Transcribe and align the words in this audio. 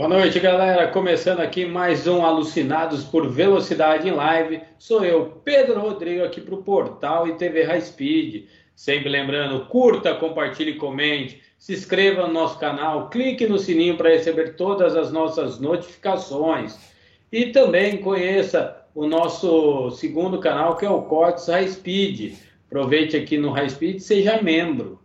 Boa 0.00 0.08
noite, 0.08 0.40
galera. 0.40 0.88
Começando 0.88 1.40
aqui 1.40 1.66
mais 1.66 2.06
um 2.06 2.24
Alucinados 2.24 3.04
por 3.04 3.28
Velocidade 3.28 4.08
em 4.08 4.12
Live. 4.12 4.62
Sou 4.78 5.04
eu, 5.04 5.26
Pedro 5.44 5.78
Rodrigo, 5.78 6.24
aqui 6.24 6.40
para 6.40 6.54
o 6.54 6.62
portal 6.62 7.28
e 7.28 7.34
TV 7.34 7.64
High 7.64 7.82
Speed. 7.82 8.44
Sempre 8.74 9.10
lembrando, 9.10 9.66
curta, 9.66 10.14
compartilhe, 10.14 10.76
comente, 10.76 11.42
se 11.58 11.74
inscreva 11.74 12.26
no 12.26 12.32
nosso 12.32 12.58
canal, 12.58 13.10
clique 13.10 13.46
no 13.46 13.58
sininho 13.58 13.98
para 13.98 14.08
receber 14.08 14.56
todas 14.56 14.96
as 14.96 15.12
nossas 15.12 15.60
notificações. 15.60 16.78
E 17.30 17.48
também 17.52 17.98
conheça 17.98 18.82
o 18.94 19.06
nosso 19.06 19.90
segundo 19.90 20.38
canal, 20.38 20.78
que 20.78 20.86
é 20.86 20.90
o 20.90 21.02
Cortes 21.02 21.46
High 21.46 21.68
Speed. 21.68 22.38
Aproveite 22.68 23.18
aqui 23.18 23.36
no 23.36 23.50
High 23.50 23.68
Speed, 23.68 23.98
seja 23.98 24.40
membro. 24.40 24.98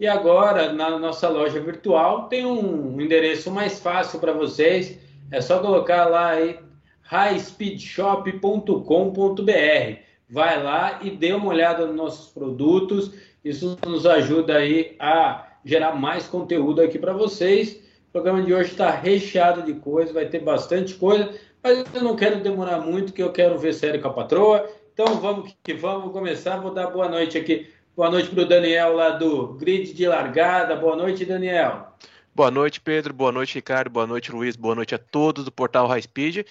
E 0.00 0.06
agora, 0.06 0.72
na 0.72 0.98
nossa 0.98 1.28
loja 1.28 1.60
virtual, 1.60 2.28
tem 2.28 2.46
um 2.46 3.00
endereço 3.00 3.50
mais 3.50 3.78
fácil 3.78 4.18
para 4.18 4.32
vocês. 4.32 4.98
É 5.30 5.40
só 5.40 5.60
colocar 5.60 6.06
lá 6.06 6.30
aí 6.30 6.58
highspeedshop.com.br. 7.02 10.00
Vai 10.28 10.62
lá 10.62 10.98
e 11.02 11.10
dê 11.10 11.32
uma 11.32 11.48
olhada 11.48 11.86
nos 11.86 11.94
nossos 11.94 12.32
produtos. 12.32 13.14
Isso 13.44 13.78
nos 13.86 14.06
ajuda 14.06 14.56
aí 14.56 14.96
a 14.98 15.46
gerar 15.64 15.94
mais 15.94 16.26
conteúdo 16.26 16.80
aqui 16.80 16.98
para 16.98 17.12
vocês. 17.12 17.80
O 18.08 18.12
programa 18.12 18.42
de 18.42 18.52
hoje 18.52 18.72
está 18.72 18.90
recheado 18.90 19.62
de 19.62 19.74
coisa, 19.74 20.12
vai 20.12 20.26
ter 20.26 20.40
bastante 20.40 20.94
coisa, 20.94 21.30
mas 21.62 21.84
eu 21.94 22.02
não 22.02 22.16
quero 22.16 22.42
demorar 22.42 22.80
muito, 22.80 23.12
que 23.12 23.22
eu 23.22 23.32
quero 23.32 23.58
ver 23.58 23.72
série 23.72 23.98
com 23.98 24.08
a 24.08 24.12
patroa. 24.12 24.68
Então 24.92 25.20
vamos 25.20 25.54
que 25.62 25.72
vamos, 25.72 26.04
vou 26.04 26.12
começar. 26.12 26.58
Vou 26.58 26.74
dar 26.74 26.88
boa 26.88 27.08
noite 27.08 27.38
aqui 27.38 27.68
Boa 27.94 28.10
noite 28.10 28.30
para 28.30 28.42
o 28.42 28.46
Daniel 28.46 28.94
lá 28.94 29.10
do 29.10 29.52
Grid 29.54 29.92
de 29.92 30.06
Largada. 30.06 30.74
Boa 30.74 30.96
noite, 30.96 31.26
Daniel. 31.26 31.94
Boa 32.34 32.50
noite, 32.50 32.80
Pedro. 32.80 33.12
Boa 33.12 33.30
noite, 33.30 33.56
Ricardo. 33.56 33.90
Boa 33.90 34.06
noite, 34.06 34.32
Luiz. 34.32 34.56
Boa 34.56 34.74
noite 34.74 34.94
a 34.94 34.98
todos 34.98 35.44
do 35.44 35.52
portal 35.52 35.86
High 35.86 36.00
Speed. 36.00 36.46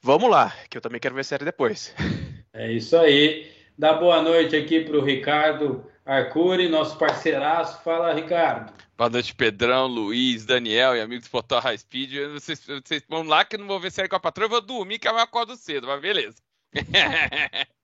Vamos 0.00 0.30
lá, 0.30 0.54
que 0.70 0.78
eu 0.78 0.80
também 0.80 0.98
quero 0.98 1.14
ver 1.14 1.24
série 1.24 1.44
depois. 1.44 1.94
É 2.58 2.72
isso 2.72 2.96
aí. 2.96 3.52
Dá 3.76 3.92
boa 3.92 4.22
noite 4.22 4.56
aqui 4.56 4.80
para 4.80 4.96
o 4.96 5.04
Ricardo 5.04 5.84
Arcuri, 6.06 6.70
nosso 6.70 6.96
parceiraço. 6.96 7.84
Fala, 7.84 8.14
Ricardo. 8.14 8.72
Boa 8.96 9.10
noite, 9.10 9.34
Pedrão, 9.34 9.86
Luiz, 9.86 10.46
Daniel 10.46 10.96
e 10.96 11.02
amigos 11.02 11.26
do 11.26 11.30
Portal 11.30 11.60
High 11.60 11.76
Speed. 11.76 12.14
Vocês, 12.32 12.64
vocês 12.64 13.02
vão 13.06 13.24
lá 13.24 13.44
que 13.44 13.56
eu 13.56 13.60
não 13.60 13.66
vou 13.66 13.78
ver 13.78 13.92
série 13.92 14.08
com 14.08 14.16
a 14.16 14.20
patroa, 14.20 14.46
eu 14.46 14.50
vou 14.50 14.62
dormir 14.62 14.98
que 14.98 15.06
eu 15.06 15.18
acordo 15.18 15.54
cedo, 15.54 15.86
mas 15.86 16.00
beleza. 16.00 16.38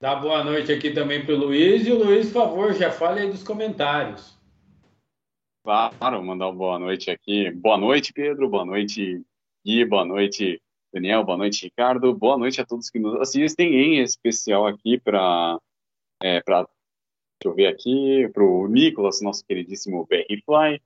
Dá 0.00 0.14
boa 0.14 0.44
noite 0.44 0.70
aqui 0.70 0.92
também 0.92 1.24
para 1.24 1.34
o 1.34 1.38
Luiz. 1.38 1.84
E 1.84 1.90
o 1.90 1.98
Luiz, 1.98 2.26
por 2.30 2.44
favor, 2.44 2.72
já 2.72 2.88
fale 2.88 3.20
aí 3.20 3.30
dos 3.30 3.42
comentários. 3.42 4.38
Claro, 5.64 6.22
mandar 6.22 6.46
uma 6.46 6.54
boa 6.54 6.78
noite 6.78 7.10
aqui. 7.10 7.50
Boa 7.50 7.76
noite, 7.76 8.12
Pedro. 8.12 8.48
Boa 8.48 8.64
noite, 8.64 9.20
Gui. 9.66 9.84
Boa 9.84 10.04
noite, 10.04 10.62
Daniel. 10.94 11.24
Boa 11.24 11.36
noite, 11.36 11.64
Ricardo. 11.64 12.14
Boa 12.14 12.38
noite 12.38 12.60
a 12.60 12.64
todos 12.64 12.88
que 12.90 13.00
nos 13.00 13.20
assistem, 13.20 13.74
em 13.74 14.00
especial 14.00 14.68
aqui 14.68 15.00
para. 15.00 15.58
É, 16.22 16.40
pra, 16.42 16.58
deixa 16.62 17.46
eu 17.46 17.54
ver 17.54 17.66
aqui, 17.66 18.28
para 18.32 18.44
o 18.44 18.68
Nicolas, 18.68 19.20
nosso 19.20 19.44
queridíssimo 19.44 20.06
BR 20.06 20.42
Fly, 20.44 20.80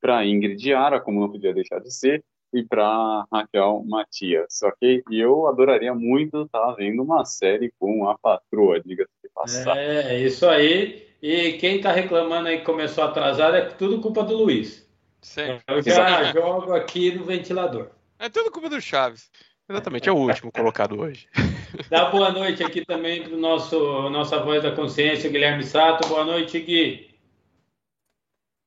para 0.00 0.26
Ingrid 0.26 0.72
Ara, 0.72 1.00
como 1.00 1.20
não 1.20 1.30
podia 1.30 1.54
deixar 1.54 1.78
de 1.80 1.92
ser, 1.92 2.24
e 2.52 2.62
para 2.62 3.26
Raquel 3.32 3.84
Matias, 3.86 4.62
ok? 4.62 5.02
E 5.10 5.20
eu 5.20 5.46
adoraria 5.46 5.94
muito 5.94 6.42
estar 6.42 6.66
tá 6.66 6.72
vendo 6.72 7.02
uma 7.02 7.24
série 7.24 7.72
com 7.78 8.08
a 8.08 8.16
patroa, 8.18 8.80
diga-se 8.80 9.10
de 9.22 9.30
passagem. 9.34 9.82
É, 9.82 10.14
é, 10.14 10.20
isso 10.20 10.46
aí. 10.46 11.06
E 11.22 11.54
quem 11.54 11.76
está 11.76 11.92
reclamando 11.92 12.48
aí 12.48 12.58
que 12.58 12.64
começou 12.64 13.04
atrasado 13.04 13.56
é 13.56 13.62
tudo 13.62 14.00
culpa 14.00 14.22
do 14.22 14.36
Luiz. 14.36 14.86
Sim. 15.22 15.58
Eu 15.66 15.82
já 15.82 16.32
jogo 16.32 16.72
aqui 16.72 17.12
no 17.12 17.24
ventilador. 17.24 17.88
É 18.18 18.28
tudo 18.28 18.50
culpa 18.50 18.68
do 18.68 18.80
Chaves. 18.80 19.30
Exatamente, 19.68 20.08
é 20.08 20.12
o 20.12 20.16
último 20.16 20.52
colocado 20.52 21.00
hoje. 21.00 21.26
Dá 21.90 22.08
boa 22.08 22.30
noite 22.30 22.62
aqui 22.62 22.84
também 22.84 23.24
para 23.24 23.34
o 23.34 23.38
nosso 23.38 24.08
nossa 24.10 24.38
voz 24.38 24.62
da 24.62 24.70
consciência, 24.70 25.28
Guilherme 25.28 25.64
Sato. 25.64 26.08
Boa 26.08 26.24
noite, 26.24 26.60
Gui. 26.60 27.10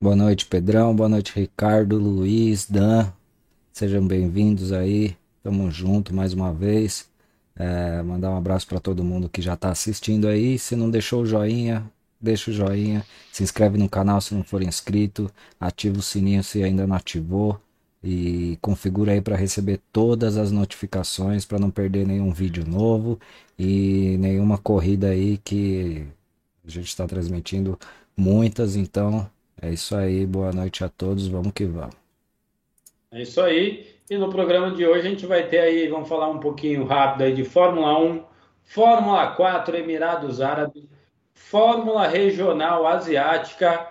Boa 0.02 0.16
noite, 0.16 0.46
Pedrão. 0.46 0.94
Boa 0.94 1.10
noite, 1.10 1.34
Ricardo, 1.34 1.98
Luiz, 1.98 2.70
Dan. 2.70 3.12
Sejam 3.80 4.06
bem-vindos 4.06 4.74
aí. 4.74 5.16
Tamo 5.42 5.72
junto 5.72 6.14
mais 6.14 6.34
uma 6.34 6.52
vez. 6.54 7.08
É, 7.56 8.02
mandar 8.02 8.30
um 8.30 8.36
abraço 8.36 8.68
para 8.68 8.78
todo 8.78 9.06
mundo 9.06 9.30
que 9.30 9.42
já 9.42 9.54
está 9.54 9.70
assistindo 9.72 10.28
aí. 10.28 10.60
Se 10.60 10.76
não 10.76 10.92
deixou 10.92 11.22
o 11.22 11.26
joinha, 11.26 11.90
deixa 12.20 12.52
o 12.52 12.54
joinha. 12.54 13.06
Se 13.32 13.42
inscreve 13.42 13.78
no 13.78 13.88
canal 13.88 14.20
se 14.20 14.36
não 14.36 14.44
for 14.44 14.62
inscrito. 14.62 15.32
Ativa 15.58 15.98
o 15.98 16.02
sininho 16.02 16.44
se 16.44 16.62
ainda 16.62 16.86
não 16.86 16.94
ativou. 16.94 17.58
E 18.04 18.58
configura 18.62 19.14
aí 19.14 19.22
para 19.22 19.38
receber 19.38 19.80
todas 19.94 20.36
as 20.36 20.52
notificações 20.52 21.46
para 21.46 21.58
não 21.58 21.72
perder 21.72 22.06
nenhum 22.06 22.34
vídeo 22.34 22.66
novo 22.68 23.18
e 23.58 24.18
nenhuma 24.20 24.58
corrida 24.58 25.08
aí 25.08 25.38
que 25.38 26.06
a 26.68 26.70
gente 26.70 26.90
está 26.90 27.08
transmitindo 27.08 27.80
muitas. 28.18 28.76
Então 28.76 29.26
é 29.62 29.72
isso 29.72 29.96
aí. 29.96 30.26
Boa 30.26 30.52
noite 30.52 30.84
a 30.84 30.90
todos. 30.90 31.30
Vamos 31.30 31.54
que 31.54 31.64
vamos. 31.64 32.09
É 33.12 33.24
isso 33.24 33.42
aí. 33.42 33.88
E 34.08 34.18
no 34.18 34.30
programa 34.30 34.72
de 34.72 34.86
hoje 34.86 35.08
a 35.08 35.10
gente 35.10 35.26
vai 35.26 35.48
ter 35.48 35.60
aí, 35.60 35.88
vamos 35.88 36.08
falar 36.08 36.30
um 36.30 36.40
pouquinho 36.40 36.86
rápido 36.86 37.24
aí 37.24 37.34
de 37.34 37.44
Fórmula 37.44 37.98
1, 38.00 38.24
Fórmula 38.64 39.28
4, 39.32 39.78
Emirados 39.78 40.42
Árabes, 40.42 40.84
Fórmula 41.34 42.08
Regional 42.08 42.86
Asiática, 42.86 43.88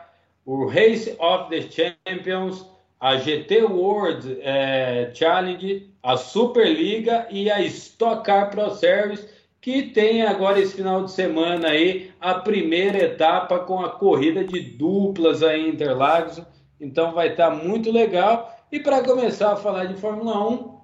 o 0.47 0.67
Race 0.67 1.17
of 1.19 1.51
the 1.51 1.63
Champions, 1.63 2.65
a 3.01 3.17
GT 3.17 3.65
World 3.65 4.39
é, 4.41 5.11
Challenge, 5.13 5.93
a 6.01 6.17
Superliga 6.17 7.27
e 7.29 7.51
a 7.51 7.61
Stock 7.63 8.25
Car 8.25 8.51
Pro 8.51 8.71
Service, 8.71 9.29
que 9.61 9.83
tem 9.83 10.23
agora 10.23 10.61
esse 10.61 10.77
final 10.77 11.05
de 11.05 11.11
semana 11.11 11.71
aí 11.71 12.13
a 12.21 12.35
primeira 12.35 12.99
etapa 12.99 13.59
com 13.59 13.81
a 13.81 13.91
corrida 13.91 14.45
de 14.45 14.61
duplas 14.61 15.43
aí 15.43 15.61
em 15.61 15.71
Interlagos. 15.71 16.41
Então 16.81 17.13
vai 17.13 17.31
estar 17.31 17.51
tá 17.51 17.57
muito 17.57 17.91
legal. 17.91 18.58
E 18.71 18.81
para 18.81 19.03
começar 19.03 19.53
a 19.53 19.57
falar 19.57 19.87
de 19.87 19.99
Fórmula 19.99 20.47
1, 20.49 20.79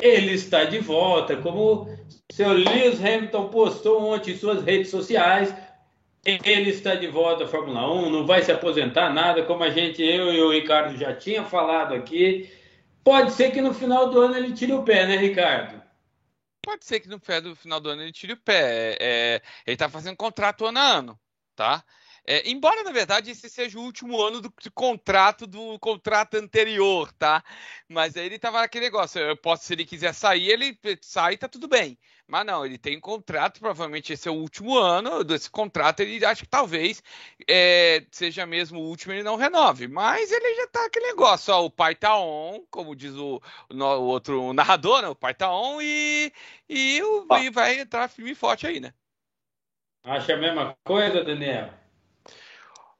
ele 0.00 0.34
está 0.34 0.64
de 0.64 0.78
volta, 0.78 1.36
como 1.36 1.82
o 1.82 1.98
seu 2.30 2.52
Lewis 2.52 3.02
Hamilton 3.02 3.48
postou 3.48 4.02
ontem 4.02 4.32
em 4.32 4.36
suas 4.36 4.62
redes 4.62 4.90
sociais. 4.90 5.54
Ele 6.24 6.70
está 6.70 6.94
de 6.94 7.06
volta 7.06 7.44
à 7.44 7.46
Fórmula 7.48 7.90
1, 7.90 8.10
não 8.10 8.26
vai 8.26 8.42
se 8.42 8.52
aposentar 8.52 9.12
nada, 9.12 9.44
como 9.44 9.62
a 9.62 9.70
gente, 9.70 10.02
eu 10.02 10.32
e 10.32 10.40
o 10.42 10.52
Ricardo 10.52 10.96
já 10.96 11.14
tinha 11.14 11.44
falado 11.44 11.94
aqui. 11.94 12.50
Pode 13.02 13.32
ser 13.32 13.50
que 13.50 13.60
no 13.60 13.74
final 13.74 14.10
do 14.10 14.20
ano 14.20 14.36
ele 14.36 14.52
tire 14.52 14.72
o 14.72 14.82
pé, 14.82 15.06
né, 15.06 15.16
Ricardo? 15.16 15.82
Pode 16.62 16.84
ser 16.84 17.00
que 17.00 17.08
no 17.08 17.18
final 17.54 17.78
do 17.80 17.90
ano 17.90 18.02
ele 18.02 18.12
tire 18.12 18.32
o 18.32 18.38
pé. 18.38 18.96
É, 18.98 19.42
ele 19.66 19.74
está 19.74 19.88
fazendo 19.88 20.16
contrato 20.16 20.64
ano 20.64 20.78
a 20.78 20.82
ano, 20.82 21.20
tá? 21.54 21.84
É, 22.26 22.48
embora, 22.48 22.82
na 22.82 22.90
verdade, 22.90 23.30
esse 23.30 23.50
seja 23.50 23.78
o 23.78 23.82
último 23.82 24.20
ano 24.20 24.40
do, 24.40 24.48
do, 24.48 24.72
contrato 24.72 25.46
do 25.46 25.78
contrato 25.78 26.36
anterior, 26.36 27.12
tá? 27.12 27.44
Mas 27.86 28.16
aí 28.16 28.24
ele 28.24 28.38
tava 28.38 28.60
naquele 28.60 28.86
negócio, 28.86 29.20
eu 29.20 29.36
posso, 29.36 29.64
se 29.64 29.74
ele 29.74 29.84
quiser 29.84 30.14
sair, 30.14 30.48
ele 30.48 30.78
sai, 31.02 31.36
tá 31.36 31.46
tudo 31.46 31.68
bem. 31.68 31.98
Mas 32.26 32.46
não, 32.46 32.64
ele 32.64 32.78
tem 32.78 32.98
contrato, 32.98 33.60
provavelmente 33.60 34.14
esse 34.14 34.26
é 34.26 34.30
o 34.30 34.36
último 34.36 34.78
ano 34.78 35.22
desse 35.22 35.50
contrato, 35.50 36.00
ele 36.00 36.24
acha 36.24 36.42
que 36.42 36.48
talvez 36.48 37.02
é, 37.46 38.06
seja 38.10 38.46
mesmo 38.46 38.80
o 38.80 38.88
último, 38.88 39.12
ele 39.12 39.22
não 39.22 39.36
renove. 39.36 39.86
Mas 39.86 40.32
ele 40.32 40.54
já 40.54 40.66
tá 40.68 40.86
aquele 40.86 41.08
negócio, 41.08 41.52
ó, 41.52 41.66
o 41.66 41.70
pai 41.70 41.94
tá 41.94 42.18
on, 42.18 42.64
como 42.70 42.96
diz 42.96 43.14
o, 43.14 43.42
o, 43.70 43.84
outro 43.84 44.54
narrador, 44.54 45.02
né? 45.02 45.08
O 45.08 45.14
pai 45.14 45.34
tá 45.34 45.54
on 45.54 45.82
e, 45.82 46.32
e, 46.66 47.02
o, 47.02 47.26
e 47.36 47.50
vai 47.50 47.78
entrar 47.80 48.08
firme 48.08 48.30
e 48.30 48.34
forte 48.34 48.66
aí, 48.66 48.80
né? 48.80 48.94
Acha 50.02 50.32
a 50.34 50.38
mesma 50.38 50.74
coisa, 50.84 51.22
Daniel? 51.22 51.83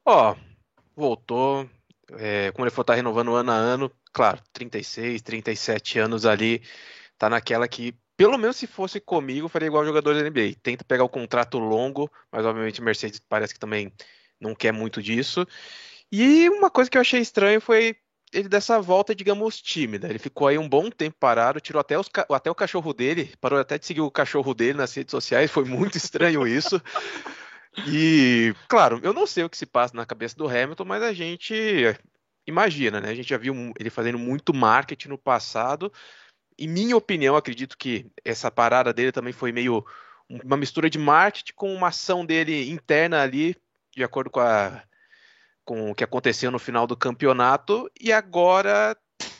Ó, 0.05 0.35
voltou. 0.95 1.69
É, 2.19 2.51
como 2.51 2.65
ele 2.65 2.71
for 2.71 2.81
estar 2.81 2.93
tá 2.93 2.97
renovando 2.97 3.33
ano 3.33 3.51
a 3.51 3.55
ano, 3.55 3.91
claro, 4.13 4.39
36, 4.53 5.21
37 5.23 5.97
anos 5.97 6.25
ali, 6.25 6.61
tá 7.17 7.29
naquela 7.29 7.67
que, 7.67 7.95
pelo 8.15 8.37
menos 8.37 8.57
se 8.57 8.67
fosse 8.67 8.99
comigo, 8.99 9.49
faria 9.49 9.67
igual 9.67 9.83
jogador 9.83 10.13
da 10.13 10.21
NBA. 10.21 10.55
Tenta 10.61 10.85
pegar 10.85 11.03
o 11.03 11.09
contrato 11.09 11.57
longo, 11.57 12.09
mas 12.31 12.45
obviamente 12.45 12.81
Mercedes 12.81 13.19
parece 13.19 13.53
que 13.55 13.59
também 13.59 13.91
não 14.39 14.53
quer 14.53 14.71
muito 14.71 15.01
disso. 15.01 15.47
E 16.11 16.47
uma 16.49 16.69
coisa 16.69 16.89
que 16.89 16.97
eu 16.97 17.01
achei 17.01 17.19
estranho 17.19 17.59
foi 17.59 17.95
ele 18.31 18.49
dessa 18.49 18.79
volta, 18.79 19.15
digamos, 19.15 19.61
tímida. 19.61 20.07
Ele 20.07 20.19
ficou 20.19 20.47
aí 20.47 20.57
um 20.57 20.69
bom 20.69 20.89
tempo 20.91 21.15
parado, 21.19 21.59
tirou 21.59 21.79
até, 21.79 21.97
os, 21.97 22.09
até 22.29 22.51
o 22.51 22.55
cachorro 22.55 22.93
dele, 22.93 23.33
parou 23.41 23.59
até 23.59 23.79
de 23.79 23.85
seguir 23.85 24.01
o 24.01 24.11
cachorro 24.11 24.53
dele 24.53 24.77
nas 24.77 24.93
redes 24.93 25.11
sociais, 25.11 25.49
foi 25.49 25.65
muito 25.65 25.97
estranho 25.97 26.45
isso. 26.45 26.81
E, 27.87 28.53
claro, 28.67 28.99
eu 29.03 29.13
não 29.13 29.27
sei 29.27 29.43
o 29.43 29.49
que 29.49 29.57
se 29.57 29.65
passa 29.65 29.95
na 29.95 30.05
cabeça 30.05 30.35
do 30.35 30.47
Hamilton, 30.47 30.85
mas 30.85 31.03
a 31.03 31.13
gente 31.13 31.53
imagina, 32.47 33.01
né? 33.01 33.09
A 33.09 33.15
gente 33.15 33.29
já 33.29 33.37
viu 33.37 33.73
ele 33.77 33.89
fazendo 33.89 34.17
muito 34.17 34.53
marketing 34.53 35.09
no 35.09 35.17
passado. 35.17 35.91
Em 36.57 36.67
minha 36.67 36.95
opinião, 36.95 37.35
acredito 37.35 37.77
que 37.77 38.05
essa 38.23 38.49
parada 38.49 38.93
dele 38.93 39.11
também 39.11 39.33
foi 39.33 39.51
meio 39.51 39.85
uma 40.29 40.57
mistura 40.57 40.89
de 40.89 40.97
marketing 40.97 41.53
com 41.55 41.73
uma 41.73 41.89
ação 41.89 42.25
dele 42.25 42.69
interna 42.69 43.21
ali, 43.21 43.55
de 43.95 44.03
acordo 44.03 44.29
com, 44.29 44.39
a, 44.39 44.81
com 45.63 45.91
o 45.91 45.95
que 45.95 46.03
aconteceu 46.03 46.49
no 46.49 46.59
final 46.59 46.87
do 46.87 46.95
campeonato. 46.95 47.89
E 47.99 48.11
agora 48.11 48.95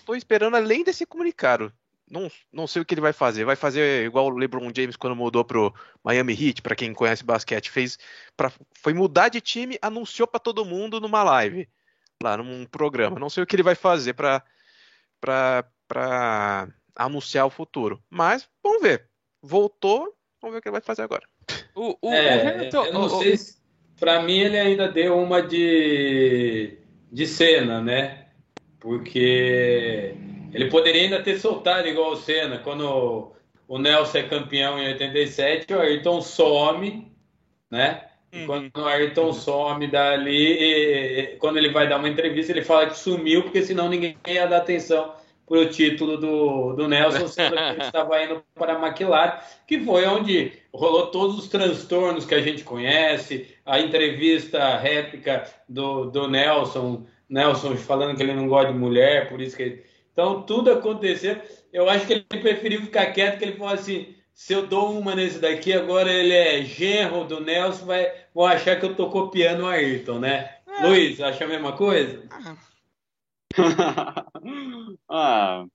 tô 0.05 0.13
esperando 0.13 0.55
além 0.55 0.83
desse 0.83 1.05
comunicado. 1.05 1.71
Não, 2.09 2.29
não 2.53 2.67
sei 2.67 2.81
o 2.81 2.85
que 2.85 2.93
ele 2.93 3.01
vai 3.01 3.13
fazer. 3.13 3.45
Vai 3.45 3.55
fazer 3.55 4.05
igual 4.05 4.27
o 4.27 4.38
LeBron 4.38 4.71
James 4.75 4.95
quando 4.95 5.15
mudou 5.15 5.43
pro 5.43 5.74
Miami 6.03 6.33
Heat, 6.33 6.62
para 6.62 6.75
quem 6.75 6.93
conhece 6.93 7.24
basquete, 7.24 7.71
fez 7.71 7.97
pra, 8.38 8.51
foi 8.75 8.93
mudar 8.93 9.29
de 9.29 9.41
time, 9.41 9.77
anunciou 9.81 10.27
para 10.27 10.39
todo 10.39 10.65
mundo 10.65 11.01
numa 11.01 11.24
live, 11.24 11.67
lá 12.21 12.38
num 12.38 12.65
programa. 12.65 13.19
Não 13.19 13.29
sei 13.29 13.43
o 13.43 13.45
que 13.45 13.55
ele 13.55 13.63
vai 13.63 13.75
fazer 13.75 14.13
para 14.13 14.43
para 15.88 16.67
anunciar 16.95 17.45
o 17.45 17.50
futuro. 17.51 18.03
Mas 18.09 18.47
vamos 18.63 18.81
ver. 18.81 19.09
Voltou, 19.41 20.15
vamos 20.41 20.53
ver 20.53 20.59
o 20.59 20.62
que 20.62 20.67
ele 20.67 20.74
vai 20.74 20.81
fazer 20.81 21.01
agora. 21.01 21.27
O, 21.74 21.97
o, 22.01 22.13
é, 22.13 22.38
o 22.38 22.50
Hamilton, 22.50 22.85
eu 22.85 22.93
não 22.93 23.05
o, 23.05 23.09
sei 23.09 23.38
se, 23.38 23.57
para 24.00 24.21
mim 24.21 24.39
ele 24.39 24.59
ainda 24.59 24.88
deu 24.88 25.17
uma 25.17 25.41
de 25.41 26.77
de 27.12 27.25
cena, 27.25 27.81
né? 27.81 28.27
Porque 28.79 30.15
ele 30.55 30.69
poderia 30.69 31.01
ainda 31.01 31.21
ter 31.21 31.38
soltado 31.38 31.88
igual 31.88 32.13
o 32.13 32.15
Senna, 32.15 32.59
quando 32.59 33.33
o 33.67 33.77
Nelson 33.77 34.19
é 34.19 34.24
campeão 34.24 34.79
em 34.79 34.88
87, 34.88 35.74
o 35.74 35.81
Ayrton 35.81 36.21
some, 36.21 37.12
né? 37.69 38.05
Uhum. 38.33 38.45
Quando 38.45 38.71
o 38.77 38.85
Ayrton 38.85 39.33
some 39.33 39.88
dali, 39.88 41.35
quando 41.39 41.57
ele 41.57 41.71
vai 41.71 41.89
dar 41.89 41.97
uma 41.97 42.07
entrevista, 42.07 42.53
ele 42.53 42.62
fala 42.63 42.88
que 42.88 42.97
sumiu, 42.97 43.43
porque 43.43 43.63
senão 43.63 43.89
ninguém 43.89 44.15
ia 44.27 44.47
dar 44.47 44.57
atenção 44.57 45.13
para 45.45 45.59
o 45.59 45.65
título 45.65 46.17
do, 46.17 46.74
do 46.74 46.88
Nelson, 46.88 47.27
sendo 47.29 47.55
que 47.55 47.62
ele 47.62 47.81
estava 47.81 48.24
indo 48.24 48.41
para 48.55 48.77
a 48.77 48.88
McLaren, 48.88 49.39
que 49.67 49.79
foi 49.81 50.05
onde 50.05 50.53
rolou 50.74 51.07
todos 51.07 51.38
os 51.38 51.47
transtornos 51.50 52.25
que 52.25 52.33
a 52.33 52.41
gente 52.41 52.63
conhece, 52.63 53.53
a 53.65 53.79
entrevista 53.79 54.77
réplica 54.77 55.43
do, 55.67 56.05
do 56.05 56.29
Nelson, 56.29 57.05
Nelson 57.29 57.75
falando 57.75 58.15
que 58.15 58.24
ele 58.24 58.33
não 58.33 58.47
gosta 58.47 58.71
de 58.71 58.79
mulher, 58.79 59.27
por 59.27 59.41
isso 59.41 59.57
que 59.57 59.63
ele... 59.63 59.94
Então, 60.15 60.43
tudo 60.43 60.72
aconteceu. 60.72 61.41
Eu 61.74 61.89
acho 61.89 62.07
que 62.07 62.13
ele 62.13 62.41
preferiu 62.41 62.79
ficar 62.79 63.07
quieto, 63.07 63.38
que 63.38 63.43
ele 63.43 63.57
falou 63.57 63.74
assim, 63.74 64.15
se 64.34 64.53
eu 64.53 64.65
dou 64.65 64.98
uma 64.98 65.13
nesse 65.13 65.39
daqui, 65.39 65.74
agora 65.74 66.10
ele 66.10 66.31
é 66.31 66.63
genro 66.63 67.25
do 67.25 67.41
Nelson, 67.41 67.86
vai, 67.86 68.10
vão 68.34 68.45
achar 68.45 68.79
que 68.79 68.86
eu 68.86 68.95
tô 68.95 69.10
copiando 69.10 69.63
o 69.63 69.67
Ayrton, 69.67 70.19
né? 70.19 70.55
É. 70.65 70.88
Luiz, 70.88 71.19
acha 71.19 71.43
a 71.43 71.48
mesma 71.48 71.75
coisa? 71.75 72.24
Ah. 75.10 75.65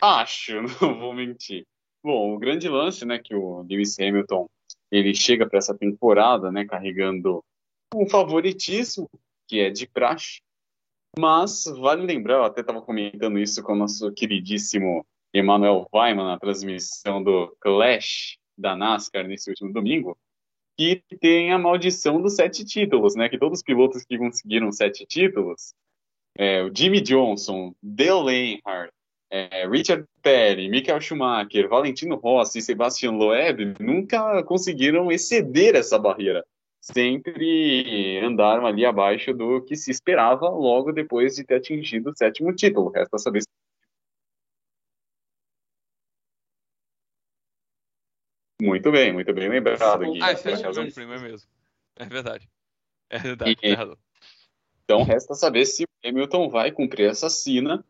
acho, 0.00 0.60
não 0.80 0.98
vou 0.98 1.14
mentir. 1.14 1.64
Bom, 2.02 2.34
o 2.34 2.38
grande 2.38 2.68
lance, 2.68 3.04
né, 3.04 3.18
que 3.18 3.34
o 3.34 3.62
Lewis 3.62 3.98
Hamilton 3.98 4.48
ele 4.90 5.14
chega 5.14 5.48
para 5.48 5.58
essa 5.58 5.76
temporada, 5.76 6.50
né, 6.50 6.64
carregando 6.64 7.44
um 7.94 8.08
favoritismo 8.08 9.08
que 9.46 9.60
é 9.60 9.70
de 9.70 9.86
praxe, 9.86 10.40
mas 11.18 11.64
vale 11.64 12.02
lembrar, 12.06 12.36
eu 12.36 12.44
até 12.44 12.60
estava 12.60 12.80
comentando 12.82 13.38
isso 13.38 13.62
com 13.62 13.72
o 13.72 13.76
nosso 13.76 14.12
queridíssimo 14.12 15.06
Emmanuel 15.34 15.86
Weiman 15.92 16.26
na 16.26 16.38
transmissão 16.38 17.22
do 17.22 17.54
Clash 17.60 18.38
da 18.56 18.76
NASCAR 18.76 19.26
nesse 19.26 19.50
último 19.50 19.72
domingo, 19.72 20.16
que 20.78 21.02
tem 21.20 21.52
a 21.52 21.58
maldição 21.58 22.20
dos 22.20 22.34
sete 22.34 22.64
títulos, 22.64 23.14
né? 23.14 23.28
Que 23.28 23.38
todos 23.38 23.58
os 23.58 23.64
pilotos 23.64 24.04
que 24.04 24.18
conseguiram 24.18 24.72
sete 24.72 25.06
títulos 25.06 25.74
é, 26.36 26.62
o 26.62 26.70
Jimmy 26.74 27.00
Johnson, 27.00 27.74
Dale 27.82 28.60
Earnhardt, 28.66 28.92
é, 29.30 29.66
Richard 29.68 30.04
Petty, 30.22 30.68
Michael 30.68 31.00
Schumacher, 31.00 31.68
Valentino 31.68 32.16
Rossi 32.16 32.58
e 32.58 32.62
Sebastian 32.62 33.12
Loeb 33.12 33.74
nunca 33.80 34.42
conseguiram 34.44 35.10
exceder 35.10 35.74
essa 35.74 35.98
barreira. 35.98 36.44
Sempre 36.82 38.18
andaram 38.24 38.66
ali 38.66 38.84
abaixo 38.84 39.32
do 39.32 39.62
que 39.62 39.76
se 39.76 39.92
esperava 39.92 40.48
logo 40.48 40.90
depois 40.90 41.36
de 41.36 41.44
ter 41.44 41.54
atingido 41.54 42.10
o 42.10 42.16
sétimo 42.16 42.52
título. 42.52 42.90
Resta 42.90 43.18
saber 43.18 43.42
se 43.42 43.48
Muito 48.60 48.90
bem, 48.90 49.12
muito 49.12 49.32
bem 49.32 49.48
lembrado. 49.48 50.10
Gui. 50.10 50.20
Ah, 50.20 50.32
é 50.32 50.36
sétimo 50.36 50.92
primo, 50.92 51.12
é 51.12 51.18
mesmo. 51.18 51.48
É 51.96 52.04
verdade. 52.04 52.48
É 53.08 53.18
verdade, 53.18 53.56
e, 53.62 53.76
então 54.84 55.02
resta 55.02 55.34
saber 55.34 55.66
se 55.66 55.84
o 55.84 56.08
Hamilton 56.08 56.48
vai 56.48 56.72
cumprir 56.72 57.10
essa 57.10 57.28
sina, 57.28 57.84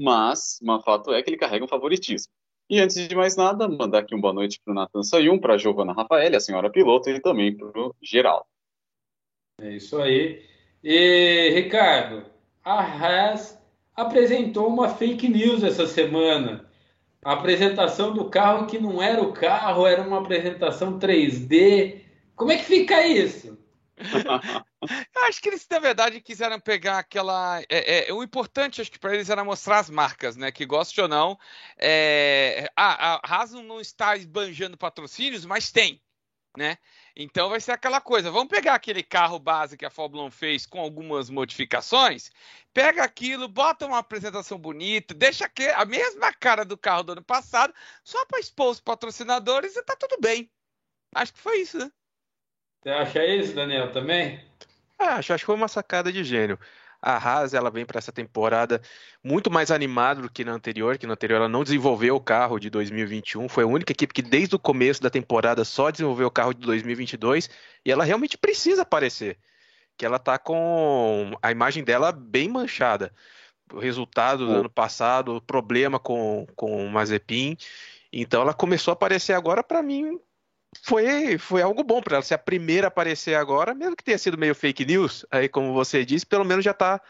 mas 0.00 0.58
o 0.62 0.82
fato 0.82 1.12
é 1.12 1.22
que 1.22 1.28
ele 1.28 1.36
carrega 1.36 1.64
um 1.64 1.68
favoritismo. 1.68 2.32
E 2.68 2.80
antes 2.80 2.96
de 3.06 3.14
mais 3.14 3.36
nada, 3.36 3.68
mandar 3.68 4.00
aqui 4.00 4.14
um 4.14 4.20
boa 4.20 4.32
noite 4.32 4.60
para 4.64 4.72
o 4.72 4.74
Nathan 4.74 5.02
Sayum, 5.02 5.38
para 5.38 5.54
a 5.54 5.58
Giovana 5.58 5.92
Rafael, 5.92 6.36
a 6.36 6.40
senhora 6.40 6.68
piloto, 6.68 7.08
e 7.08 7.20
também 7.20 7.56
para 7.56 7.68
o 7.68 7.94
Geraldo. 8.02 8.46
É 9.60 9.70
isso 9.70 10.00
aí. 10.02 10.42
E, 10.82 11.50
Ricardo, 11.54 12.24
a 12.64 12.80
Haas 12.80 13.56
apresentou 13.94 14.66
uma 14.66 14.88
fake 14.88 15.28
news 15.28 15.62
essa 15.62 15.86
semana. 15.86 16.68
A 17.24 17.34
apresentação 17.34 18.12
do 18.12 18.28
carro 18.28 18.66
que 18.66 18.78
não 18.78 19.00
era 19.00 19.22
o 19.22 19.32
carro, 19.32 19.86
era 19.86 20.02
uma 20.02 20.18
apresentação 20.18 20.98
3D. 20.98 22.00
Como 22.34 22.50
é 22.50 22.56
que 22.56 22.64
fica 22.64 23.06
isso? 23.06 23.56
Eu 25.14 25.24
acho 25.24 25.40
que 25.40 25.48
eles, 25.48 25.66
na 25.70 25.78
verdade, 25.78 26.20
quiseram 26.20 26.60
pegar 26.60 26.98
aquela. 26.98 27.60
É, 27.68 28.08
é, 28.08 28.12
o 28.12 28.22
importante, 28.22 28.80
acho 28.80 28.90
que 28.90 28.98
para 28.98 29.14
eles 29.14 29.30
era 29.30 29.44
mostrar 29.44 29.78
as 29.78 29.90
marcas, 29.90 30.36
né? 30.36 30.50
Que 30.52 30.66
goste 30.66 31.00
ou 31.00 31.08
não. 31.08 31.38
É... 31.76 32.70
Ah, 32.76 33.20
a 33.22 33.36
Haas 33.36 33.52
não 33.52 33.80
está 33.80 34.16
esbanjando 34.16 34.76
patrocínios, 34.76 35.44
mas 35.44 35.70
tem, 35.70 36.00
né? 36.56 36.78
Então 37.14 37.48
vai 37.48 37.60
ser 37.60 37.72
aquela 37.72 38.00
coisa. 38.00 38.30
Vamos 38.30 38.48
pegar 38.48 38.74
aquele 38.74 39.02
carro 39.02 39.38
base 39.38 39.76
que 39.76 39.86
a 39.86 39.90
Fórmula 39.90 40.24
1 40.24 40.30
fez 40.30 40.66
com 40.66 40.80
algumas 40.80 41.30
modificações, 41.30 42.30
pega 42.74 43.02
aquilo, 43.02 43.48
bota 43.48 43.86
uma 43.86 43.98
apresentação 43.98 44.58
bonita, 44.58 45.14
deixa 45.14 45.50
a 45.74 45.84
mesma 45.84 46.32
cara 46.34 46.64
do 46.64 46.76
carro 46.76 47.04
do 47.04 47.12
ano 47.12 47.24
passado, 47.24 47.74
só 48.04 48.24
para 48.26 48.40
expor 48.40 48.70
os 48.70 48.80
patrocinadores 48.80 49.76
e 49.76 49.82
tá 49.82 49.96
tudo 49.96 50.20
bem. 50.20 50.50
Acho 51.14 51.32
que 51.32 51.40
foi 51.40 51.60
isso, 51.60 51.78
né? 51.78 51.90
Você 52.82 52.90
acha 52.90 53.26
isso, 53.26 53.54
Daniel, 53.54 53.90
também? 53.90 54.46
Ah, 54.98 55.16
acho, 55.16 55.32
acho 55.32 55.42
que 55.42 55.46
foi 55.46 55.54
uma 55.54 55.68
sacada 55.68 56.12
de 56.12 56.24
gênio. 56.24 56.58
A 57.00 57.16
Haas 57.16 57.54
ela 57.54 57.70
vem 57.70 57.84
para 57.84 57.98
essa 57.98 58.12
temporada 58.12 58.80
muito 59.22 59.50
mais 59.50 59.70
animada 59.70 60.22
do 60.22 60.30
que 60.30 60.44
na 60.44 60.52
anterior, 60.52 60.98
que 60.98 61.06
na 61.06 61.12
anterior 61.12 61.36
ela 61.36 61.48
não 61.48 61.62
desenvolveu 61.62 62.16
o 62.16 62.20
carro 62.20 62.58
de 62.58 62.70
2021, 62.70 63.48
foi 63.48 63.64
a 63.64 63.66
única 63.66 63.92
equipe 63.92 64.14
que 64.14 64.22
desde 64.22 64.56
o 64.56 64.58
começo 64.58 65.02
da 65.02 65.10
temporada 65.10 65.64
só 65.64 65.90
desenvolveu 65.90 66.28
o 66.28 66.30
carro 66.30 66.54
de 66.54 66.60
2022 66.66 67.50
e 67.84 67.92
ela 67.92 68.04
realmente 68.04 68.38
precisa 68.38 68.82
aparecer, 68.82 69.38
que 69.96 70.06
ela 70.06 70.18
tá 70.18 70.38
com 70.38 71.36
a 71.42 71.50
imagem 71.50 71.84
dela 71.84 72.12
bem 72.12 72.48
manchada. 72.48 73.12
O 73.72 73.78
resultado 73.78 74.46
do 74.46 74.52
ano 74.52 74.70
passado, 74.70 75.42
problema 75.42 75.98
com, 75.98 76.46
com 76.56 76.86
o 76.86 76.90
Mazepin, 76.90 77.56
então 78.12 78.42
ela 78.42 78.54
começou 78.54 78.92
a 78.92 78.94
aparecer 78.94 79.32
agora 79.32 79.62
para 79.62 79.82
mim 79.82 80.18
foi, 80.82 81.38
foi 81.38 81.62
algo 81.62 81.82
bom 81.82 82.00
para 82.00 82.16
ela 82.16 82.22
ser 82.24 82.34
a 82.34 82.38
primeira 82.38 82.86
a 82.86 82.88
aparecer 82.88 83.34
agora, 83.34 83.74
mesmo 83.74 83.96
que 83.96 84.04
tenha 84.04 84.18
sido 84.18 84.38
meio 84.38 84.54
fake 84.54 84.84
news, 84.84 85.24
aí 85.30 85.48
como 85.48 85.72
você 85.72 86.04
disse, 86.04 86.26
pelo 86.26 86.44
menos 86.44 86.64
já 86.64 86.70
está 86.72 87.00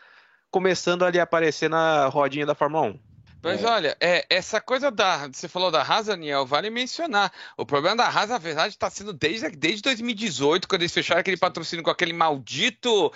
começando 0.51 1.05
ali 1.05 1.19
a 1.19 1.25
aparecer 1.25 1.69
na 1.69 2.07
rodinha 2.07 2.47
da 2.47 2.55
Fórmula 2.55 2.87
1. 2.87 3.16
Mas 3.43 3.63
é. 3.63 3.67
olha, 3.67 3.97
é, 4.01 4.27
essa 4.29 4.61
coisa 4.61 4.91
da. 4.91 5.29
Você 5.29 5.49
falou 5.49 5.71
da 5.71 5.83
Haas, 5.83 6.07
Daniel, 6.07 6.45
vale 6.47 6.71
mencionar. 6.71 7.33
O 7.57 7.65
problema 7.65 7.97
da 7.97 8.09
Haas, 8.09 8.31
na 8.31 8.39
verdade, 8.39 8.75
está 8.75 8.91
sendo 8.91 9.13
desde, 9.13 9.51
desde 9.51 9.83
2018, 9.83 10.67
quando 10.67 10.83
eles 10.83 10.93
fecharam 10.93 11.21
aquele 11.21 11.37
patrocínio 11.37 11.85
com 11.85 11.91
aquele 11.91 12.13
maldito 12.13 13.13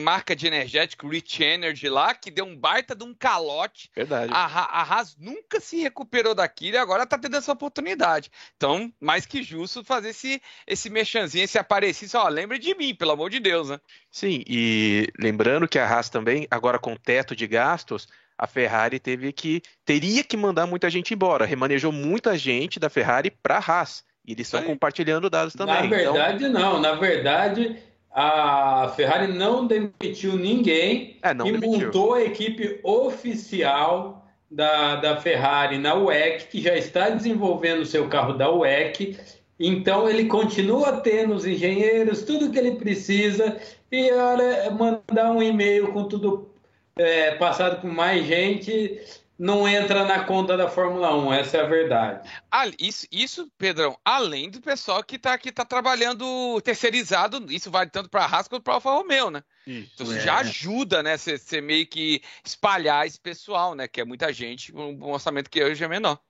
marca 0.00 0.36
de 0.36 0.46
energético, 0.46 1.08
Rich 1.08 1.42
Energy 1.42 1.88
lá, 1.88 2.14
que 2.14 2.30
deu 2.30 2.44
um 2.44 2.56
baita 2.56 2.94
de 2.94 3.04
um 3.04 3.14
calote. 3.14 3.90
Verdade. 3.94 4.32
A, 4.32 4.44
a 4.44 4.82
Haas 4.82 5.16
nunca 5.18 5.60
se 5.60 5.80
recuperou 5.80 6.34
daquilo 6.34 6.76
e 6.76 6.78
agora 6.78 7.04
está 7.04 7.18
tendo 7.18 7.36
essa 7.36 7.52
oportunidade. 7.52 8.30
Então, 8.56 8.92
mais 9.00 9.26
que 9.26 9.42
justo 9.42 9.82
fazer 9.82 10.10
esse, 10.10 10.40
esse 10.66 10.90
mexanzinho, 10.90 11.44
esse 11.44 11.58
aparecido. 11.58 12.18
Ó, 12.18 12.28
lembra 12.28 12.58
de 12.58 12.74
mim, 12.74 12.94
pelo 12.94 13.12
amor 13.12 13.30
de 13.30 13.40
Deus, 13.40 13.68
né? 13.70 13.80
Sim, 14.10 14.44
e 14.46 15.08
lembrando 15.18 15.66
que 15.66 15.78
a 15.78 15.88
Haas 15.88 16.08
também, 16.08 16.46
agora 16.50 16.78
com 16.78 16.94
teto 16.96 17.34
de 17.34 17.46
gastos, 17.46 18.06
a 18.42 18.46
Ferrari 18.48 18.98
teve 18.98 19.32
que 19.32 19.62
teria 19.84 20.24
que 20.24 20.36
mandar 20.36 20.66
muita 20.66 20.90
gente 20.90 21.14
embora, 21.14 21.46
remanejou 21.46 21.92
muita 21.92 22.36
gente 22.36 22.80
da 22.80 22.90
Ferrari 22.90 23.30
para 23.30 23.58
a 23.58 23.60
Haas. 23.60 24.02
E 24.26 24.32
eles 24.32 24.48
estão 24.48 24.64
compartilhando 24.64 25.30
dados 25.30 25.54
também. 25.54 25.76
Na 25.76 25.86
então 25.86 26.12
verdade, 26.12 26.44
então... 26.46 26.60
não. 26.60 26.80
Na 26.80 26.94
verdade, 26.94 27.76
a 28.10 28.92
Ferrari 28.96 29.32
não 29.32 29.64
demitiu 29.64 30.36
ninguém 30.36 31.18
é, 31.22 31.32
não 31.32 31.46
e 31.46 31.52
demitiu. 31.52 31.86
montou 31.86 32.14
a 32.14 32.22
equipe 32.24 32.80
oficial 32.82 34.26
da, 34.50 34.96
da 34.96 35.16
Ferrari 35.20 35.78
na 35.78 35.94
WEC, 35.94 36.48
que 36.48 36.60
já 36.60 36.76
está 36.76 37.10
desenvolvendo 37.10 37.82
o 37.82 37.86
seu 37.86 38.08
carro 38.08 38.32
da 38.32 38.50
WEC. 38.50 39.20
Então 39.58 40.08
ele 40.08 40.24
continua 40.24 41.00
tendo 41.00 41.32
os 41.32 41.46
engenheiros, 41.46 42.22
tudo 42.22 42.50
que 42.50 42.58
ele 42.58 42.72
precisa, 42.72 43.56
e 43.92 44.10
olha, 44.10 44.68
mandar 44.72 45.30
um 45.30 45.40
e-mail 45.40 45.92
com 45.92 46.08
tudo 46.08 46.51
é, 46.96 47.32
passado 47.32 47.80
por 47.80 47.90
mais 47.90 48.26
gente 48.26 49.00
não 49.38 49.66
entra 49.66 50.04
na 50.04 50.24
conta 50.24 50.56
da 50.56 50.68
Fórmula 50.68 51.16
1, 51.16 51.32
essa 51.32 51.56
é 51.56 51.60
a 51.62 51.66
verdade. 51.66 52.30
Ah, 52.50 52.68
isso, 52.78 53.06
isso, 53.10 53.50
Pedrão, 53.58 53.98
além 54.04 54.48
do 54.48 54.60
pessoal 54.60 55.02
que 55.02 55.16
está 55.16 55.36
que 55.36 55.50
tá 55.50 55.64
trabalhando 55.64 56.60
terceirizado, 56.60 57.50
isso 57.50 57.68
vale 57.70 57.90
tanto 57.90 58.08
para 58.08 58.24
a 58.24 58.26
Haas 58.26 58.46
quanto 58.46 58.62
para 58.62 58.74
a 58.74 58.76
Alfa 58.76 58.92
Romeo, 58.92 59.30
né? 59.30 59.42
Isso, 59.66 59.90
então 59.94 60.06
isso 60.06 60.16
é. 60.16 60.20
já 60.20 60.36
ajuda, 60.38 61.02
né? 61.02 61.16
Você 61.16 61.60
meio 61.60 61.86
que 61.88 62.22
espalhar 62.44 63.04
esse 63.04 63.18
pessoal, 63.18 63.74
né? 63.74 63.88
Que 63.88 64.02
é 64.02 64.04
muita 64.04 64.32
gente, 64.32 64.72
um 64.72 65.10
orçamento 65.10 65.50
que 65.50 65.62
hoje 65.62 65.82
é 65.82 65.88
menor. 65.88 66.20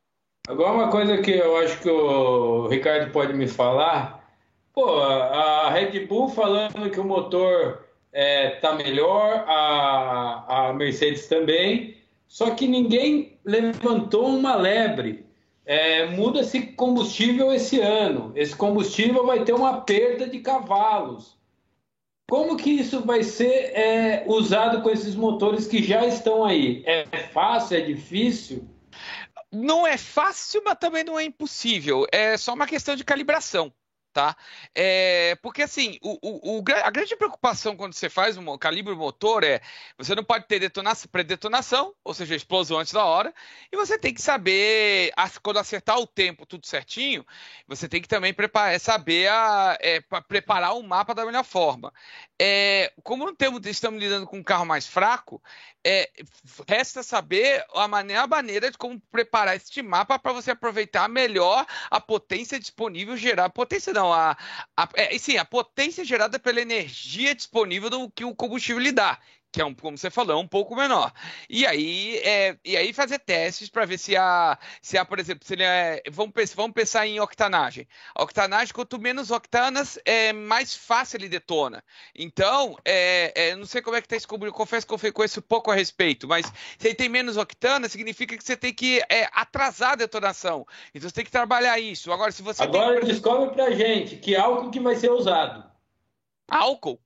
Agora, 0.49 0.73
uma 0.73 0.91
coisa 0.91 1.19
que 1.19 1.33
eu 1.33 1.57
acho 1.59 1.79
que 1.81 1.91
o 1.91 2.67
Ricardo 2.69 3.13
pode 3.13 3.35
me 3.35 3.47
falar, 3.47 4.27
pô, 4.73 5.01
a 5.01 5.71
Red 5.71 6.07
Bull 6.07 6.29
falando 6.29 6.91
que 6.91 6.99
o 6.99 7.05
motor 7.05 7.85
é, 8.13 8.51
tá 8.51 8.75
melhor, 8.75 9.45
a, 9.49 10.69
a 10.69 10.73
Mercedes 10.73 11.27
também. 11.27 11.97
Só 12.29 12.51
que 12.51 12.69
ninguém 12.69 13.39
levantou 13.45 14.27
uma 14.27 14.55
lebre. 14.55 15.27
É, 15.65 16.07
Muda-se 16.07 16.61
combustível 16.73 17.53
esse 17.53 17.81
ano. 17.81 18.33
Esse 18.35 18.55
combustível 18.55 19.27
vai 19.27 19.45
ter 19.45 19.53
uma 19.53 19.81
perda 19.81 20.29
de 20.29 20.41
cavalos. 20.41 21.37
Como 22.29 22.57
que 22.57 22.71
isso 22.71 23.01
vai 23.01 23.23
ser 23.23 23.73
é, 23.75 24.25
usado 24.27 24.83
com 24.83 24.91
esses 24.91 25.15
motores 25.15 25.67
que 25.67 25.83
já 25.83 26.07
estão 26.07 26.45
aí? 26.45 26.83
É 26.87 27.05
fácil? 27.33 27.77
É 27.77 27.81
difícil? 27.81 28.69
Não 29.51 29.87
é 29.87 29.99
fácil, 29.99 30.63
mas 30.65 30.79
também 30.79 31.05
não 31.05 31.19
é 31.19 31.25
impossível. 31.25 32.07
É 32.11 32.39
só 32.39 32.55
uma 32.55 32.67
questão 32.67 32.97
de 32.97 33.05
calibração 33.05 33.73
tá? 34.13 34.37
É, 34.75 35.37
porque 35.43 35.63
assim, 35.63 35.99
o, 36.03 36.59
o, 36.59 36.65
a 36.85 36.91
grande 36.91 37.17
preocupação 37.17 37.77
quando 37.77 37.95
você 37.95 38.11
faz 38.11 38.37
um 38.37 38.59
calibre 38.59 38.95
motor 38.95 39.43
é 39.43 39.61
você 39.97 40.15
não 40.15 40.23
pode 40.23 40.47
ter 40.47 40.59
detonação, 40.61 41.09
pré-detonação, 41.11 41.95
ou 42.05 42.13
seja, 42.13 42.35
explosão 42.35 42.79
antes 42.79 42.93
da 42.93 43.05
hora, 43.05 43.33
e 43.73 43.77
você 43.77 43.99
tem 43.99 44.13
que 44.13 44.21
saber, 44.21 45.13
quando 45.43 45.59
acertar 45.59 45.99
o 45.99 46.07
tempo 46.07 46.47
tudo 46.47 46.67
certinho, 46.67 47.25
você 47.67 47.89
tem 47.89 48.03
que 48.03 48.09
também 48.09 48.35
preparar, 48.35 48.79
saber 48.79 49.29
a, 49.29 49.79
é, 49.81 50.01
preparar 50.29 50.77
o 50.77 50.83
mapa 50.83 51.15
da 51.15 51.25
melhor 51.25 51.45
forma. 51.45 51.93
É, 52.41 52.93
como 53.03 53.25
não 53.25 53.35
temos, 53.35 53.65
estamos 53.67 54.01
lidando 54.01 54.27
com 54.27 54.39
um 54.39 54.43
carro 54.43 54.67
mais 54.67 54.87
fraco, 54.87 55.43
é, 55.85 56.11
resta 56.69 57.03
saber 57.03 57.65
a 57.75 57.89
maneira, 57.89 58.23
a 58.23 58.27
maneira 58.27 58.71
de 58.71 58.79
como 58.79 59.01
preparar 59.11 59.57
este 59.57 59.83
mapa 59.83 60.19
para 60.19 60.33
você 60.33 60.53
aproveitar 60.53 61.09
melhor 61.09 61.67
a 61.91 62.01
potência 62.01 62.59
disponível, 62.59 63.17
gerar 63.17 63.51
potência 63.51 63.93
não, 63.93 64.13
a, 64.13 64.37
a, 64.77 64.89
é, 64.95 65.19
sim, 65.19 65.37
a 65.37 65.45
potência 65.45 66.05
gerada 66.05 66.39
pela 66.39 66.61
energia 66.61 67.35
disponível 67.35 67.91
do 67.91 68.11
que 68.11 68.25
o 68.25 68.35
combustível 68.35 68.81
lhe 68.81 68.93
dá 68.93 69.19
que 69.53 69.61
é 69.61 69.65
um, 69.65 69.75
como 69.75 69.99
você 69.99 70.11
falou, 70.11 70.39
é 70.39 70.41
um 70.41 70.49
pouco 70.49 70.75
menor. 70.75 71.13
E 71.49 71.67
aí, 71.67 72.17
é, 72.25 72.57
e 72.65 72.75
aí 72.75 72.93
fazer 72.95 73.19
testes 73.19 73.69
para 73.69 73.85
ver 73.85 73.99
se 73.99 74.17
há, 74.17 74.59
se 74.81 74.97
há, 74.97 75.05
por 75.05 75.19
exemplo, 75.19 75.47
se 75.47 75.53
ele 75.53 75.63
é, 75.63 76.03
vamos, 76.11 76.33
pensar, 76.33 76.57
vamos 76.57 76.73
pensar 76.73 77.07
em 77.07 77.21
octanagem. 77.21 77.87
A 78.15 78.23
octanagem, 78.23 78.73
quanto 78.73 78.99
menos 78.99 79.31
octanas, 79.31 79.99
é, 80.07 80.33
mais 80.33 80.75
fácil 80.75 81.19
ele 81.19 81.29
detona. 81.29 81.85
Então, 82.15 82.79
é, 82.83 83.51
é, 83.51 83.57
não 83.57 83.67
sei 83.67 83.83
como 83.83 83.95
é 83.95 84.01
que 84.01 84.13
está 84.13 84.27
combustível, 84.27 84.57
confesso 84.57 84.87
que 84.87 84.95
eu 84.95 85.13
conheço 85.13 85.43
pouco 85.43 85.71
a 85.71 85.75
respeito, 85.75 86.27
mas 86.27 86.47
se 86.79 86.89
ele 86.89 86.95
tem 86.95 87.09
menos 87.11 87.37
octanas, 87.37 87.93
significa 87.93 88.37
que 88.37 88.43
você 88.43 88.57
tem 88.57 88.73
que 88.73 89.03
é, 89.11 89.29
atrasar 89.33 89.93
a 89.93 89.97
detonação. 89.97 90.67
Então 90.95 91.09
você 91.09 91.15
tem 91.15 91.25
que 91.25 91.31
trabalhar 91.31 91.79
isso. 91.79 92.11
Agora, 92.11 92.33
se 92.33 92.41
você 92.43 92.63
Agora 92.63 93.01
tem... 93.01 93.11
descobre 93.11 93.51
pra 93.51 93.71
gente 93.73 94.17
que 94.17 94.35
álcool 94.35 94.71
que 94.71 94.81
vai 94.81 94.97
ser 94.97 95.11
usado. 95.11 95.71
Álcool? 96.49 96.99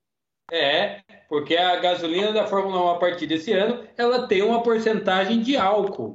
É, 0.51 1.03
porque 1.29 1.57
a 1.57 1.77
gasolina 1.77 2.33
da 2.33 2.47
Fórmula 2.47 2.81
1 2.85 2.89
a 2.91 2.99
partir 2.99 3.27
desse 3.27 3.53
ano, 3.53 3.87
ela 3.97 4.29
tem 4.29 4.43
uma 4.43 4.63
porcentagem 4.63 5.41
de 5.43 5.57
álcool. 5.57 6.15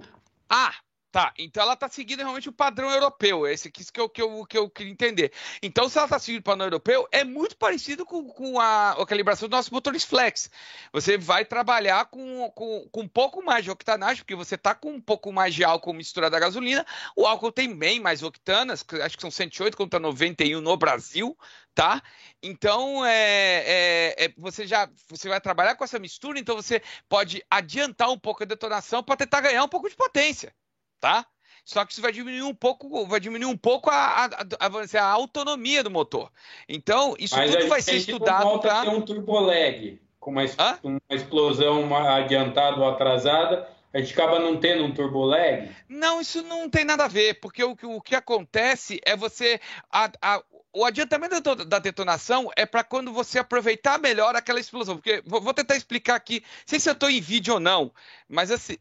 Ah, 0.50 0.74
Tá, 1.12 1.34
então 1.38 1.62
ela 1.62 1.74
está 1.74 1.90
seguindo 1.90 2.20
realmente 2.20 2.48
o 2.48 2.54
padrão 2.54 2.90
europeu. 2.90 3.46
Esse 3.46 3.70
que, 3.70 3.84
que, 3.92 4.00
eu, 4.00 4.08
que, 4.08 4.22
eu, 4.22 4.46
que 4.46 4.58
eu 4.58 4.70
queria 4.70 4.94
entender. 4.94 5.34
Então, 5.62 5.90
se 5.90 5.98
ela 5.98 6.06
está 6.06 6.18
seguindo 6.18 6.40
o 6.40 6.44
padrão 6.44 6.68
europeu, 6.68 7.06
é 7.12 7.26
muito 7.26 7.58
parecido 7.58 8.06
com, 8.06 8.30
com 8.30 8.58
a, 8.58 8.92
a, 8.92 9.06
calibração 9.06 9.50
dos 9.50 9.58
nossos 9.58 9.72
motores 9.72 10.06
flex. 10.06 10.50
Você 10.94 11.18
vai 11.18 11.44
trabalhar 11.44 12.06
com, 12.06 12.50
com, 12.52 12.88
com 12.90 13.02
um 13.02 13.08
pouco 13.10 13.44
mais 13.44 13.66
de 13.66 13.70
octanagem, 13.70 14.24
porque 14.24 14.36
você 14.36 14.56
está 14.56 14.74
com 14.74 14.94
um 14.94 15.02
pouco 15.02 15.34
mais 15.34 15.54
de 15.54 15.66
álcool 15.66 15.92
misturado 15.94 16.34
à 16.34 16.40
gasolina. 16.40 16.86
O 17.14 17.28
álcool 17.28 17.52
tem 17.52 17.76
bem 17.76 18.00
mais 18.00 18.24
octanas, 18.24 18.86
acho 19.04 19.18
que 19.18 19.22
são 19.22 19.32
108 19.32 19.76
contra 19.76 20.00
91 20.00 20.62
no 20.62 20.78
Brasil, 20.78 21.38
tá? 21.76 22.02
Então, 22.42 23.06
é, 23.06 23.64
é, 23.66 24.26
é, 24.26 24.34
você 24.38 24.66
já 24.66 24.90
você 25.10 25.28
vai 25.28 25.42
trabalhar 25.42 25.76
com 25.76 25.84
essa 25.84 26.00
mistura, 26.00 26.40
então 26.40 26.56
você 26.56 26.82
pode 27.10 27.44
adiantar 27.50 28.10
um 28.10 28.18
pouco 28.18 28.44
a 28.44 28.46
detonação 28.46 29.04
para 29.04 29.18
tentar 29.18 29.42
ganhar 29.42 29.64
um 29.66 29.70
pouco 29.70 29.90
de 29.90 29.96
potência 29.98 30.54
tá? 31.02 31.26
Só 31.66 31.86
que 31.86 31.92
isso 31.92 32.02
vai 32.02 32.12
diminuir 32.12 32.44
um 32.44 32.56
pouco, 32.56 33.06
vai 33.06 33.20
diminuir 33.20 33.52
um 33.52 33.58
pouco 33.58 33.90
a, 33.90 34.26
a, 34.26 34.30
a, 34.60 35.02
a 35.02 35.12
autonomia 35.12 35.84
do 35.84 35.92
motor. 35.92 36.32
Então, 36.68 37.16
isso 37.20 37.36
Mas 37.36 37.54
tudo 37.54 37.68
vai 37.68 37.82
ser 37.82 37.96
estudado 37.96 38.60
para. 38.60 38.82
ter 38.82 38.90
um 38.90 39.02
turbolag 39.02 40.02
com 40.20 40.32
uma, 40.32 40.44
uma 40.84 41.02
explosão 41.10 41.94
adiantada 41.96 42.78
ou 42.78 42.90
atrasada. 42.90 43.68
A 43.94 44.00
gente 44.00 44.14
acaba 44.14 44.40
não 44.40 44.58
tendo 44.58 44.86
um 44.86 44.94
turbolag? 44.94 45.70
Não, 45.90 46.22
isso 46.22 46.42
não 46.44 46.70
tem 46.70 46.86
nada 46.86 47.06
a 47.06 47.10
ver, 47.10 47.40
porque 47.42 47.64
o, 47.64 47.76
o 47.84 48.02
que 48.02 48.16
acontece 48.16 49.00
é 49.06 49.16
você. 49.16 49.60
A, 49.92 50.10
a, 50.22 50.44
o 50.74 50.86
adiantamento 50.86 51.56
da 51.66 51.80
detonação 51.80 52.50
é 52.56 52.66
para 52.66 52.84
quando 52.84 53.12
você 53.12 53.40
aproveitar 53.40 54.00
melhor 54.00 54.36
aquela 54.36 54.60
explosão. 54.60 54.96
Porque 54.96 55.22
vou, 55.26 55.42
vou 55.42 55.54
tentar 55.54 55.76
explicar 55.76 56.16
aqui, 56.16 56.42
não 56.42 56.64
sei 56.66 56.80
se 56.80 56.90
eu 56.90 56.94
estou 56.94 57.10
em 57.10 57.20
vídeo 57.20 57.56
ou 57.56 57.60
não, 57.60 57.92
mas 58.30 58.50
assim, 58.50 58.78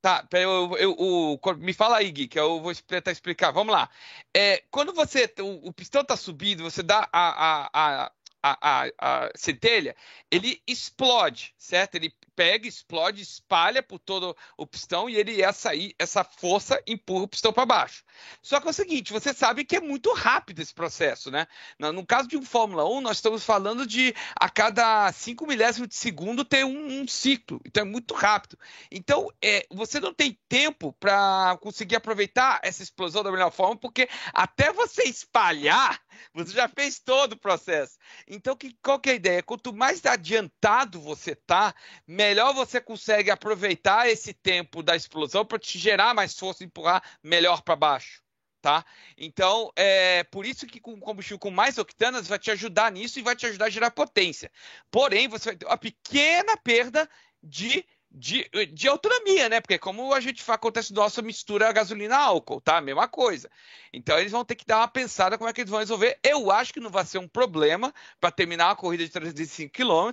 Tá, 0.00 0.24
eu, 0.32 0.76
eu, 0.78 0.96
eu, 1.44 1.56
me 1.56 1.72
fala 1.72 1.96
aí, 1.98 2.10
Gui, 2.12 2.28
que 2.28 2.38
eu 2.38 2.60
vou 2.60 2.72
tentar 2.74 3.10
explicar. 3.10 3.50
Vamos 3.50 3.72
lá. 3.72 3.90
É, 4.34 4.62
quando 4.70 4.92
você 4.92 5.32
o, 5.40 5.68
o 5.68 5.72
pistão 5.72 6.02
está 6.02 6.16
subindo, 6.16 6.62
você 6.62 6.82
dá 6.84 7.08
a, 7.12 7.66
a, 7.72 8.10
a, 8.12 8.12
a, 8.42 8.90
a, 9.26 9.30
centelha, 9.34 9.96
ele 10.30 10.62
explode, 10.66 11.52
certo? 11.58 11.96
Ele 11.96 12.14
pega, 12.38 12.68
explode, 12.68 13.20
espalha 13.20 13.82
por 13.82 13.98
todo 13.98 14.36
o 14.56 14.64
pistão 14.64 15.10
e 15.10 15.16
ele 15.16 15.42
essa 15.42 15.70
aí, 15.70 15.92
essa 15.98 16.22
força 16.22 16.80
empurra 16.86 17.24
o 17.24 17.28
pistão 17.28 17.52
para 17.52 17.66
baixo. 17.66 18.04
Só 18.40 18.60
que 18.60 18.68
é 18.68 18.70
o 18.70 18.72
seguinte, 18.72 19.12
você 19.12 19.34
sabe 19.34 19.64
que 19.64 19.74
é 19.74 19.80
muito 19.80 20.12
rápido 20.12 20.60
esse 20.60 20.72
processo, 20.72 21.32
né? 21.32 21.48
No, 21.80 22.06
caso 22.06 22.28
de 22.28 22.36
um 22.36 22.42
Fórmula 22.44 22.88
1, 22.88 23.00
nós 23.00 23.16
estamos 23.16 23.42
falando 23.44 23.84
de 23.84 24.14
a 24.38 24.48
cada 24.48 25.10
5 25.10 25.44
milésimos 25.48 25.88
de 25.88 25.96
segundo 25.96 26.44
ter 26.44 26.64
um, 26.64 27.00
um, 27.00 27.08
ciclo, 27.08 27.60
então 27.66 27.82
é 27.82 27.84
muito 27.84 28.14
rápido. 28.14 28.56
Então, 28.88 29.28
é, 29.42 29.66
você 29.68 29.98
não 29.98 30.14
tem 30.14 30.38
tempo 30.48 30.92
para 30.92 31.58
conseguir 31.60 31.96
aproveitar 31.96 32.60
essa 32.62 32.84
explosão 32.84 33.24
da 33.24 33.32
melhor 33.32 33.50
forma, 33.50 33.76
porque 33.76 34.08
até 34.32 34.72
você 34.72 35.02
espalhar, 35.02 36.00
você 36.32 36.52
já 36.52 36.68
fez 36.68 36.98
todo 36.98 37.32
o 37.32 37.38
processo. 37.38 37.98
Então, 38.26 38.56
que, 38.56 38.76
qual 38.82 38.98
que 38.98 39.10
é 39.10 39.12
a 39.12 39.16
ideia? 39.16 39.42
Quanto 39.42 39.72
mais 39.72 40.04
adiantado 40.04 41.00
você 41.00 41.34
tá, 41.34 41.74
melhor 42.06 42.54
você 42.54 42.80
consegue 42.80 43.30
aproveitar 43.30 44.08
esse 44.08 44.32
tempo 44.32 44.82
da 44.82 44.96
explosão 44.96 45.44
para 45.44 45.58
te 45.58 45.78
gerar 45.78 46.14
mais 46.14 46.38
força 46.38 46.62
e 46.62 46.66
empurrar 46.66 47.02
melhor 47.22 47.62
para 47.62 47.76
baixo. 47.76 48.22
Tá? 48.60 48.84
Então, 49.16 49.70
é 49.76 50.24
por 50.24 50.44
isso 50.44 50.66
que 50.66 50.80
com 50.80 50.98
combustível 50.98 51.38
com 51.38 51.50
mais 51.50 51.78
octanas 51.78 52.26
vai 52.26 52.40
te 52.40 52.50
ajudar 52.50 52.90
nisso 52.90 53.18
e 53.18 53.22
vai 53.22 53.36
te 53.36 53.46
ajudar 53.46 53.66
a 53.66 53.70
gerar 53.70 53.90
potência. 53.92 54.50
Porém, 54.90 55.28
você 55.28 55.50
vai 55.50 55.56
ter 55.56 55.66
uma 55.66 55.78
pequena 55.78 56.56
perda 56.56 57.08
de 57.40 57.86
de, 58.10 58.48
de 58.72 58.88
autonomia, 58.88 59.48
né? 59.48 59.60
Porque 59.60 59.78
como 59.78 60.14
a 60.14 60.20
gente 60.20 60.42
acontece 60.50 60.92
nossa 60.92 61.20
mistura 61.20 61.72
gasolina-álcool, 61.72 62.60
tá? 62.60 62.80
Mesma 62.80 63.06
coisa. 63.06 63.50
Então 63.92 64.18
eles 64.18 64.32
vão 64.32 64.44
ter 64.44 64.54
que 64.54 64.64
dar 64.66 64.78
uma 64.78 64.88
pensada 64.88 65.36
como 65.36 65.48
é 65.48 65.52
que 65.52 65.60
eles 65.60 65.70
vão 65.70 65.80
resolver. 65.80 66.18
Eu 66.22 66.50
acho 66.50 66.72
que 66.72 66.80
não 66.80 66.90
vai 66.90 67.04
ser 67.04 67.18
um 67.18 67.28
problema 67.28 67.92
para 68.20 68.30
terminar 68.30 68.70
a 68.70 68.76
corrida 68.76 69.04
de 69.04 69.10
305 69.10 69.72
km, 69.72 70.10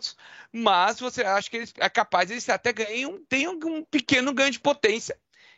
mas 0.52 1.00
você 1.00 1.24
acha 1.24 1.50
que 1.50 1.58
eles, 1.58 1.74
é 1.78 1.90
capaz 1.90 2.30
de 2.30 2.52
até 2.52 2.74
ganhem 2.74 3.18
tenham 3.30 3.58
um 3.64 3.84
pequeno 3.84 4.34
ganho 4.34 4.52
de 4.52 4.60
potência 4.60 5.18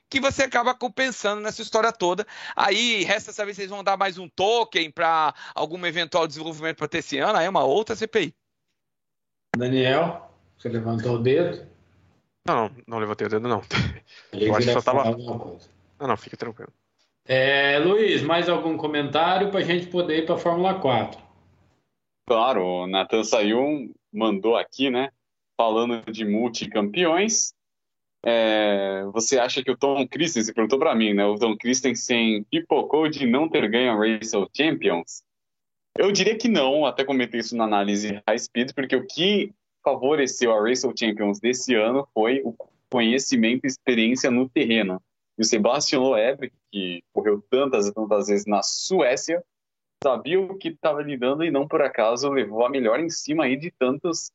que 0.10 0.22
você 0.22 0.44
acaba 0.44 0.74
compensando 0.74 1.42
nessa 1.42 1.62
história 1.62 1.92
toda. 1.92 2.26
Aí 2.56 3.04
resta 3.04 3.34
saber 3.34 3.54
se 3.54 3.62
eles 3.62 3.72
vão 3.72 3.84
dar 3.84 3.98
mais 3.98 4.18
um 4.18 4.30
token 4.30 4.90
para 4.92 5.34
algum 5.54 5.86
eventual 5.86 6.28
desenvolvimento 6.28 6.78
para 6.78 6.88
ter 6.88 7.00
esse 7.00 7.18
ano, 7.18 7.38
aí 7.38 7.46
é 7.46 7.50
uma 7.50 7.64
outra 7.64 7.96
CPI. 7.96 8.34
Daniel, 9.58 10.32
você 10.58 10.70
levantou 10.70 11.16
o 11.16 11.20
dedo. 11.20 11.77
Não, 12.48 12.72
não 12.88 12.98
levantei 12.98 13.28
o 13.28 13.30
dedo, 13.30 13.48
não. 13.48 13.62
Eu 14.32 14.56
acho 14.56 14.68
que 14.68 14.74
só 14.74 14.82
tava. 14.82 15.04
Não, 15.12 16.08
não, 16.08 16.18
fica 16.18 16.38
tranquilo. 16.38 16.72
É, 17.26 17.78
Luiz, 17.80 18.22
mais 18.22 18.48
algum 18.48 18.78
comentário 18.78 19.52
para 19.52 19.60
a 19.60 19.64
gente 19.64 19.88
poder 19.88 20.20
ir 20.20 20.26
para 20.26 20.36
a 20.36 20.40
Fórmula 20.40 20.80
4? 20.80 21.22
Claro, 22.26 22.64
o 22.64 22.88
Nathan 22.88 23.24
saiu, 23.24 23.94
mandou 24.14 24.56
aqui, 24.56 24.90
né? 24.90 25.12
Falando 25.58 26.10
de 26.10 26.24
multicampeões. 26.24 27.54
É, 28.26 29.04
você 29.14 29.38
acha 29.38 29.62
que 29.62 29.72
o 29.72 29.78
Tom 29.78 30.08
Christensen, 30.08 30.54
perguntou 30.54 30.80
para 30.80 30.96
mim, 30.96 31.14
né? 31.14 31.26
O 31.26 31.38
Tom 31.38 31.58
Christensen 31.58 32.44
pipocou 32.50 33.10
de 33.10 33.26
não 33.26 33.50
ter 33.50 33.70
ganho 33.70 33.92
a 33.92 33.96
Race 33.96 34.36
of 34.36 34.50
Champions? 34.56 35.22
Eu 35.98 36.12
diria 36.12 36.38
que 36.38 36.48
não, 36.48 36.86
até 36.86 37.04
comentei 37.04 37.42
isso 37.42 37.58
na 37.58 37.66
análise 37.66 38.22
High 38.28 38.40
Speed, 38.40 38.72
porque 38.74 38.96
o 38.96 39.06
que 39.06 39.52
favoreceu 39.88 40.54
a 40.54 40.62
Race 40.62 40.86
Champions 41.00 41.40
desse 41.40 41.74
ano 41.74 42.06
foi 42.14 42.42
o 42.44 42.54
conhecimento 42.90 43.66
e 43.66 43.68
experiência 43.68 44.30
no 44.30 44.50
terreno. 44.50 45.02
E 45.38 45.42
o 45.42 45.46
Sebastian 45.46 46.02
Loeb, 46.02 46.52
que 46.70 47.02
correu 47.14 47.42
tantas 47.50 47.88
e 47.88 47.94
tantas 47.94 48.28
vezes 48.28 48.46
na 48.46 48.62
Suécia, 48.62 49.42
sabia 50.04 50.42
o 50.42 50.58
que 50.58 50.70
estava 50.70 51.02
lidando 51.02 51.44
e 51.46 51.52
não 51.52 51.66
por 51.66 51.82
acaso 51.82 52.30
levou 52.30 52.66
a 52.66 52.70
melhor 52.70 53.00
em 53.00 53.10
cima 53.10 53.46
aí 53.46 53.56
de 53.56 53.72
tantos 53.72 54.30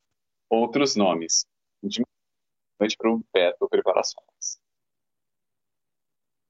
outros 0.49 0.97
nomes. 0.97 1.45
Importante 1.85 2.97
para 2.97 3.11
o 3.11 3.23
Beto 3.33 3.69
Preparações. 3.69 4.59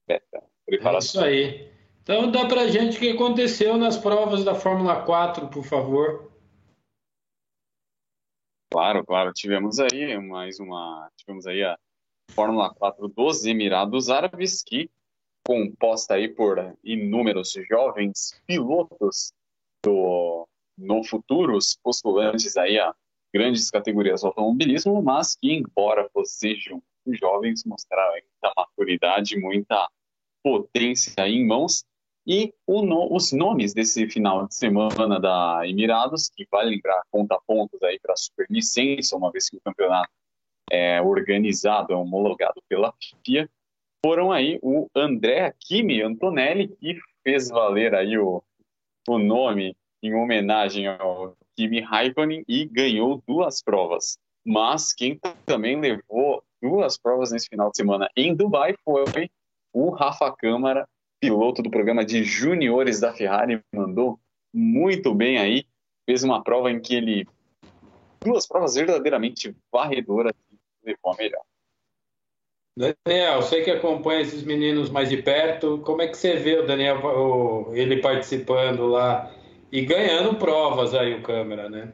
Beta, 0.07 0.43
preparações. 0.65 1.25
É 1.25 1.31
isso 1.31 1.59
aí. 1.59 1.73
Então 2.03 2.31
dá 2.31 2.45
para 2.45 2.67
gente 2.67 2.97
o 2.97 2.99
que 2.99 3.11
aconteceu 3.11 3.77
nas 3.77 3.97
provas 3.97 4.45
da 4.45 4.55
Fórmula 4.55 5.01
4, 5.03 5.49
por 5.49 5.63
favor. 5.63 6.32
Claro, 8.73 9.05
claro. 9.05 9.31
Tivemos 9.31 9.79
aí 9.79 10.17
mais 10.17 10.59
uma. 10.59 11.07
Tivemos 11.15 11.45
aí 11.45 11.61
a 11.63 11.77
Fórmula 12.31 12.73
4 12.73 13.07
dos 13.07 13.45
Emirados 13.45 14.09
Árabes, 14.09 14.63
que 14.63 14.89
composta 15.45 16.15
aí 16.15 16.27
por 16.27 16.57
inúmeros 16.83 17.53
jovens 17.69 18.41
pilotos 18.47 19.31
do, 19.85 20.47
no 20.75 21.03
futuro, 21.03 21.59
postulantes 21.83 22.57
aí 22.57 22.79
a 22.79 22.95
grandes 23.31 23.69
categorias 23.69 24.21
do 24.21 24.27
automobilismo, 24.27 25.03
mas 25.03 25.35
que, 25.35 25.53
embora 25.53 26.09
sejam 26.25 26.81
jovens, 27.05 27.63
mostraram 27.65 28.13
muita 28.13 28.53
maturidade, 28.57 29.39
muita 29.39 29.87
potência 30.43 31.27
em 31.27 31.45
mãos. 31.45 31.85
E 32.25 32.53
no, 32.67 33.13
os 33.13 33.33
nomes 33.33 33.73
desse 33.73 34.07
final 34.07 34.47
de 34.47 34.55
semana 34.55 35.19
da 35.19 35.67
Emirados, 35.67 36.29
que 36.29 36.47
vai 36.49 36.65
lembrar 36.65 37.01
conta 37.11 37.37
pontos 37.45 37.81
aí 37.83 37.99
para 37.99 38.13
a 38.13 38.17
superlicença, 38.17 39.17
uma 39.17 39.31
vez 39.31 39.49
que 39.49 39.57
o 39.57 39.61
campeonato 39.61 40.09
é 40.71 41.01
organizado, 41.01 41.91
é 41.93 41.95
homologado 41.95 42.61
pela 42.69 42.93
FIA, 43.25 43.49
foram 44.05 44.31
aí 44.31 44.57
o 44.61 44.87
André 44.95 45.53
Kimi 45.59 46.01
Antonelli, 46.01 46.69
que 46.79 46.97
fez 47.23 47.49
valer 47.49 47.93
aí 47.93 48.17
o, 48.17 48.41
o 49.07 49.17
nome 49.17 49.75
em 50.01 50.13
homenagem 50.13 50.87
ao 50.87 51.35
Kimi 51.55 51.81
Raikkonen 51.81 52.43
e 52.47 52.65
ganhou 52.65 53.21
duas 53.27 53.61
provas. 53.61 54.17
Mas 54.45 54.93
quem 54.93 55.19
também 55.45 55.79
levou 55.79 56.43
duas 56.61 56.97
provas 56.97 57.31
nesse 57.31 57.47
final 57.47 57.69
de 57.69 57.77
semana 57.77 58.09
em 58.15 58.35
Dubai 58.35 58.75
foi 58.83 59.29
o 59.71 59.89
Rafa 59.89 60.31
Câmara, 60.35 60.87
piloto 61.23 61.63
do 61.63 61.71
programa 61.71 62.03
de 62.03 62.21
juniores 62.21 62.99
da 62.99 63.13
Ferrari, 63.13 63.63
mandou 63.73 64.19
muito 64.53 65.15
bem 65.15 65.37
aí. 65.37 65.65
Fez 66.05 66.21
uma 66.21 66.43
prova 66.43 66.69
em 66.69 66.81
que 66.81 66.95
ele. 66.95 67.25
Duas 68.21 68.45
provas 68.45 68.75
verdadeiramente 68.75 69.55
varredoras 69.71 70.33
levou 70.83 71.13
a 71.13 71.15
melhor. 71.15 71.41
Daniel, 72.77 73.41
você 73.41 73.61
que 73.61 73.71
acompanha 73.71 74.21
esses 74.21 74.43
meninos 74.43 74.89
mais 74.89 75.07
de 75.07 75.21
perto, 75.21 75.77
como 75.85 76.01
é 76.01 76.07
que 76.07 76.17
você 76.17 76.35
vê 76.35 76.59
o 76.59 76.67
Daniel, 76.67 77.71
ele 77.73 78.01
participando 78.01 78.85
lá 78.87 79.33
e 79.71 79.85
ganhando 79.85 80.35
provas 80.35 80.93
aí, 80.93 81.13
o 81.13 81.21
câmera, 81.21 81.69
né? 81.69 81.93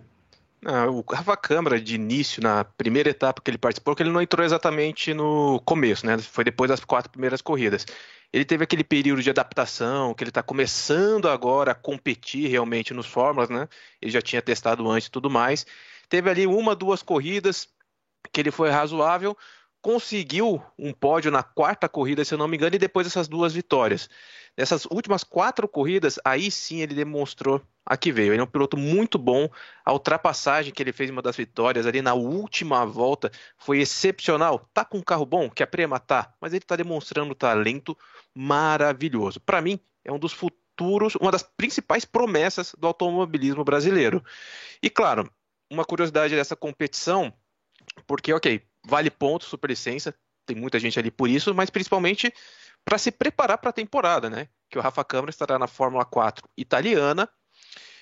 Ah, 0.65 0.87
o 0.89 1.01
Rafa 1.09 1.37
Câmara, 1.37 1.79
de 1.79 1.95
início, 1.95 2.43
na 2.43 2.65
primeira 2.65 3.09
etapa 3.09 3.41
que 3.41 3.49
ele 3.49 3.57
participou, 3.57 3.95
que 3.95 4.03
ele 4.03 4.11
não 4.11 4.21
entrou 4.21 4.45
exatamente 4.45 5.13
no 5.13 5.61
começo, 5.61 6.05
né? 6.05 6.17
Foi 6.17 6.43
depois 6.43 6.69
das 6.69 6.83
quatro 6.83 7.09
primeiras 7.09 7.41
corridas. 7.41 7.85
Ele 8.31 8.43
teve 8.43 8.63
aquele 8.63 8.83
período 8.83 9.23
de 9.23 9.29
adaptação, 9.29 10.13
que 10.13 10.23
ele 10.23 10.29
está 10.29 10.43
começando 10.43 11.29
agora 11.29 11.71
a 11.71 11.75
competir 11.75 12.49
realmente 12.49 12.93
nos 12.93 13.07
Fórmulas, 13.07 13.49
né? 13.49 13.67
Ele 14.01 14.11
já 14.11 14.21
tinha 14.21 14.41
testado 14.41 14.89
antes 14.89 15.07
e 15.07 15.11
tudo 15.11 15.29
mais. 15.29 15.65
Teve 16.09 16.29
ali 16.29 16.45
uma, 16.45 16.75
duas 16.75 17.01
corridas 17.01 17.69
que 18.31 18.41
ele 18.41 18.51
foi 18.51 18.69
razoável, 18.69 19.37
conseguiu 19.81 20.61
um 20.77 20.93
pódio 20.93 21.31
na 21.31 21.43
quarta 21.43 21.87
corrida, 21.87 22.25
se 22.25 22.33
eu 22.33 22.37
não 22.37 22.47
me 22.47 22.57
engano, 22.57 22.75
e 22.75 22.79
depois 22.79 23.07
essas 23.07 23.27
duas 23.27 23.53
vitórias. 23.53 24.09
Nessas 24.57 24.85
últimas 24.85 25.23
quatro 25.23 25.67
corridas, 25.67 26.19
aí 26.25 26.51
sim 26.51 26.81
ele 26.81 26.93
demonstrou 26.93 27.61
a 27.85 27.95
que 27.95 28.11
veio. 28.11 28.33
Ele 28.33 28.41
é 28.41 28.43
um 28.43 28.47
piloto 28.47 28.75
muito 28.75 29.17
bom. 29.17 29.49
A 29.85 29.93
ultrapassagem 29.93 30.73
que 30.73 30.83
ele 30.83 30.91
fez 30.91 31.09
em 31.09 31.13
uma 31.13 31.21
das 31.21 31.37
vitórias 31.37 31.85
ali 31.85 32.01
na 32.01 32.13
última 32.13 32.85
volta 32.85 33.31
foi 33.57 33.79
excepcional. 33.79 34.69
Tá 34.73 34.83
com 34.83 34.97
um 34.97 35.03
carro 35.03 35.25
bom, 35.25 35.49
que 35.49 35.63
a 35.63 35.67
Prema 35.67 35.99
tá, 35.99 36.33
mas 36.41 36.51
ele 36.51 36.63
está 36.63 36.75
demonstrando 36.75 37.33
talento 37.33 37.97
maravilhoso. 38.35 39.39
Para 39.39 39.61
mim, 39.61 39.79
é 40.03 40.11
um 40.11 40.19
dos 40.19 40.33
futuros, 40.33 41.15
uma 41.15 41.31
das 41.31 41.43
principais 41.43 42.03
promessas 42.03 42.75
do 42.77 42.85
automobilismo 42.85 43.63
brasileiro. 43.63 44.23
E 44.83 44.89
claro, 44.89 45.31
uma 45.71 45.85
curiosidade 45.85 46.35
dessa 46.35 46.55
competição, 46.55 47.33
porque, 48.05 48.33
ok, 48.33 48.61
vale 48.85 49.09
ponto, 49.09 49.45
superlicença, 49.45 50.13
tem 50.45 50.55
muita 50.55 50.79
gente 50.79 50.97
ali 50.97 51.11
por 51.11 51.29
isso, 51.29 51.53
mas 51.53 51.69
principalmente 51.69 52.33
para 52.83 52.97
se 52.97 53.11
preparar 53.11 53.57
para 53.57 53.69
a 53.69 53.73
temporada, 53.73 54.29
né? 54.29 54.47
Que 54.69 54.77
o 54.77 54.81
Rafa 54.81 55.03
Câmara 55.03 55.29
estará 55.29 55.59
na 55.59 55.67
Fórmula 55.67 56.05
4 56.05 56.47
italiana. 56.57 57.29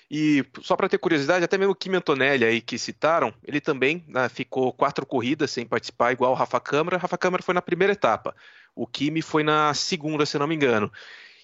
E 0.09 0.45
só 0.61 0.77
para 0.77 0.87
ter 0.87 0.97
curiosidade, 0.97 1.43
até 1.43 1.57
mesmo 1.57 1.73
o 1.73 1.75
Kimi 1.75 1.97
Antonelli 1.97 2.45
aí 2.45 2.61
que 2.61 2.79
citaram, 2.79 3.33
ele 3.43 3.59
também 3.59 4.05
né, 4.07 4.29
ficou 4.29 4.71
quatro 4.71 5.05
corridas 5.05 5.51
sem 5.51 5.65
participar, 5.65 6.13
igual 6.13 6.31
o 6.31 6.35
Rafa 6.35 6.59
Câmara. 6.61 6.97
Rafa 6.97 7.17
Câmara 7.17 7.43
foi 7.43 7.53
na 7.53 7.61
primeira 7.61 7.91
etapa, 7.91 8.33
o 8.73 8.87
Kimi 8.87 9.21
foi 9.21 9.43
na 9.43 9.73
segunda, 9.73 10.25
se 10.25 10.39
não 10.39 10.47
me 10.47 10.55
engano. 10.55 10.89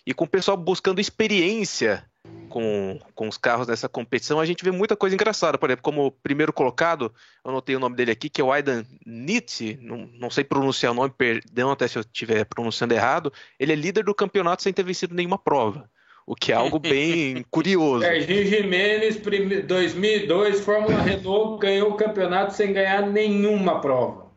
E 0.05 0.13
com 0.13 0.25
o 0.25 0.27
pessoal 0.27 0.57
buscando 0.57 0.99
experiência 0.99 2.05
com, 2.49 2.99
com 3.15 3.27
os 3.27 3.37
carros 3.37 3.67
nessa 3.67 3.89
competição, 3.89 4.39
a 4.39 4.45
gente 4.45 4.63
vê 4.63 4.71
muita 4.71 4.95
coisa 4.95 5.15
engraçada. 5.15 5.57
Por 5.57 5.69
exemplo, 5.69 5.83
como 5.83 6.11
primeiro 6.11 6.53
colocado, 6.53 7.13
eu 7.43 7.51
anotei 7.51 7.75
o 7.75 7.79
nome 7.79 7.95
dele 7.95 8.11
aqui, 8.11 8.29
que 8.29 8.41
é 8.41 8.43
o 8.43 8.51
Aidan 8.51 8.85
Nietzsche, 9.05 9.77
não, 9.81 10.09
não 10.13 10.29
sei 10.29 10.43
pronunciar 10.43 10.91
o 10.91 10.95
nome, 10.95 11.13
perdão 11.17 11.71
até 11.71 11.87
se 11.87 11.97
eu 11.97 12.01
estiver 12.01 12.45
pronunciando 12.45 12.93
errado. 12.93 13.31
Ele 13.59 13.73
é 13.73 13.75
líder 13.75 14.03
do 14.03 14.13
campeonato 14.13 14.61
sem 14.61 14.73
ter 14.73 14.83
vencido 14.83 15.15
nenhuma 15.15 15.37
prova. 15.37 15.89
O 16.25 16.35
que 16.35 16.51
é 16.51 16.55
algo 16.55 16.79
bem 16.79 17.43
curioso. 17.51 18.05
Serginho 18.05 18.45
Jimenez, 18.45 19.17
2002, 19.65 20.61
Fórmula 20.61 21.01
Renault, 21.01 21.59
ganhou 21.59 21.91
o 21.91 21.95
campeonato 21.95 22.53
sem 22.53 22.71
ganhar 22.71 23.01
nenhuma 23.01 23.81
prova. 23.81 24.31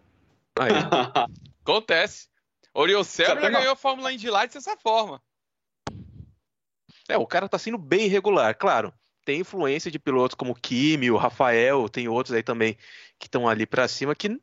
Aí. 0.58 0.70
Acontece. 1.62 2.28
Oriocel 2.72 3.40
já 3.40 3.50
ganhou 3.50 3.72
a 3.72 3.76
Fórmula 3.76 4.12
Indy 4.12 4.30
Lights 4.30 4.54
dessa 4.54 4.76
forma. 4.76 5.20
É, 7.08 7.16
o 7.16 7.26
cara 7.26 7.48
tá 7.48 7.58
sendo 7.58 7.78
bem 7.78 8.08
regular, 8.08 8.56
claro. 8.56 8.92
Tem 9.24 9.40
influência 9.40 9.90
de 9.90 9.98
pilotos 9.98 10.34
como 10.34 10.52
o 10.52 10.54
Kimi, 10.54 11.10
o 11.10 11.16
Rafael, 11.16 11.88
tem 11.88 12.08
outros 12.08 12.34
aí 12.34 12.42
também 12.42 12.76
que 13.18 13.26
estão 13.26 13.48
ali 13.48 13.66
para 13.66 13.88
cima 13.88 14.14
que 14.14 14.40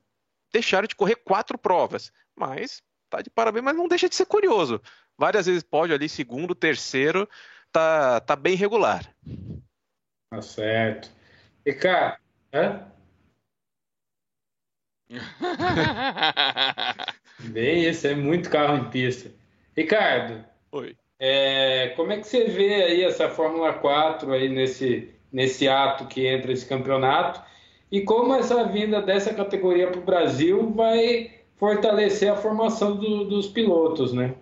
deixaram 0.51 0.87
de 0.87 0.95
correr 0.95 1.15
quatro 1.15 1.57
provas. 1.57 2.11
Mas 2.35 2.81
tá 3.09 3.21
de 3.21 3.29
parabéns, 3.29 3.63
mas 3.63 3.75
não 3.75 3.87
deixa 3.87 4.09
de 4.09 4.15
ser 4.15 4.25
curioso. 4.25 4.81
Várias 5.17 5.45
vezes 5.45 5.63
pode 5.63 5.93
ali, 5.93 6.09
segundo, 6.09 6.55
terceiro, 6.55 7.29
tá, 7.71 8.19
tá 8.19 8.35
bem 8.35 8.55
regular. 8.55 9.07
Tá 10.29 10.41
certo. 10.41 11.11
E 11.65 11.73
cara, 11.73 12.19
hã? 12.53 12.91
Bem, 17.39 17.85
esse 17.85 18.07
é 18.07 18.15
muito 18.15 18.49
carro 18.49 18.77
em 18.77 18.89
pista. 18.89 19.31
Ricardo. 19.75 20.45
Oi. 20.71 20.95
É, 21.19 21.93
como 21.95 22.11
é 22.11 22.17
que 22.17 22.27
você 22.27 22.45
vê 22.45 22.83
aí 22.83 23.03
essa 23.03 23.29
Fórmula 23.29 23.73
4 23.73 24.31
aí 24.33 24.49
nesse, 24.49 25.13
nesse 25.31 25.67
ato 25.67 26.07
que 26.07 26.27
entra 26.27 26.51
esse 26.51 26.65
campeonato? 26.65 27.41
E 27.91 28.01
como 28.01 28.33
essa 28.33 28.63
vinda 28.65 29.01
dessa 29.01 29.33
categoria 29.33 29.87
para 29.87 29.99
o 29.99 30.03
Brasil 30.03 30.71
vai 30.73 31.31
fortalecer 31.57 32.31
a 32.31 32.35
formação 32.35 32.95
do, 32.97 33.25
dos 33.25 33.47
pilotos, 33.47 34.11
né? 34.13 34.35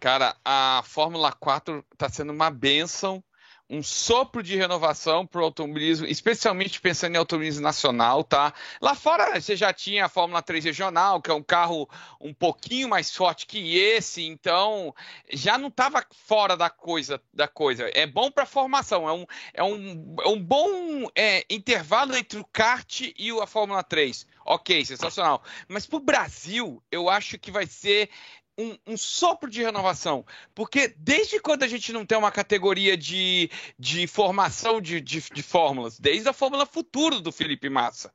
Cara, 0.00 0.34
a 0.44 0.82
Fórmula 0.84 1.32
4 1.32 1.84
está 1.92 2.08
sendo 2.08 2.32
uma 2.32 2.50
benção 2.50 3.22
um 3.68 3.82
sopro 3.82 4.42
de 4.42 4.56
renovação 4.56 5.26
para 5.26 5.40
o 5.40 5.44
automobilismo, 5.44 6.06
especialmente 6.06 6.80
pensando 6.80 7.14
em 7.14 7.18
automobilismo 7.18 7.62
nacional, 7.62 8.22
tá? 8.22 8.54
Lá 8.80 8.94
fora 8.94 9.40
você 9.40 9.56
já 9.56 9.72
tinha 9.72 10.04
a 10.04 10.08
Fórmula 10.08 10.40
3 10.40 10.64
regional, 10.64 11.20
que 11.20 11.30
é 11.30 11.34
um 11.34 11.42
carro 11.42 11.88
um 12.20 12.32
pouquinho 12.32 12.88
mais 12.88 13.14
forte 13.14 13.46
que 13.46 13.76
esse, 13.76 14.24
então 14.24 14.94
já 15.32 15.58
não 15.58 15.68
estava 15.68 16.04
fora 16.10 16.56
da 16.56 16.70
coisa 16.70 17.20
da 17.32 17.48
coisa. 17.48 17.90
É 17.92 18.06
bom 18.06 18.30
para 18.30 18.46
formação, 18.46 19.08
é 19.08 19.12
um, 19.12 19.26
é 19.52 19.62
um, 19.62 20.16
é 20.22 20.28
um 20.28 20.40
bom 20.40 21.08
é, 21.14 21.44
intervalo 21.50 22.16
entre 22.16 22.38
o 22.38 22.44
kart 22.44 23.00
e 23.16 23.30
a 23.40 23.46
Fórmula 23.46 23.82
3. 23.82 24.26
Ok, 24.44 24.84
sensacional. 24.84 25.42
Mas 25.66 25.86
para 25.86 25.96
o 25.96 26.00
Brasil, 26.00 26.80
eu 26.90 27.10
acho 27.10 27.36
que 27.36 27.50
vai 27.50 27.66
ser 27.66 28.08
um, 28.58 28.76
um, 28.86 28.96
sopro 28.96 29.50
de 29.50 29.62
renovação. 29.62 30.24
Porque 30.54 30.94
desde 30.96 31.40
quando 31.40 31.62
a 31.62 31.68
gente 31.68 31.92
não 31.92 32.06
tem 32.06 32.16
uma 32.16 32.32
categoria 32.32 32.96
de, 32.96 33.50
de 33.78 34.06
formação 34.06 34.80
de, 34.80 35.00
de, 35.00 35.20
de 35.20 35.42
fórmulas? 35.42 35.98
Desde 35.98 36.28
a 36.28 36.32
Fórmula 36.32 36.66
Futuro 36.66 37.20
do 37.20 37.32
Felipe 37.32 37.68
Massa. 37.68 38.12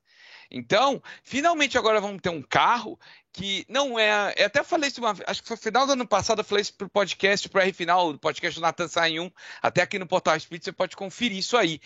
Então, 0.51 1.01
finalmente 1.23 1.77
agora 1.77 2.01
vamos 2.01 2.21
ter 2.21 2.29
um 2.29 2.41
carro 2.41 2.99
que 3.31 3.65
não 3.69 3.97
é. 3.97 4.33
Eu 4.35 4.47
até 4.47 4.61
falei 4.63 4.89
isso 4.89 4.99
uma 4.99 5.15
acho 5.25 5.41
que 5.41 5.47
foi 5.47 5.55
no 5.55 5.61
final 5.61 5.87
do 5.87 5.93
ano 5.93 6.05
passado, 6.05 6.39
eu 6.39 6.43
falei 6.43 6.61
isso 6.61 6.73
pro 6.73 6.89
podcast, 6.89 7.47
pro 7.47 7.61
R 7.61 7.71
final, 7.71 8.11
do 8.11 8.19
podcast 8.19 8.59
do 8.59 8.61
Nathan 8.61 8.89
Sayun, 8.89 9.31
até 9.61 9.81
aqui 9.81 9.97
no 9.97 10.05
Portal 10.05 10.37
Speed, 10.37 10.63
você 10.63 10.73
pode 10.73 10.97
conferir 10.97 11.37
isso 11.37 11.55
aí. 11.55 11.79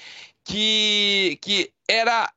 Que, 0.43 1.37
que 1.41 1.71
era 1.87 2.31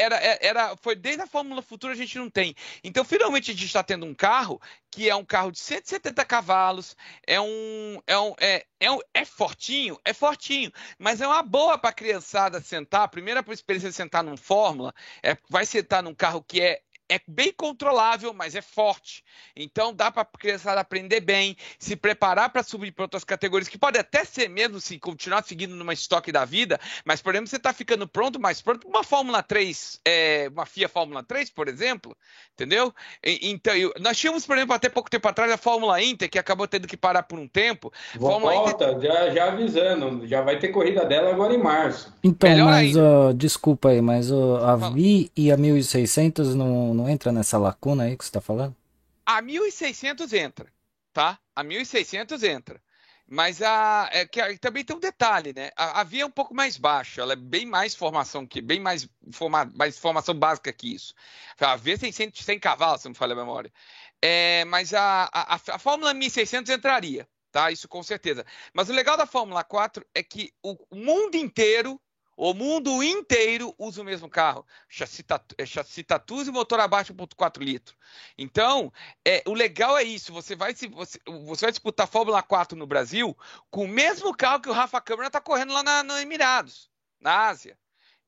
era, 0.00 0.16
era, 0.40 0.76
foi 0.76 0.96
desde 0.96 1.22
a 1.22 1.26
Fórmula 1.26 1.62
Futura 1.62 1.92
a 1.92 1.96
gente 1.96 2.18
não 2.18 2.30
tem. 2.30 2.54
Então, 2.82 3.04
finalmente 3.04 3.50
a 3.50 3.54
gente 3.54 3.66
está 3.66 3.82
tendo 3.82 4.06
um 4.06 4.14
carro 4.14 4.60
que 4.90 5.08
é 5.08 5.14
um 5.14 5.24
carro 5.24 5.52
de 5.52 5.58
170 5.58 6.24
cavalos, 6.24 6.96
é 7.26 7.40
um, 7.40 8.00
é 8.06 8.18
um, 8.18 8.34
é, 8.40 8.66
é, 8.80 8.90
um, 8.90 8.98
é 9.14 9.24
fortinho, 9.24 9.98
é 10.04 10.12
fortinho, 10.12 10.72
mas 10.98 11.20
é 11.20 11.26
uma 11.26 11.42
boa 11.42 11.78
para 11.78 11.90
a 11.90 11.94
criançada 11.94 12.60
sentar. 12.60 13.02
A 13.02 13.08
primeira 13.08 13.44
experiência 13.50 13.90
de 13.90 13.94
sentar 13.94 14.24
num 14.24 14.36
Fórmula 14.36 14.94
é 15.22 15.36
vai 15.48 15.64
sentar 15.64 16.02
num 16.02 16.14
carro 16.14 16.42
que 16.42 16.60
é 16.60 16.80
é 17.10 17.20
bem 17.26 17.52
controlável, 17.52 18.32
mas 18.32 18.54
é 18.54 18.62
forte. 18.62 19.24
Então 19.56 19.92
dá 19.92 20.12
para 20.12 20.22
a 20.22 20.38
criançada 20.38 20.80
aprender 20.80 21.20
bem, 21.20 21.56
se 21.76 21.96
preparar 21.96 22.50
para 22.50 22.62
subir 22.62 22.92
para 22.92 23.04
outras 23.04 23.24
categorias, 23.24 23.68
que 23.68 23.76
pode 23.76 23.98
até 23.98 24.24
ser 24.24 24.48
mesmo 24.48 24.80
se 24.80 24.96
continuar 24.98 25.42
seguindo 25.42 25.74
numa 25.74 25.92
estoque 25.92 26.30
da 26.30 26.44
vida, 26.44 26.78
mas 27.04 27.20
por 27.20 27.34
exemplo, 27.34 27.48
você 27.50 27.56
está 27.56 27.72
ficando 27.72 28.06
pronto, 28.06 28.40
mais 28.40 28.62
pronto 28.62 28.80
para 28.80 28.88
uma 28.88 29.02
Fórmula 29.02 29.42
3, 29.42 30.00
é, 30.06 30.48
uma 30.52 30.64
FIA 30.64 30.88
Fórmula 30.88 31.24
3, 31.24 31.50
por 31.50 31.66
exemplo, 31.66 32.16
entendeu? 32.52 32.94
E, 33.24 33.50
então, 33.50 33.74
eu, 33.74 33.92
nós 33.98 34.16
tínhamos, 34.16 34.46
por 34.46 34.56
exemplo, 34.56 34.74
até 34.74 34.88
pouco 34.88 35.10
tempo 35.10 35.26
atrás 35.26 35.50
a 35.50 35.56
Fórmula 35.56 36.00
Inter, 36.00 36.30
que 36.30 36.38
acabou 36.38 36.68
tendo 36.68 36.86
que 36.86 36.96
parar 36.96 37.24
por 37.24 37.40
um 37.40 37.48
tempo. 37.48 37.92
Fórmula 38.18 38.52
Volta, 38.52 38.92
Inter... 38.92 39.00
já, 39.00 39.30
já 39.30 39.44
avisando, 39.48 40.26
já 40.28 40.42
vai 40.42 40.60
ter 40.60 40.68
corrida 40.68 41.04
dela 41.04 41.30
agora 41.30 41.52
em 41.52 41.58
março. 41.58 42.14
Então, 42.22 42.48
Melhor 42.48 42.66
mas 42.66 42.94
uh, 42.94 43.34
desculpa 43.34 43.88
aí, 43.88 44.00
mas 44.00 44.30
uh, 44.30 44.56
a 44.58 44.76
Vi 44.76 45.32
e 45.36 45.50
a 45.50 45.56
1600 45.56 46.54
não 46.54 46.99
não 47.00 47.08
entra 47.08 47.32
nessa 47.32 47.56
lacuna 47.56 48.04
aí 48.04 48.16
que 48.16 48.24
você 48.24 48.28
está 48.28 48.40
falando? 48.40 48.76
A 49.24 49.40
1600 49.40 50.32
entra, 50.32 50.70
tá? 51.12 51.38
A 51.54 51.62
1600 51.62 52.42
entra. 52.42 52.82
Mas 53.26 53.62
a, 53.62 54.10
é, 54.12 54.26
que, 54.26 54.58
também 54.58 54.84
tem 54.84 54.96
um 54.96 55.00
detalhe, 55.00 55.52
né? 55.54 55.70
A, 55.76 56.00
a 56.00 56.04
via 56.04 56.24
é 56.24 56.26
um 56.26 56.30
pouco 56.30 56.52
mais 56.52 56.76
baixa, 56.76 57.22
ela 57.22 57.34
é 57.34 57.36
bem 57.36 57.64
mais 57.64 57.94
formação 57.94 58.44
que 58.44 58.60
bem 58.60 58.80
mais, 58.80 59.08
forma, 59.32 59.70
mais 59.76 59.96
formação 59.98 60.34
básica 60.34 60.72
que 60.72 60.92
isso. 60.94 61.14
A 61.60 61.76
via 61.76 61.96
tem 61.96 62.10
100, 62.10 62.32
100 62.34 62.58
cavalos, 62.58 63.02
se 63.02 63.06
não 63.06 63.12
me 63.12 63.16
falha 63.16 63.32
a 63.34 63.36
memória. 63.36 63.72
É, 64.20 64.64
mas 64.64 64.92
a, 64.92 65.30
a, 65.32 65.54
a 65.54 65.78
Fórmula 65.78 66.12
1600 66.12 66.72
entraria, 66.72 67.28
tá? 67.52 67.70
Isso 67.70 67.88
com 67.88 68.02
certeza. 68.02 68.44
Mas 68.74 68.90
o 68.90 68.92
legal 68.92 69.16
da 69.16 69.26
Fórmula 69.26 69.62
4 69.62 70.04
é 70.12 70.24
que 70.24 70.52
o 70.60 70.76
mundo 70.92 71.36
inteiro 71.36 72.00
o 72.42 72.54
mundo 72.54 73.02
inteiro 73.02 73.74
usa 73.78 74.00
o 74.00 74.04
mesmo 74.04 74.26
carro. 74.26 74.66
Chassi, 74.88 75.22
é 75.58 76.02
Tatus 76.02 76.48
e 76.48 76.50
motor 76.50 76.80
abaixo 76.80 77.12
1.4 77.12 77.62
litro. 77.62 77.94
Então, 78.38 78.90
é, 79.22 79.42
o 79.46 79.52
legal 79.52 79.98
é 79.98 80.04
isso. 80.04 80.32
Você 80.32 80.56
vai, 80.56 80.72
você, 80.72 80.88
você 81.26 81.66
vai 81.66 81.70
disputar 81.70 82.08
Fórmula 82.08 82.42
4 82.42 82.78
no 82.78 82.86
Brasil 82.86 83.36
com 83.70 83.84
o 83.84 83.88
mesmo 83.88 84.34
carro 84.34 84.62
que 84.62 84.70
o 84.70 84.72
Rafa 84.72 85.02
Câmara 85.02 85.26
está 85.26 85.38
correndo 85.38 85.74
lá 85.74 85.82
na, 85.82 86.22
Emirados, 86.22 86.90
na 87.20 87.48
Ásia. 87.48 87.78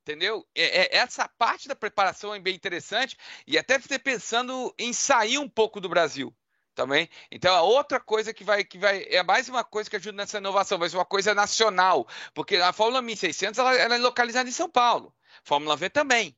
Entendeu? 0.03 0.47
É, 0.55 0.83
é, 0.83 0.97
essa 0.99 1.27
parte 1.27 1.67
da 1.67 1.75
preparação 1.75 2.35
é 2.35 2.39
bem 2.39 2.55
interessante 2.55 3.17
e 3.47 3.57
até 3.57 3.79
você 3.79 3.99
pensando 3.99 4.75
em 4.79 4.93
sair 4.93 5.39
um 5.39 5.49
pouco 5.49 5.81
do 5.81 5.89
Brasil 5.89 6.37
também. 6.75 7.09
Então, 7.31 7.55
a 7.55 7.63
outra 7.63 8.01
coisa 8.01 8.33
que 8.33 8.45
vai, 8.45 8.65
que 8.65 8.79
vai, 8.79 9.05
é 9.09 9.23
mais 9.23 9.49
uma 9.49 9.65
coisa 9.65 9.89
que 9.89 9.97
ajuda 9.97 10.17
nessa 10.17 10.39
inovação, 10.39 10.79
ser 10.89 10.97
uma 10.97 11.05
coisa 11.05 11.35
nacional, 11.35 12.07
porque 12.35 12.57
a 12.57 12.73
Fórmula 12.73 13.03
1600 13.03 13.59
ela, 13.59 13.75
ela 13.75 13.95
é 13.95 13.99
localizada 13.99 14.49
em 14.49 14.53
São 14.53 14.69
Paulo, 14.71 15.15
Fórmula 15.45 15.77
V 15.77 15.91
também, 15.91 16.37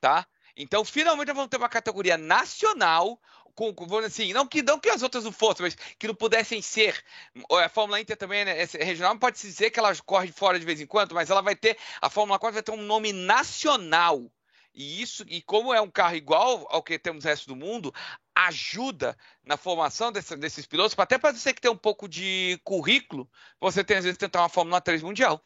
tá? 0.00 0.26
Então, 0.56 0.84
finalmente 0.84 1.32
vamos 1.32 1.48
ter 1.48 1.58
uma 1.58 1.68
categoria 1.68 2.16
nacional 2.16 3.20
com, 3.56 3.74
com 3.74 3.96
assim, 3.98 4.32
não 4.32 4.46
que 4.46 4.62
não 4.62 4.78
que 4.78 4.90
as 4.90 5.02
outras 5.02 5.24
não 5.24 5.32
fossem, 5.32 5.64
mas 5.64 5.74
que 5.74 6.06
não 6.06 6.14
pudessem 6.14 6.60
ser. 6.60 7.02
A 7.50 7.68
Fórmula 7.68 8.00
Inter 8.00 8.16
também 8.16 8.44
né, 8.44 8.62
é 8.62 8.84
regional, 8.84 9.18
pode 9.18 9.38
se 9.38 9.46
dizer 9.46 9.70
que 9.70 9.78
ela 9.78 9.94
corre 10.04 10.30
fora 10.30 10.60
de 10.60 10.66
vez 10.66 10.80
em 10.80 10.86
quando, 10.86 11.14
mas 11.14 11.30
ela 11.30 11.40
vai 11.40 11.56
ter 11.56 11.76
a 12.00 12.10
Fórmula 12.10 12.38
4 12.38 12.54
vai 12.54 12.62
ter 12.62 12.72
um 12.72 12.82
nome 12.82 13.12
nacional. 13.12 14.30
E 14.76 15.00
isso, 15.00 15.24
e 15.26 15.40
como 15.40 15.72
é 15.72 15.80
um 15.80 15.90
carro 15.90 16.16
igual 16.16 16.66
ao 16.68 16.82
que 16.82 16.98
temos 16.98 17.24
no 17.24 17.30
resto 17.30 17.48
do 17.48 17.56
mundo, 17.56 17.94
ajuda 18.34 19.16
na 19.42 19.56
formação 19.56 20.12
desse, 20.12 20.36
desses 20.36 20.66
pilotos, 20.66 20.94
até 20.98 21.16
para 21.16 21.32
você 21.32 21.54
que 21.54 21.62
tem 21.62 21.70
um 21.70 21.76
pouco 21.76 22.06
de 22.06 22.60
currículo, 22.62 23.26
você 23.58 23.82
tem 23.82 23.96
às 23.96 24.04
vezes 24.04 24.18
tentar 24.18 24.42
uma 24.42 24.50
Fórmula 24.50 24.78
3 24.78 25.02
mundial. 25.02 25.42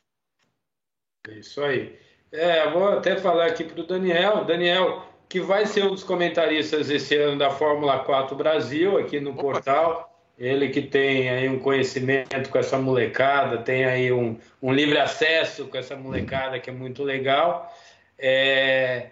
É 1.29 1.35
isso 1.35 1.63
aí. 1.63 1.97
É, 2.33 2.69
vou 2.71 2.89
até 2.89 3.17
falar 3.17 3.47
aqui 3.47 3.63
para 3.63 3.81
o 3.81 3.87
Daniel. 3.87 4.45
Daniel, 4.45 5.05
que 5.29 5.41
vai 5.41 5.65
ser 5.65 5.85
um 5.85 5.91
dos 5.91 6.03
comentaristas 6.03 6.91
esse 6.91 7.15
ano 7.15 7.39
da 7.39 7.51
Fórmula 7.51 8.01
4 8.01 8.35
Brasil, 8.35 8.99
aqui 8.99 9.21
no 9.21 9.31
Opa. 9.31 9.41
portal. 9.43 10.11
Ele 10.37 10.71
que 10.71 10.83
tem 10.83 11.29
aí 11.29 11.49
um 11.49 11.59
conhecimento 11.59 12.49
com 12.49 12.59
essa 12.59 12.79
molecada, 12.79 13.59
tem 13.59 13.85
aí 13.85 14.11
um, 14.11 14.39
um 14.61 14.73
livre 14.73 14.99
acesso 14.99 15.67
com 15.67 15.77
essa 15.77 15.95
molecada 15.95 16.59
que 16.59 16.71
é 16.71 16.73
muito 16.73 17.05
legal. 17.05 17.73
É, 18.19 19.11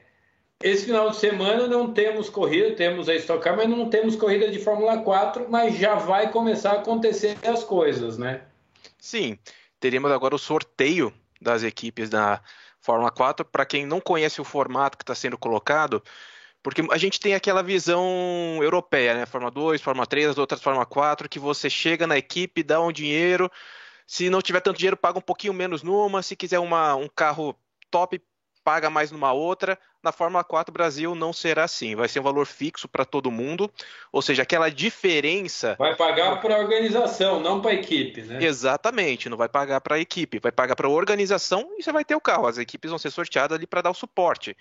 esse 0.60 0.86
final 0.86 1.10
de 1.10 1.16
semana 1.16 1.68
não 1.68 1.92
temos 1.92 2.28
corrida, 2.28 2.74
temos 2.74 3.08
a 3.08 3.14
Stock 3.14 3.42
Car, 3.42 3.56
mas 3.56 3.68
não 3.68 3.88
temos 3.88 4.16
corrida 4.16 4.50
de 4.50 4.58
Fórmula 4.58 4.98
4, 4.98 5.46
mas 5.48 5.76
já 5.76 5.94
vai 5.94 6.32
começar 6.32 6.72
a 6.72 6.80
acontecer 6.80 7.38
as 7.46 7.62
coisas, 7.62 8.18
né? 8.18 8.42
Sim, 8.98 9.38
teremos 9.78 10.10
agora 10.10 10.34
o 10.34 10.38
sorteio 10.38 11.12
das 11.40 11.62
equipes 11.62 12.10
da 12.10 12.42
Fórmula 12.80 13.10
4. 13.10 13.44
Para 13.44 13.64
quem 13.64 13.86
não 13.86 14.00
conhece 14.00 14.40
o 14.40 14.44
formato 14.44 14.98
que 14.98 15.04
está 15.04 15.14
sendo 15.14 15.38
colocado, 15.38 16.02
porque 16.60 16.82
a 16.90 16.98
gente 16.98 17.20
tem 17.20 17.34
aquela 17.34 17.62
visão 17.62 18.58
europeia, 18.60 19.14
né? 19.14 19.26
Fórmula 19.26 19.52
2, 19.52 19.80
Fórmula 19.80 20.06
3, 20.06 20.30
as 20.30 20.38
outras 20.38 20.60
Fórmula 20.60 20.84
4, 20.84 21.28
que 21.28 21.38
você 21.38 21.70
chega 21.70 22.04
na 22.04 22.18
equipe, 22.18 22.64
dá 22.64 22.80
um 22.80 22.90
dinheiro. 22.90 23.48
Se 24.08 24.28
não 24.28 24.42
tiver 24.42 24.60
tanto 24.60 24.78
dinheiro, 24.78 24.96
paga 24.96 25.18
um 25.18 25.22
pouquinho 25.22 25.54
menos 25.54 25.84
numa. 25.84 26.20
Se 26.20 26.34
quiser 26.34 26.58
uma, 26.58 26.96
um 26.96 27.08
carro 27.08 27.54
top, 27.90 28.20
paga 28.68 28.90
mais 28.90 29.11
numa 29.11 29.33
outra. 29.33 29.78
Na 30.02 30.12
Fórmula 30.12 30.44
4 30.44 30.70
Brasil 30.70 31.14
não 31.14 31.33
será 31.33 31.64
assim, 31.64 31.96
vai 31.96 32.07
ser 32.07 32.20
um 32.20 32.22
valor 32.22 32.44
fixo 32.44 32.87
para 32.87 33.02
todo 33.02 33.31
mundo, 33.31 33.72
ou 34.12 34.20
seja, 34.20 34.42
aquela 34.42 34.68
diferença. 34.68 35.74
Vai 35.78 35.96
pagar 35.96 36.38
para 36.38 36.54
a 36.54 36.59
organização, 36.59 37.40
não 37.40 37.62
para 37.62 37.70
a 37.70 37.74
equipe, 37.74 38.20
né? 38.20 38.44
Exatamente, 38.44 39.31
não 39.31 39.38
vai 39.38 39.48
pagar 39.48 39.81
para 39.81 39.96
a 39.96 39.98
equipe, 39.98 40.38
vai 40.38 40.52
pagar 40.52 40.76
para 40.76 40.87
a 40.87 40.90
organização 40.90 41.70
e 41.78 41.83
você 41.83 41.90
vai 41.90 42.04
ter 42.04 42.14
o 42.14 42.20
carro. 42.20 42.46
As 42.46 42.59
equipes 42.59 42.90
vão 42.90 42.98
ser 42.98 43.11
sorteadas 43.11 43.57
ali 43.57 43.66
para 43.66 43.81
dar 43.81 43.90
o 43.90 43.94
suporte, 43.94 44.54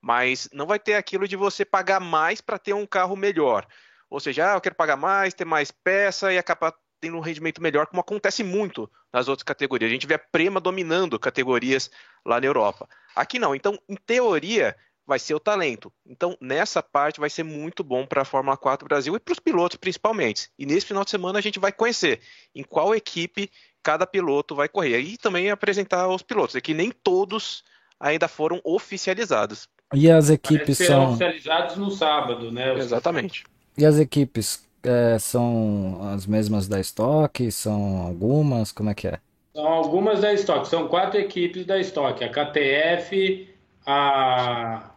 mas 0.00 0.48
não 0.54 0.66
vai 0.66 0.78
ter 0.78 0.94
aquilo 0.94 1.28
de 1.28 1.36
você 1.36 1.62
pagar 1.62 2.00
mais 2.00 2.40
para 2.40 2.58
ter 2.58 2.72
um 2.72 2.86
carro 2.86 3.14
melhor. 3.14 3.66
Ou 4.08 4.20
seja, 4.20 4.52
ah, 4.52 4.56
eu 4.56 4.60
quero 4.62 4.74
pagar 4.74 4.96
mais, 4.96 5.34
ter 5.34 5.44
mais 5.44 5.70
peça 5.70 6.32
e 6.32 6.38
acabar 6.38 6.72
tendo 7.00 7.16
um 7.16 7.20
rendimento 7.20 7.62
melhor, 7.62 7.86
como 7.86 8.00
acontece 8.00 8.44
muito 8.44 8.90
nas 9.12 9.28
outras 9.28 9.44
categorias. 9.44 9.90
A 9.90 9.94
gente 9.94 10.06
vê 10.06 10.14
a 10.14 10.18
Prema 10.18 10.60
dominando 10.60 11.18
categorias 11.18 11.90
lá 12.24 12.40
na 12.40 12.46
Europa. 12.46 12.88
Aqui 13.16 13.38
não. 13.38 13.54
Então, 13.54 13.78
em 13.88 13.96
teoria, 13.96 14.76
vai 15.06 15.18
ser 15.18 15.34
o 15.34 15.40
talento. 15.40 15.92
Então, 16.06 16.36
nessa 16.40 16.82
parte 16.82 17.18
vai 17.18 17.30
ser 17.30 17.42
muito 17.42 17.82
bom 17.82 18.06
para 18.06 18.22
a 18.22 18.24
Fórmula 18.24 18.56
4 18.56 18.86
Brasil 18.86 19.16
e 19.16 19.18
para 19.18 19.32
os 19.32 19.40
pilotos 19.40 19.76
principalmente. 19.76 20.50
E 20.58 20.66
nesse 20.66 20.86
final 20.86 21.04
de 21.04 21.10
semana 21.10 21.38
a 21.38 21.42
gente 21.42 21.58
vai 21.58 21.72
conhecer 21.72 22.20
em 22.54 22.62
qual 22.62 22.94
equipe 22.94 23.50
cada 23.82 24.06
piloto 24.06 24.54
vai 24.54 24.68
correr. 24.68 25.00
E 25.00 25.16
também 25.16 25.50
apresentar 25.50 26.06
os 26.08 26.22
pilotos, 26.22 26.54
é 26.54 26.60
que 26.60 26.74
nem 26.74 26.92
todos 26.92 27.64
ainda 27.98 28.28
foram 28.28 28.60
oficializados. 28.62 29.68
E 29.92 30.08
as 30.08 30.30
equipes 30.30 30.78
são 30.78 31.08
oficializados 31.08 31.76
no 31.76 31.90
sábado, 31.90 32.52
né? 32.52 32.78
Exatamente. 32.78 33.44
E 33.76 33.84
as 33.84 33.98
equipes 33.98 34.64
é, 34.82 35.18
são 35.18 36.00
as 36.14 36.26
mesmas 36.26 36.66
da 36.68 36.80
Stock? 36.80 37.50
São 37.50 38.02
algumas? 38.02 38.72
Como 38.72 38.90
é 38.90 38.94
que 38.94 39.08
é? 39.08 39.20
São 39.54 39.66
algumas 39.66 40.20
da 40.20 40.32
Stock. 40.34 40.66
São 40.66 40.88
quatro 40.88 41.20
equipes 41.20 41.66
da 41.66 41.78
Stock. 41.78 42.22
A 42.22 42.28
KTF, 42.28 43.48
a... 43.86 44.90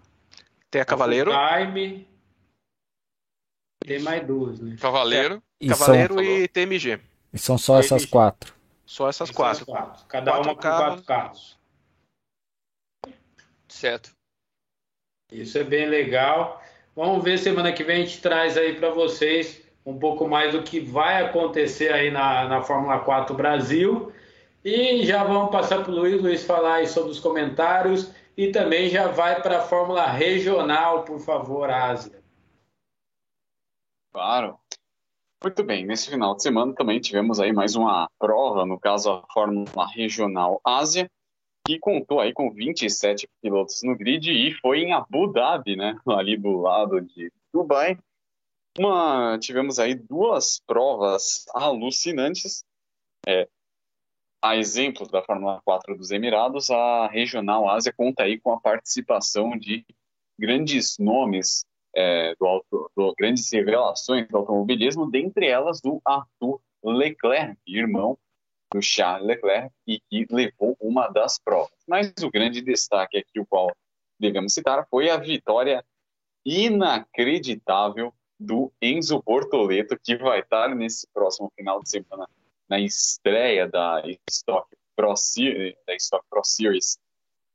Tem 0.72 0.82
a 0.82 0.86
Cavaleiro. 0.86 1.34
A 1.34 1.65
Time. 1.65 2.08
Tem 3.86 4.00
mais 4.00 4.26
duas, 4.26 4.60
né? 4.60 4.78
Cavaleiro. 4.80 5.43
E 5.60 5.67
Cavaleiro 5.67 6.13
são... 6.15 6.24
e 6.24 6.48
TMG. 6.48 7.00
E 7.34 7.38
são 7.38 7.58
só 7.58 7.74
TMG. 7.74 7.86
essas 7.86 8.06
quatro? 8.06 8.54
Só 8.86 9.10
essas 9.10 9.32
quatro. 9.32 9.65
quatro. 9.65 10.06
Cada 10.08 10.32
quatro 10.32 10.50
uma 10.50 10.56
com 10.56 10.62
carros. 10.62 10.86
quatro 10.86 11.04
carros. 11.04 11.60
Certo. 13.67 14.12
Isso 15.32 15.58
é 15.58 15.63
bem 15.63 15.88
legal. 15.89 16.63
Vamos 16.96 17.24
ver 17.24 17.39
semana 17.39 17.74
que 17.74 17.84
vem 17.84 18.04
a 18.04 18.06
gente 18.06 18.22
traz 18.22 18.56
aí 18.56 18.76
para 18.76 18.91
vocês 18.91 19.62
um 19.86 19.98
pouco 19.98 20.28
mais 20.28 20.54
do 20.54 20.63
que 20.63 20.80
vai 20.80 21.24
acontecer 21.24 21.93
aí 21.93 22.10
na, 22.10 22.48
na 22.48 22.62
Fórmula 22.62 23.00
4 23.00 23.36
Brasil. 23.36 24.12
E 24.63 25.06
já 25.06 25.24
vamos 25.24 25.52
passar 25.52 25.84
para 25.84 25.91
o 25.91 25.96
Luiz, 25.96 26.22
Luiz 26.22 26.46
falar 26.46 26.76
aí 26.76 26.88
sobre 26.88 27.12
os 27.12 27.19
comentários 27.19 28.12
e 28.38 28.52
também 28.52 28.89
já 28.89 29.08
vai 29.08 29.41
para 29.41 29.60
a 29.60 29.62
Fórmula 29.62 30.06
Regional, 30.08 31.04
por 31.04 31.19
favor, 31.19 31.69
Ásia. 31.69 32.24
Claro. 34.12 34.58
Muito 35.43 35.62
bem, 35.62 35.86
nesse 35.86 36.10
final 36.10 36.36
de 36.36 36.43
semana 36.43 36.74
também 36.74 37.02
tivemos 37.02 37.38
aí 37.38 37.52
mais 37.52 37.76
uma 37.76 38.10
prova, 38.17 38.65
no 38.65 38.80
caso 38.80 39.12
a 39.12 39.24
Fórmula 39.34 39.86
Regional 39.93 40.62
Ásia, 40.63 41.12
que 41.67 41.78
contou 41.78 42.22
aí 42.22 42.32
com 42.32 42.50
27 42.50 43.28
pilotos 43.41 43.82
no 43.84 43.98
grid 43.98 44.32
e 44.32 44.54
foi 44.54 44.84
em 44.84 44.93
Abu 44.93 45.28
Dhabi, 45.28 45.76
né, 45.76 45.98
ali 46.08 46.38
do 46.38 46.62
lado 46.62 47.02
de 47.02 47.30
Dubai, 47.54 47.98
uma, 48.77 49.38
tivemos 49.39 49.79
aí 49.79 49.95
duas 49.95 50.59
provas 50.65 51.45
alucinantes. 51.53 52.63
É, 53.27 53.47
a 54.43 54.57
exemplo 54.57 55.07
da 55.07 55.23
Fórmula 55.23 55.62
4 55.63 55.97
dos 55.97 56.12
Emirados, 56.12 56.69
a 56.69 57.07
Regional 57.07 57.69
Ásia 57.69 57.93
conta 57.95 58.23
aí 58.23 58.39
com 58.39 58.51
a 58.51 58.59
participação 58.59 59.57
de 59.57 59.86
grandes 60.38 60.97
nomes 60.97 61.65
é, 61.95 62.36
do, 62.36 62.45
auto, 62.45 62.91
do, 62.95 63.13
grandes 63.17 63.51
revelações 63.51 64.27
do 64.27 64.38
automobilismo, 64.38 65.09
dentre 65.09 65.47
elas 65.47 65.79
do 65.79 66.01
Arthur 66.03 66.59
Leclerc, 66.83 67.57
irmão 67.65 68.17
do 68.73 68.81
Charles 68.81 69.27
Leclerc, 69.27 69.71
e 69.88 70.01
que 70.09 70.25
levou 70.29 70.75
uma 70.81 71.07
das 71.07 71.39
provas. 71.39 71.77
Mas 71.88 72.12
o 72.23 72.31
grande 72.31 72.62
destaque 72.62 73.19
aqui, 73.19 73.39
o 73.39 73.45
qual 73.45 73.71
devemos 74.19 74.53
citar, 74.53 74.86
foi 74.89 75.09
a 75.09 75.17
vitória 75.17 75.86
inacreditável 76.45 78.13
do 78.43 78.71
Enzo 78.82 79.23
Bortoleto, 79.25 79.97
que 79.97 80.17
vai 80.17 80.41
estar 80.41 80.75
nesse 80.75 81.08
próximo 81.13 81.51
final 81.56 81.82
de 81.82 81.89
semana 81.89 82.27
na 82.69 82.79
estreia 82.79 83.67
da 83.67 84.03
Stock 84.29 84.67
Pro, 84.95 85.13
da 85.88 85.95
Stock 85.95 86.25
Pro 86.29 86.43
Series 86.43 86.99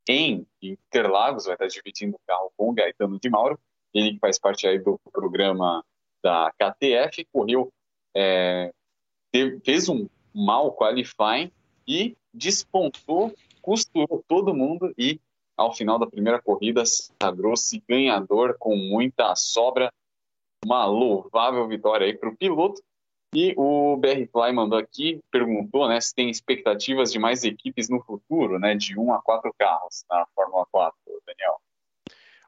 em 0.08 0.46
Interlagos, 0.62 1.44
vai 1.44 1.54
estar 1.54 1.66
dividindo 1.66 2.16
o 2.16 2.20
carro 2.26 2.50
com 2.56 2.70
o 2.70 2.72
Gaetano 2.72 3.18
de 3.20 3.28
Mauro, 3.28 3.58
ele 3.92 4.14
que 4.14 4.18
faz 4.18 4.38
parte 4.38 4.66
aí 4.66 4.78
do 4.78 4.98
programa 5.12 5.84
da 6.22 6.50
KTF, 6.52 7.26
correu, 7.30 7.70
é, 8.16 8.72
teve, 9.30 9.60
fez 9.60 9.88
um 9.88 10.08
mau 10.34 10.72
qualifying 10.72 11.52
e 11.86 12.16
despontou, 12.32 13.34
costurou 13.60 14.24
todo 14.26 14.54
mundo 14.54 14.92
e 14.96 15.20
ao 15.56 15.74
final 15.74 15.98
da 15.98 16.06
primeira 16.06 16.40
corrida 16.40 16.84
sagrou-se 16.86 17.82
ganhador 17.86 18.56
com 18.58 18.76
muita 18.76 19.34
sobra, 19.34 19.92
uma 20.64 20.84
louvável 20.86 21.66
vitória 21.68 22.06
aí 22.06 22.16
para 22.16 22.28
o 22.28 22.36
piloto 22.36 22.82
e 23.34 23.52
o 23.56 23.96
BR 23.96 24.26
Fly 24.32 24.52
mandou 24.52 24.78
aqui, 24.78 25.20
perguntou 25.30 25.88
né, 25.88 26.00
se 26.00 26.14
tem 26.14 26.30
expectativas 26.30 27.12
de 27.12 27.18
mais 27.18 27.44
equipes 27.44 27.88
no 27.88 28.02
futuro, 28.02 28.58
né, 28.58 28.74
de 28.74 28.98
um 28.98 29.12
a 29.12 29.20
quatro 29.20 29.52
carros 29.58 30.04
na 30.08 30.26
Fórmula 30.34 30.66
4, 30.70 30.96
Daniel. 31.26 31.60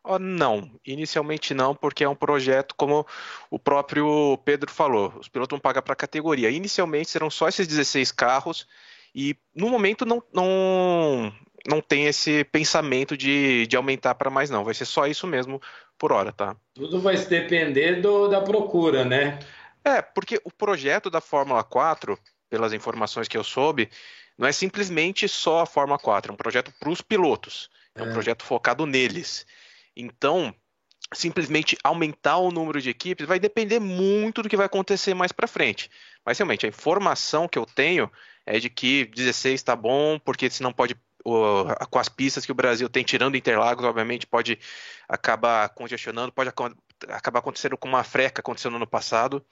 Oh, 0.03 0.19
não, 0.19 0.71
inicialmente 0.87 1.53
não, 1.53 1.75
porque 1.75 2.03
é 2.03 2.09
um 2.09 2.15
projeto, 2.15 2.75
como 2.75 3.07
o 3.51 3.59
próprio 3.59 4.39
Pedro 4.45 4.71
falou, 4.71 5.13
os 5.19 5.29
pilotos 5.29 5.55
vão 5.55 5.61
pagar 5.61 5.83
para 5.83 5.93
a 5.93 5.97
categoria. 5.97 6.51
Inicialmente 6.51 7.11
serão 7.11 7.29
só 7.29 7.49
esses 7.49 7.67
16 7.67 8.11
carros 8.11 8.67
e 9.15 9.37
no 9.55 9.69
momento 9.69 10.07
não, 10.07 10.23
não, 10.33 11.31
não 11.69 11.83
tem 11.83 12.07
esse 12.07 12.45
pensamento 12.45 13.15
de, 13.15 13.67
de 13.67 13.77
aumentar 13.77 14.15
para 14.15 14.31
mais 14.31 14.49
não, 14.49 14.65
vai 14.65 14.73
ser 14.73 14.87
só 14.87 15.07
isso 15.07 15.27
mesmo 15.27 15.61
por 16.01 16.13
hora, 16.13 16.33
tá? 16.33 16.57
Tudo 16.75 16.99
vai 16.99 17.15
depender 17.15 18.01
do, 18.01 18.27
da 18.27 18.41
procura, 18.41 19.05
né? 19.05 19.39
É, 19.85 20.01
porque 20.01 20.41
o 20.43 20.51
projeto 20.51 21.11
da 21.11 21.21
Fórmula 21.21 21.63
4, 21.63 22.19
pelas 22.49 22.73
informações 22.73 23.29
que 23.29 23.37
eu 23.37 23.45
soube, 23.45 23.91
não 24.37 24.49
é 24.49 24.53
simplesmente 24.53 25.29
só 25.29 25.61
a 25.61 25.67
Fórmula 25.67 25.99
4, 25.99 26.33
é 26.33 26.35
um 26.35 26.37
projeto 26.37 26.73
para 26.81 26.89
os 26.89 27.03
pilotos. 27.03 27.69
É, 27.95 28.01
é 28.01 28.03
um 28.03 28.13
projeto 28.13 28.43
focado 28.43 28.87
neles. 28.87 29.47
Então, 29.95 30.55
simplesmente 31.13 31.77
aumentar 31.85 32.39
o 32.39 32.51
número 32.51 32.81
de 32.81 32.89
equipes 32.89 33.27
vai 33.27 33.39
depender 33.39 33.79
muito 33.79 34.43
do 34.43 34.49
que 34.49 34.57
vai 34.57 34.67
acontecer 34.67 35.13
mais 35.13 35.33
para 35.33 35.47
frente. 35.47 35.91
Mas 36.25 36.39
realmente, 36.39 36.65
a 36.65 36.69
informação 36.69 37.47
que 37.47 37.59
eu 37.59 37.67
tenho 37.67 38.11
é 38.47 38.59
de 38.59 38.71
que 38.71 39.05
16 39.05 39.55
está 39.55 39.77
bom, 39.77 40.19
porque 40.19 40.49
senão 40.49 40.73
pode 40.73 40.97
com 41.23 41.99
as 41.99 42.09
pistas 42.09 42.47
que 42.47 42.53
o 42.53 42.55
Brasil 42.55 42.89
tem, 42.89 43.05
tirando 43.05 43.37
Interlagos, 43.37 43.85
obviamente, 43.85 44.27
pode 44.27 44.59
acabar 45.09 45.69
congestionando, 45.71 46.33
pode 46.33 46.51
acabar 47.09 47.39
acontecendo 47.39 47.77
com 47.77 47.89
uma 47.89 48.05
freca 48.05 48.41
acontecendo 48.41 48.73
no 48.73 48.79
ano 48.79 48.87
passado. 48.87 49.45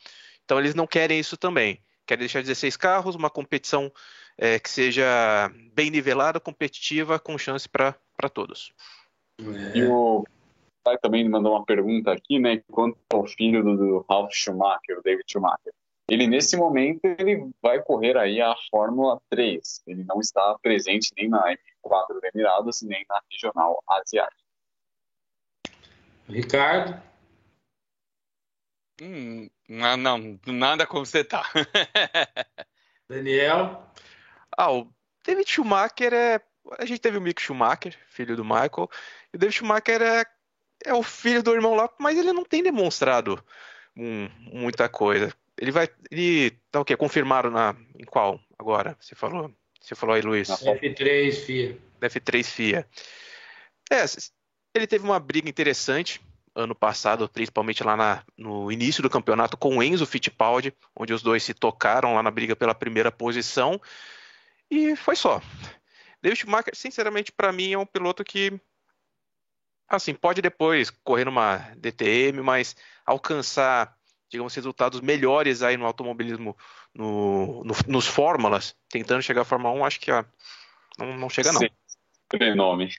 Então 0.44 0.58
eles 0.58 0.74
não 0.74 0.86
querem 0.86 1.18
isso 1.18 1.36
também. 1.36 1.82
Querem 2.06 2.20
deixar 2.20 2.40
16 2.40 2.76
carros, 2.76 3.14
uma 3.14 3.28
competição 3.28 3.92
é, 4.38 4.58
que 4.58 4.70
seja 4.70 5.50
bem 5.74 5.90
nivelada, 5.90 6.40
competitiva, 6.40 7.18
com 7.18 7.36
chance 7.36 7.68
para 7.68 7.94
todos. 8.32 8.72
E 9.74 9.84
o 9.84 10.24
pai 10.82 10.96
também 10.98 11.28
mandou 11.28 11.52
uma 11.52 11.64
pergunta 11.64 12.12
aqui, 12.12 12.38
né? 12.38 12.62
Quanto 12.70 12.96
ao 13.12 13.26
filho 13.26 13.62
do, 13.62 13.76
do 13.76 14.06
Ralf 14.08 14.32
Schumacher, 14.32 14.98
o 14.98 15.02
David 15.02 15.30
Schumacher. 15.30 15.72
Ele, 16.08 16.26
nesse 16.26 16.56
momento, 16.56 17.04
ele 17.04 17.50
vai 17.60 17.82
correr 17.82 18.16
aí 18.16 18.40
a 18.40 18.54
Fórmula 18.70 19.20
3. 19.28 19.82
Ele 19.86 20.04
não 20.04 20.20
está 20.20 20.58
presente 20.62 21.12
nem 21.14 21.28
na 21.28 21.44
M4 21.84 22.08
do 22.08 22.20
Emirados, 22.32 22.80
nem 22.80 23.04
na 23.06 23.20
Regional 23.30 23.82
Asiática. 23.86 24.42
Ricardo? 26.26 27.00
Hum, 29.02 29.50
não, 29.68 29.96
não, 29.96 30.40
nada 30.46 30.86
como 30.86 31.04
você 31.04 31.22
tá. 31.22 31.44
Daniel? 33.08 33.86
Ah, 34.56 34.72
o 34.72 34.90
David 35.24 35.50
Schumacher 35.50 36.12
é. 36.12 36.40
A 36.78 36.84
gente 36.84 37.00
teve 37.00 37.16
o 37.16 37.20
Mick 37.20 37.40
Schumacher, 37.40 37.98
filho 38.08 38.36
do 38.36 38.44
Michael, 38.44 38.90
e 39.32 39.36
o 39.36 39.38
David 39.38 39.56
Schumacher 39.56 40.02
é, 40.02 40.24
é 40.84 40.92
o 40.92 41.02
filho 41.02 41.42
do 41.42 41.54
irmão 41.54 41.74
lá, 41.74 41.88
mas 41.98 42.18
ele 42.18 42.32
não 42.32 42.44
tem 42.44 42.62
demonstrado 42.62 43.42
um, 43.96 44.28
muita 44.52 44.88
coisa. 44.88 45.32
Ele 45.58 45.70
vai. 45.70 45.88
Ele 46.10 46.52
tá 46.70 46.80
o 46.80 46.84
quê? 46.84 46.96
Confirmaram 46.96 47.50
na. 47.50 47.74
Em 47.98 48.04
qual 48.04 48.40
agora? 48.58 48.96
Você 49.00 49.14
falou? 49.14 49.52
Você 49.80 49.94
falou 49.94 50.14
aí, 50.14 50.22
Luiz? 50.22 50.48
F3 50.48 51.32
FIA. 51.32 51.78
F3 52.00 52.44
FIA. 52.44 52.86
É, 53.90 54.04
ele 54.74 54.86
teve 54.86 55.04
uma 55.04 55.18
briga 55.18 55.48
interessante 55.48 56.20
ano 56.54 56.74
passado, 56.74 57.28
principalmente 57.28 57.84
lá 57.84 57.96
na, 57.96 58.22
no 58.36 58.70
início 58.70 59.02
do 59.02 59.08
campeonato, 59.08 59.56
com 59.56 59.76
o 59.76 59.82
Enzo 59.82 60.04
Fittipaldi, 60.04 60.74
onde 60.94 61.12
os 61.12 61.22
dois 61.22 61.42
se 61.42 61.54
tocaram 61.54 62.14
lá 62.14 62.22
na 62.22 62.30
briga 62.30 62.56
pela 62.56 62.74
primeira 62.74 63.12
posição. 63.12 63.80
E 64.70 64.96
foi 64.96 65.14
só. 65.14 65.40
David 66.20 66.40
Schumacher, 66.40 66.74
sinceramente, 66.74 67.30
para 67.30 67.52
mim 67.52 67.72
é 67.72 67.78
um 67.78 67.86
piloto 67.86 68.24
que, 68.24 68.60
assim, 69.88 70.14
pode 70.14 70.42
depois 70.42 70.90
correr 70.90 71.24
numa 71.24 71.58
DTM, 71.76 72.42
mas 72.42 72.74
alcançar, 73.06 73.96
digamos, 74.30 74.54
resultados 74.54 75.00
melhores 75.00 75.62
aí 75.62 75.76
no 75.76 75.86
automobilismo, 75.86 76.56
no, 76.94 77.64
no, 77.64 77.74
nos 77.86 78.06
fórmulas, 78.06 78.74
tentando 78.88 79.22
chegar 79.22 79.42
à 79.42 79.44
Fórmula 79.44 79.74
1, 79.74 79.84
acho 79.84 80.00
que 80.00 80.10
não, 80.98 81.16
não 81.16 81.28
chega 81.28 81.52
não. 81.52 81.60
Sim, 81.60 82.54
nome. 82.54 82.90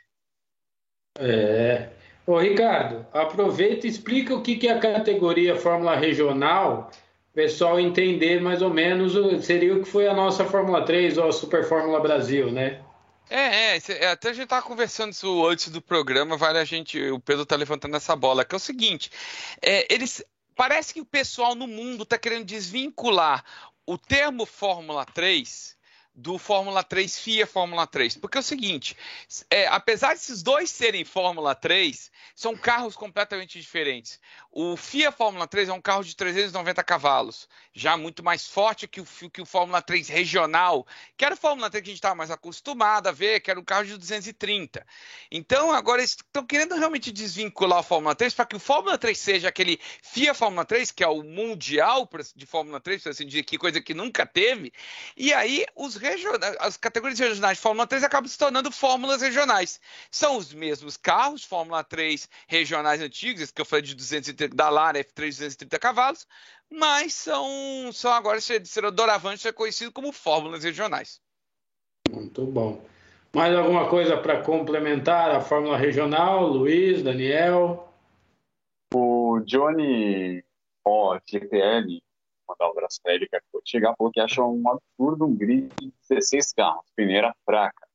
É, 1.20 1.89
Ô, 2.30 2.38
Ricardo, 2.38 3.08
aproveita 3.12 3.88
e 3.88 3.89
explica 3.89 4.36
o 4.36 4.44
que 4.44 4.68
é 4.68 4.72
a 4.72 4.80
categoria 4.80 5.56
Fórmula 5.56 5.96
Regional, 5.96 6.92
pessoal 7.34 7.80
entender 7.80 8.39
mais 8.39 8.62
ou 8.62 8.70
menos, 8.70 9.13
seria 9.44 9.74
o 9.74 9.82
que 9.82 9.89
foi 9.89 10.08
a 10.08 10.13
nossa 10.13 10.46
Fórmula 10.46 10.86
3 10.86 11.18
ou 11.18 11.28
a 11.28 11.32
Super 11.32 11.68
Fórmula 11.68 12.00
Brasil, 12.00 12.52
né? 12.52 12.84
É, 13.32 13.76
é, 13.76 13.80
é 14.02 14.08
até 14.12 14.30
a 14.30 14.34
gente 14.34 14.44
estava 14.44 14.62
conversando 14.62 15.12
isso 15.12 15.48
antes 15.48 15.70
do 15.70 15.82
programa, 15.82 16.38
vale 16.38 16.60
a 16.60 16.63
gente, 16.63 17.02
o 17.10 17.20
Pedro 17.20 17.48
tá 17.48 17.56
levantando 17.56 17.98
essa 17.98 18.15
bola, 18.15 18.46
que 18.46 18.54
é 18.54 18.58
o 18.58 18.60
seguinte, 18.60 19.10
é, 19.60 19.92
eles, 19.92 20.24
parece 20.60 20.93
que 20.93 21.00
o 21.00 21.06
pessoal 21.06 21.56
no 21.56 21.65
mundo 21.65 22.04
está 22.04 22.17
querendo 22.17 22.43
desvincular 22.43 23.45
o 23.86 23.98
termo 23.98 24.45
Fórmula 24.45 25.06
3 25.06 25.78
do 26.13 26.38
Fórmula 26.38 26.84
3 26.84 27.17
FIA 27.17 27.48
Fórmula 27.48 27.88
3. 27.88 28.17
Porque 28.17 28.38
é 28.38 28.41
o 28.41 28.43
seguinte, 28.43 28.98
é, 29.50 29.67
apesar 29.67 30.15
desses 30.15 30.43
dois 30.43 30.69
serem 30.69 31.06
Fórmula 31.06 31.56
3, 31.56 32.12
são 32.36 32.58
carros 32.58 32.98
completamente 32.98 33.58
diferentes. 33.58 34.19
O 34.51 34.75
FIA 34.75 35.12
Fórmula 35.12 35.47
3 35.47 35.69
é 35.69 35.73
um 35.73 35.79
carro 35.79 36.03
de 36.03 36.15
390 36.15 36.83
cavalos, 36.83 37.47
já 37.71 37.95
muito 37.95 38.23
mais 38.23 38.47
forte 38.47 38.88
que 38.88 38.99
o, 38.99 39.05
que 39.05 39.41
o 39.41 39.45
Fórmula 39.45 39.79
3 39.79 40.07
regional, 40.07 40.88
que 41.15 41.23
era 41.23 41.35
o 41.35 41.38
Fórmula 41.38 41.69
3 41.69 41.83
que 41.83 41.89
a 41.89 41.91
gente 41.91 41.99
estava 41.99 42.15
mais 42.15 42.31
acostumado 42.31 43.07
a 43.07 43.12
ver, 43.12 43.41
que 43.41 43.51
era 43.51 43.59
um 43.59 43.63
carro 43.63 43.85
de 43.85 43.95
230. 43.95 44.83
Então, 45.31 45.71
agora 45.71 46.01
eles 46.01 46.12
estão 46.12 46.43
querendo 46.43 46.75
realmente 46.75 47.12
desvincular 47.12 47.79
o 47.79 47.83
Fórmula 47.83 48.15
3 48.15 48.33
para 48.33 48.45
que 48.45 48.55
o 48.55 48.59
Fórmula 48.59 48.97
3 48.97 49.15
seja 49.17 49.49
aquele 49.49 49.79
FIA 50.01 50.33
Fórmula 50.33 50.65
3, 50.65 50.89
que 50.91 51.03
é 51.03 51.07
o 51.07 51.21
mundial 51.21 52.09
de 52.35 52.45
Fórmula 52.47 52.79
3, 52.79 53.03
para 53.03 53.12
assim 53.12 53.27
dizer, 53.27 53.43
que 53.43 53.55
coisa 53.55 53.79
que 53.79 53.93
nunca 53.93 54.25
teve. 54.25 54.73
E 55.15 55.31
aí, 55.31 55.63
os 55.75 55.99
as 56.59 56.75
categorias 56.75 57.19
regionais 57.19 57.59
de 57.59 57.62
Fórmula 57.62 57.85
3 57.85 58.03
acabam 58.03 58.27
se 58.27 58.38
tornando 58.38 58.71
fórmulas 58.71 59.21
regionais. 59.21 59.79
São 60.09 60.38
os 60.38 60.51
mesmos 60.51 60.97
carros, 60.97 61.43
Fórmula 61.43 61.83
3 61.83 62.27
regionais 62.47 62.99
antigos, 62.99 63.51
que 63.51 63.62
eu 63.62 63.65
falei 63.65 63.83
de 63.83 63.93
230 63.93 64.38
da 64.47 64.69
Lara 64.69 64.99
F3 64.99 65.30
230 65.30 65.80
cavalos, 65.80 66.28
mas 66.71 67.13
são, 67.13 67.91
são 67.91 68.12
agora 68.12 68.39
serão 68.41 68.91
doravante 68.91 69.41
ser 69.41 69.54
conhecido 69.54 69.91
como 69.91 70.12
fórmulas 70.12 70.63
regionais. 70.63 71.21
Muito 72.10 72.45
bom. 72.45 72.84
Mais 73.34 73.56
alguma 73.56 73.88
coisa 73.88 74.17
para 74.17 74.41
complementar 74.41 75.30
a 75.32 75.41
fórmula 75.41 75.78
regional, 75.78 76.47
Luiz, 76.47 77.04
Daniel? 77.04 77.93
O 78.93 79.39
Johnny 79.45 80.43
O, 80.84 81.19
GPL, 81.28 82.02
mandar 82.47 82.67
um 82.67 82.71
abraço 82.71 82.99
para 83.04 83.13
ele, 83.13 83.28
que 83.28 83.36
acabou 83.36 83.62
de 83.62 83.69
chegar, 83.69 83.95
falou 83.95 84.12
que 84.12 84.19
acha 84.19 84.41
um 84.43 84.63
absurdo 84.67 85.25
um 85.25 85.36
grid 85.36 85.69
de 85.80 85.93
16 86.10 86.54
carros, 86.54 86.86
peneira 86.95 87.36
fraca. 87.45 87.88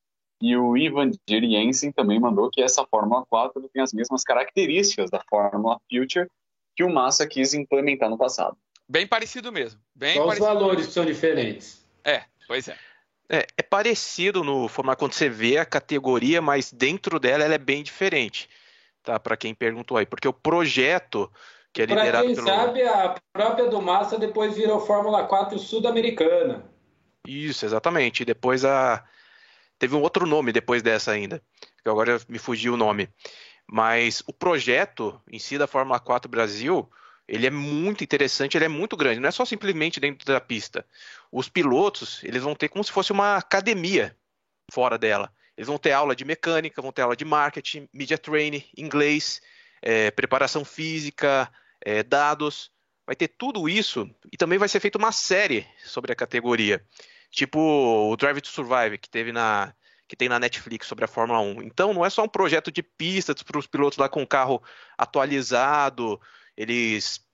E 0.44 0.54
o 0.58 0.76
Ivan 0.76 1.10
Jeriensen 1.26 1.90
também 1.90 2.20
mandou 2.20 2.50
que 2.50 2.60
essa 2.60 2.84
Fórmula 2.84 3.24
4 3.30 3.66
tem 3.72 3.82
as 3.82 3.94
mesmas 3.94 4.22
características 4.22 5.10
da 5.10 5.18
Fórmula 5.26 5.80
Future 5.90 6.28
que 6.76 6.84
o 6.84 6.92
Massa 6.92 7.26
quis 7.26 7.54
implementar 7.54 8.10
no 8.10 8.18
passado. 8.18 8.54
Bem 8.86 9.06
parecido 9.06 9.50
mesmo. 9.50 9.80
Bem 9.94 10.16
Só 10.16 10.26
parecido 10.26 10.46
os 10.46 10.54
valores 10.54 10.86
são 10.88 11.06
diferentes. 11.06 11.82
É, 12.04 12.24
pois 12.46 12.68
é. 12.68 12.76
É, 13.26 13.46
é 13.56 13.62
parecido 13.62 14.44
no 14.44 14.68
formato 14.68 14.98
quando 14.98 15.14
você 15.14 15.30
vê 15.30 15.56
a 15.56 15.64
categoria, 15.64 16.42
mas 16.42 16.70
dentro 16.70 17.18
dela 17.18 17.42
ela 17.42 17.54
é 17.54 17.58
bem 17.58 17.82
diferente. 17.82 18.50
tá? 19.02 19.18
Para 19.18 19.38
quem 19.38 19.54
perguntou 19.54 19.96
aí, 19.96 20.04
porque 20.04 20.28
o 20.28 20.32
projeto 20.34 21.32
que 21.72 21.80
é 21.80 21.86
liderado 21.86 22.12
Para 22.12 22.22
quem 22.26 22.34
pelo... 22.34 22.46
sabe, 22.46 22.82
a 22.82 23.14
própria 23.32 23.66
do 23.70 23.80
Massa 23.80 24.18
depois 24.18 24.54
virou 24.54 24.78
Fórmula 24.78 25.24
4 25.24 25.58
Sul-Americana. 25.58 26.66
Isso, 27.26 27.64
exatamente. 27.64 28.20
E 28.20 28.26
depois 28.26 28.62
a 28.62 29.02
teve 29.78 29.94
um 29.94 30.02
outro 30.02 30.26
nome 30.26 30.52
depois 30.52 30.82
dessa 30.82 31.12
ainda, 31.12 31.42
que 31.82 31.88
agora 31.88 32.20
me 32.28 32.38
fugiu 32.38 32.74
o 32.74 32.76
nome. 32.76 33.08
Mas 33.66 34.22
o 34.26 34.32
projeto 34.32 35.20
em 35.30 35.38
si 35.38 35.56
da 35.56 35.66
Fórmula 35.66 35.98
4 35.98 36.30
Brasil, 36.30 36.90
ele 37.26 37.46
é 37.46 37.50
muito 37.50 38.04
interessante, 38.04 38.56
ele 38.56 38.66
é 38.66 38.68
muito 38.68 38.96
grande, 38.96 39.20
não 39.20 39.28
é 39.28 39.32
só 39.32 39.44
simplesmente 39.44 40.00
dentro 40.00 40.26
da 40.26 40.40
pista. 40.40 40.86
Os 41.32 41.48
pilotos, 41.48 42.22
eles 42.22 42.42
vão 42.42 42.54
ter 42.54 42.68
como 42.68 42.84
se 42.84 42.92
fosse 42.92 43.12
uma 43.12 43.36
academia 43.36 44.16
fora 44.70 44.98
dela. 44.98 45.32
Eles 45.56 45.68
vão 45.68 45.78
ter 45.78 45.92
aula 45.92 46.16
de 46.16 46.24
mecânica, 46.24 46.82
vão 46.82 46.92
ter 46.92 47.02
aula 47.02 47.16
de 47.16 47.24
marketing, 47.24 47.88
media 47.92 48.18
training, 48.18 48.64
inglês, 48.76 49.40
é, 49.80 50.10
preparação 50.10 50.64
física, 50.64 51.50
é, 51.80 52.02
dados. 52.02 52.70
Vai 53.06 53.14
ter 53.14 53.28
tudo 53.28 53.68
isso 53.68 54.10
e 54.32 54.36
também 54.36 54.58
vai 54.58 54.68
ser 54.68 54.80
feita 54.80 54.98
uma 54.98 55.12
série 55.12 55.66
sobre 55.84 56.12
a 56.12 56.16
categoria, 56.16 56.84
tipo 57.34 57.58
o 57.58 58.16
Drive 58.16 58.40
to 58.40 58.48
Survive 58.48 58.98
que 58.98 59.08
teve 59.10 59.32
na 59.32 59.74
que 60.06 60.14
tem 60.14 60.28
na 60.28 60.38
Netflix 60.38 60.86
sobre 60.86 61.04
a 61.04 61.08
Fórmula 61.08 61.40
1. 61.40 61.62
Então 61.62 61.94
não 61.94 62.04
é 62.04 62.10
só 62.10 62.22
um 62.24 62.28
projeto 62.28 62.70
de 62.70 62.82
pistas 62.82 63.42
para 63.42 63.58
os 63.58 63.66
pilotos 63.66 63.98
lá 63.98 64.08
com 64.08 64.22
o 64.22 64.26
carro 64.26 64.62
atualizado, 64.98 66.20
eles 66.56 67.24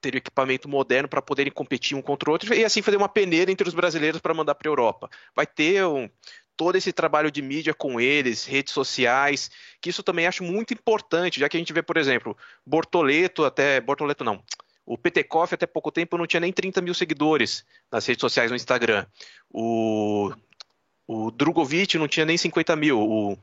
terem 0.00 0.18
equipamento 0.18 0.68
moderno 0.68 1.08
para 1.08 1.22
poderem 1.22 1.52
competir 1.52 1.96
um 1.96 2.02
contra 2.02 2.28
o 2.28 2.32
outro 2.32 2.52
e 2.52 2.64
assim 2.64 2.82
fazer 2.82 2.96
uma 2.96 3.08
peneira 3.08 3.50
entre 3.50 3.66
os 3.66 3.74
brasileiros 3.74 4.20
para 4.20 4.34
mandar 4.34 4.54
para 4.54 4.68
a 4.68 4.72
Europa. 4.72 5.08
Vai 5.34 5.46
ter 5.46 5.84
um, 5.86 6.10
todo 6.58 6.76
esse 6.76 6.92
trabalho 6.92 7.30
de 7.30 7.40
mídia 7.40 7.72
com 7.72 8.00
eles, 8.00 8.44
redes 8.44 8.74
sociais, 8.74 9.48
que 9.80 9.90
isso 9.90 10.02
também 10.02 10.26
acho 10.26 10.42
muito 10.42 10.74
importante, 10.74 11.38
já 11.38 11.48
que 11.48 11.56
a 11.56 11.60
gente 11.60 11.72
vê, 11.72 11.82
por 11.82 11.96
exemplo, 11.96 12.36
Bortoleto, 12.66 13.44
até. 13.44 13.80
Bortoleto 13.80 14.24
não. 14.24 14.42
O 14.88 14.96
Petekoff, 14.96 15.54
até 15.54 15.66
pouco 15.66 15.92
tempo, 15.92 16.16
não 16.16 16.26
tinha 16.26 16.40
nem 16.40 16.50
30 16.50 16.80
mil 16.80 16.94
seguidores 16.94 17.62
nas 17.92 18.06
redes 18.06 18.22
sociais 18.22 18.50
no 18.50 18.56
Instagram. 18.56 19.04
O, 19.50 20.32
o 21.06 21.30
Drogovic 21.30 21.98
não 21.98 22.08
tinha 22.08 22.24
nem 22.24 22.38
50 22.38 22.74
mil. 22.74 22.98
O, 22.98 23.38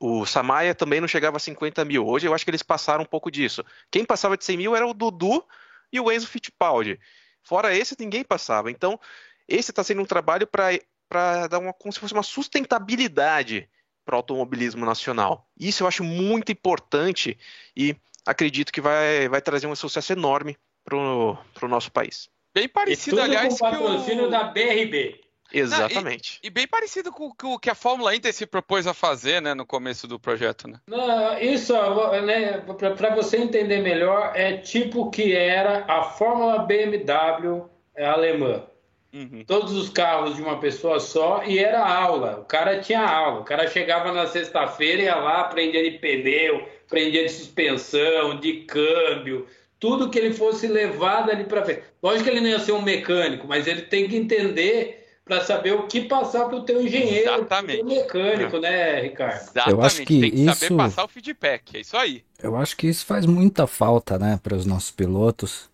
o 0.00 0.24
Samaya 0.24 0.74
também 0.74 1.02
não 1.02 1.06
chegava 1.06 1.36
a 1.36 1.40
50 1.40 1.84
mil. 1.84 2.06
Hoje 2.06 2.26
eu 2.26 2.32
acho 2.32 2.46
que 2.46 2.50
eles 2.50 2.62
passaram 2.62 3.02
um 3.02 3.06
pouco 3.06 3.30
disso. 3.30 3.62
Quem 3.90 4.06
passava 4.06 4.38
de 4.38 4.44
100 4.46 4.56
mil 4.56 4.74
era 4.74 4.86
o 4.86 4.94
Dudu 4.94 5.44
e 5.92 6.00
o 6.00 6.10
Enzo 6.10 6.26
Fittipaldi. 6.26 6.98
Fora 7.42 7.76
esse, 7.76 7.94
ninguém 8.00 8.24
passava. 8.24 8.70
Então, 8.70 8.98
esse 9.46 9.70
está 9.70 9.84
sendo 9.84 10.00
um 10.00 10.06
trabalho 10.06 10.46
para 10.46 11.46
dar 11.46 11.58
uma, 11.58 11.74
como 11.74 11.92
se 11.92 12.00
fosse 12.00 12.14
uma 12.14 12.22
sustentabilidade 12.22 13.68
para 14.02 14.14
o 14.14 14.16
automobilismo 14.16 14.86
nacional. 14.86 15.46
Isso 15.60 15.82
eu 15.82 15.86
acho 15.86 16.02
muito 16.02 16.50
importante 16.50 17.36
e 17.76 17.94
acredito 18.26 18.72
que 18.72 18.80
vai, 18.80 19.28
vai 19.28 19.40
trazer 19.40 19.66
um 19.66 19.74
sucesso 19.74 20.12
enorme 20.12 20.56
para 20.84 20.96
o 20.96 21.68
nosso 21.68 21.90
país. 21.90 22.28
Bem 22.54 22.68
parecido, 22.68 23.20
aliás, 23.20 23.58
com 23.58 23.66
o 23.66 23.70
patrocínio 23.70 24.26
o... 24.26 24.30
da 24.30 24.44
BRB. 24.44 25.20
Exatamente. 25.52 26.40
Não, 26.42 26.46
e, 26.46 26.46
e, 26.48 26.50
bem 26.50 26.66
parecido 26.66 27.12
com 27.12 27.32
o 27.44 27.58
que 27.58 27.70
a 27.70 27.74
Fórmula 27.74 28.14
Inter 28.14 28.32
se 28.32 28.46
propôs 28.46 28.86
a 28.86 28.94
fazer, 28.94 29.40
né, 29.40 29.54
no 29.54 29.64
começo 29.64 30.08
do 30.08 30.18
projeto, 30.18 30.66
né? 30.66 30.80
Não, 30.88 31.38
isso, 31.38 31.74
né, 32.22 32.64
para 32.96 33.14
você 33.14 33.36
entender 33.36 33.80
melhor, 33.80 34.32
é 34.34 34.56
tipo 34.56 35.02
o 35.02 35.10
que 35.10 35.32
era 35.32 35.84
a 35.86 36.02
Fórmula 36.04 36.60
BMW 36.60 37.64
alemã. 37.96 38.64
Uhum. 39.12 39.44
Todos 39.46 39.72
os 39.74 39.88
carros 39.88 40.34
de 40.34 40.42
uma 40.42 40.58
pessoa 40.58 40.98
só 40.98 41.44
e 41.44 41.60
era 41.60 41.86
aula. 41.86 42.40
O 42.40 42.44
cara 42.44 42.80
tinha 42.80 43.00
aula. 43.00 43.40
O 43.40 43.44
cara 43.44 43.68
chegava 43.68 44.10
na 44.10 44.26
sexta-feira 44.26 45.02
e 45.02 45.04
ia 45.04 45.14
lá, 45.14 45.42
aprendia 45.42 45.88
de 45.88 45.98
pneu, 45.98 46.68
aprendia 46.94 47.24
de 47.24 47.30
suspensão, 47.30 48.38
de 48.38 48.60
câmbio, 48.60 49.46
tudo 49.78 50.08
que 50.08 50.18
ele 50.18 50.32
fosse 50.32 50.66
levado 50.66 51.30
ali 51.30 51.44
para 51.44 51.64
frente. 51.64 51.82
Lógico 52.02 52.24
que 52.24 52.30
ele 52.30 52.40
não 52.40 52.48
ia 52.48 52.60
ser 52.60 52.72
um 52.72 52.82
mecânico, 52.82 53.46
mas 53.48 53.66
ele 53.66 53.82
tem 53.82 54.08
que 54.08 54.16
entender 54.16 55.00
para 55.24 55.40
saber 55.40 55.72
o 55.72 55.86
que 55.86 56.02
passar 56.02 56.46
para 56.46 56.56
o 56.56 56.62
teu 56.64 56.82
engenheiro, 56.82 57.30
Exatamente. 57.30 57.78
pro 57.78 57.88
mecânico, 57.88 58.56
é. 58.58 58.60
né, 58.60 59.00
Ricardo? 59.00 59.40
Exatamente. 59.42 59.70
Eu 59.70 59.82
acho 59.82 60.02
que 60.04 60.20
tem 60.20 60.30
que 60.30 60.36
isso... 60.36 60.54
saber 60.54 60.76
passar 60.76 61.04
o 61.04 61.08
feedback, 61.08 61.76
é 61.76 61.80
isso 61.80 61.96
aí. 61.96 62.22
Eu 62.42 62.56
acho 62.56 62.76
que 62.76 62.86
isso 62.86 63.04
faz 63.06 63.26
muita 63.26 63.66
falta, 63.66 64.18
né, 64.18 64.38
para 64.42 64.54
os 64.54 64.66
nossos 64.66 64.90
pilotos 64.90 65.70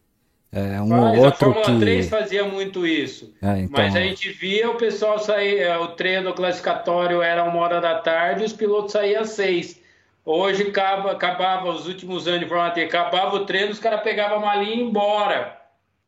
é, 0.53 0.81
um 0.81 0.93
ou 0.93 1.17
outro 1.19 1.51
a 1.51 1.55
Fórmula 1.55 1.79
que... 1.79 1.79
3 1.79 2.09
fazia 2.09 2.45
muito 2.45 2.85
isso. 2.85 3.33
É, 3.41 3.61
então... 3.61 3.71
Mas 3.71 3.95
a 3.95 4.01
gente 4.01 4.31
via 4.31 4.69
o 4.69 4.75
pessoal 4.75 5.19
sair, 5.19 5.61
é, 5.61 5.79
o 5.79 5.89
treino 5.89 6.33
classificatório 6.35 7.23
era 7.23 7.45
uma 7.45 7.61
hora 7.61 7.81
da 7.81 8.01
tarde 8.01 8.43
e 8.43 8.47
os 8.47 8.53
pilotos 8.53 8.93
saíam 8.93 9.23
às 9.23 9.31
seis. 9.31 9.80
Hoje 10.25 10.65
acaba, 10.65 11.13
acabava 11.13 11.71
os 11.71 11.87
últimos 11.87 12.27
anos 12.29 12.41
de 12.41 12.47
3, 12.47 12.87
acabava 12.87 13.37
o 13.37 13.47
treino, 13.47 13.73
os 13.73 13.79
caras 13.79 14.03
pegavam 14.03 14.39
a 14.39 14.41
malinha 14.41 14.77
e 14.77 14.83
embora. 14.83 15.59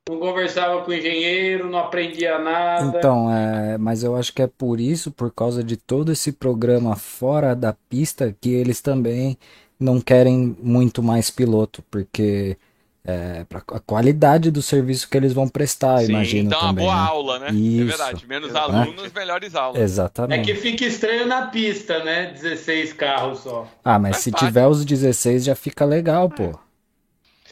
Não 0.08 0.18
conversava 0.18 0.82
com 0.82 0.90
o 0.90 0.94
engenheiro, 0.94 1.70
não 1.70 1.78
aprendia 1.78 2.38
nada. 2.38 2.98
Então, 2.98 3.32
é, 3.32 3.78
mas 3.78 4.02
eu 4.02 4.16
acho 4.16 4.32
que 4.32 4.42
é 4.42 4.48
por 4.48 4.80
isso, 4.80 5.12
por 5.12 5.32
causa 5.32 5.62
de 5.62 5.76
todo 5.76 6.10
esse 6.10 6.32
programa 6.32 6.96
fora 6.96 7.54
da 7.54 7.72
pista, 7.88 8.34
que 8.40 8.52
eles 8.52 8.80
também 8.80 9.38
não 9.78 10.00
querem 10.00 10.56
muito 10.60 11.02
mais 11.02 11.30
piloto, 11.30 11.84
porque 11.90 12.56
é, 13.04 13.44
para 13.44 13.58
a 13.58 13.80
qualidade 13.80 14.50
do 14.50 14.62
serviço 14.62 15.08
que 15.08 15.16
eles 15.16 15.32
vão 15.32 15.48
prestar, 15.48 15.98
Sim, 15.98 16.12
imagino 16.12 16.46
então 16.46 16.60
também. 16.60 16.84
Então, 16.84 16.94
uma 16.94 16.94
boa 16.94 17.04
né? 17.04 17.10
aula, 17.10 17.38
né? 17.40 17.48
É 17.48 17.52
Isso. 17.52 17.82
É 17.82 17.84
verdade. 17.84 18.26
Menos 18.26 18.54
alunos, 18.54 19.04
é. 19.04 19.18
melhores 19.18 19.54
aulas. 19.54 19.80
Exatamente. 19.80 20.50
É 20.50 20.54
que 20.54 20.60
fica 20.60 20.84
estranho 20.84 21.26
na 21.26 21.46
pista, 21.46 22.02
né? 22.04 22.32
16 22.32 22.92
carros 22.92 23.40
só. 23.40 23.66
Ah, 23.84 23.98
mas 23.98 24.18
se 24.18 24.30
parte. 24.30 24.46
tiver 24.46 24.66
os 24.66 24.84
16 24.84 25.44
já 25.44 25.54
fica 25.56 25.84
legal, 25.84 26.30
pô. 26.30 26.58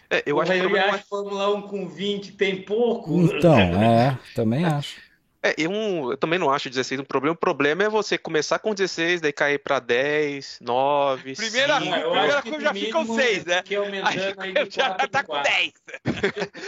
É, 0.09 0.23
eu 0.27 0.41
acho 0.41 0.53
que 0.53 0.59
eu 0.59 0.77
acho 0.77 1.05
Fórmula 1.09 1.55
1 1.57 1.63
com 1.63 1.89
20 1.89 2.33
tem 2.33 2.63
pouco. 2.63 3.21
Então, 3.21 3.59
é, 3.59 4.19
também 4.35 4.65
acho. 4.65 5.10
É, 5.43 5.55
eu, 5.57 5.73
eu, 6.11 6.17
também 6.19 6.39
não 6.39 6.51
acho 6.51 6.69
16 6.69 7.01
um 7.01 7.05
problema. 7.05 7.35
O 7.35 7.39
problema 7.39 7.83
é 7.83 7.89
você 7.89 8.19
começar 8.19 8.59
com 8.59 8.75
16, 8.75 9.23
daí 9.23 9.33
cair 9.33 9.59
para 9.59 9.79
10, 9.81 10.59
9, 10.61 11.35
primeira, 11.35 11.81
5. 11.81 11.91
Primeira 11.91 12.43
curva 12.43 12.61
já 12.61 12.75
ficam 12.75 13.07
6, 13.07 13.45
né? 13.47 13.63
Que 13.63 13.75
aumentando 13.75 14.41
aí, 14.41 14.55
aí 14.57 14.71
já 14.71 14.95
tá 14.95 15.25
com 15.25 15.41
10. 15.41 15.73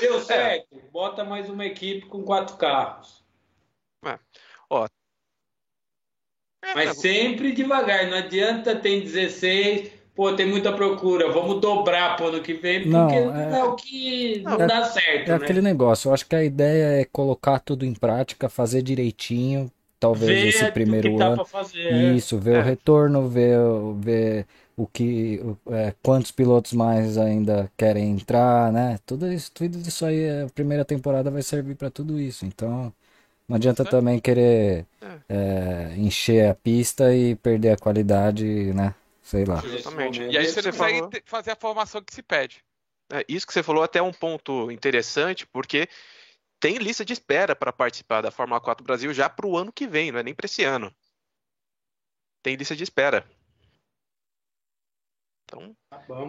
Deu 0.00 0.20
certo. 0.22 0.66
É. 0.74 0.90
Bota 0.90 1.22
mais 1.22 1.50
uma 1.50 1.66
equipe 1.66 2.06
com 2.06 2.22
quatro 2.22 2.56
carros. 2.56 3.22
É. 4.06 4.18
Ó. 4.70 4.88
Mas 6.74 6.96
sempre 6.98 7.52
devagar. 7.52 8.06
Não 8.06 8.16
adianta 8.16 8.74
tem 8.74 9.02
16 9.02 10.01
pô, 10.14 10.32
tem 10.32 10.46
muita 10.46 10.72
procura, 10.72 11.30
vamos 11.30 11.60
dobrar 11.60 12.16
pro 12.16 12.28
ano 12.28 12.40
que 12.40 12.54
vem, 12.54 12.82
porque 12.82 12.90
não, 12.90 13.36
é, 13.36 13.58
é 13.58 13.64
o 13.64 13.74
que 13.74 14.42
não, 14.42 14.54
é, 14.54 14.66
dá 14.66 14.84
certo. 14.84 15.28
É 15.28 15.30
né? 15.30 15.34
aquele 15.36 15.62
negócio, 15.62 16.08
eu 16.08 16.14
acho 16.14 16.26
que 16.26 16.36
a 16.36 16.44
ideia 16.44 17.00
é 17.00 17.04
colocar 17.04 17.58
tudo 17.58 17.84
em 17.84 17.94
prática, 17.94 18.48
fazer 18.48 18.82
direitinho, 18.82 19.70
talvez 19.98 20.30
ver 20.30 20.48
esse 20.48 20.72
primeiro 20.72 21.20
ano. 21.22 21.44
Fazer, 21.44 21.86
é. 21.86 22.12
Isso, 22.12 22.38
ver 22.38 22.56
o 22.56 22.60
é. 22.60 22.62
retorno, 22.62 23.28
ver, 23.28 23.58
ver 23.96 24.46
o 24.76 24.86
que. 24.86 25.40
É, 25.70 25.94
quantos 26.02 26.30
pilotos 26.30 26.72
mais 26.72 27.16
ainda 27.16 27.70
querem 27.76 28.10
entrar, 28.10 28.72
né? 28.72 28.98
Tudo 29.06 29.32
isso, 29.32 29.50
tudo 29.52 29.78
isso 29.78 30.04
aí, 30.04 30.42
a 30.42 30.46
primeira 30.54 30.84
temporada 30.84 31.30
vai 31.30 31.42
servir 31.42 31.74
para 31.74 31.90
tudo 31.90 32.20
isso. 32.20 32.44
Então. 32.44 32.92
Não 33.48 33.56
adianta 33.56 33.84
também 33.84 34.18
querer 34.18 34.86
encher 35.98 36.48
a 36.48 36.54
pista 36.54 37.14
e 37.14 37.34
perder 37.34 37.72
a 37.72 37.76
qualidade, 37.76 38.72
né? 38.72 38.94
Sei 39.32 39.46
lá. 39.46 39.62
Exatamente. 39.64 40.20
E 40.24 40.36
aí 40.36 40.46
você 40.46 40.60
não 40.60 40.70
consegue 40.72 40.98
falou... 40.98 41.10
fazer 41.24 41.50
a 41.52 41.56
formação 41.56 42.02
que 42.02 42.14
se 42.14 42.22
pede. 42.22 42.62
É, 43.10 43.24
isso 43.26 43.46
que 43.46 43.52
você 43.54 43.62
falou 43.62 43.82
é 43.82 43.86
até 43.86 44.02
um 44.02 44.12
ponto 44.12 44.70
interessante, 44.70 45.46
porque 45.46 45.88
tem 46.60 46.76
lista 46.76 47.02
de 47.02 47.14
espera 47.14 47.56
para 47.56 47.72
participar 47.72 48.20
da 48.20 48.30
Fórmula 48.30 48.60
4 48.60 48.84
Brasil 48.84 49.10
já 49.14 49.30
para 49.30 49.46
o 49.46 49.56
ano 49.56 49.72
que 49.72 49.86
vem, 49.86 50.12
não 50.12 50.18
é 50.18 50.22
nem 50.22 50.34
para 50.34 50.44
esse 50.44 50.62
ano. 50.64 50.94
Tem 52.42 52.56
lista 52.56 52.76
de 52.76 52.82
espera. 52.82 53.26
Então, 55.44 55.74
tá 55.88 55.96
bom. 56.06 56.28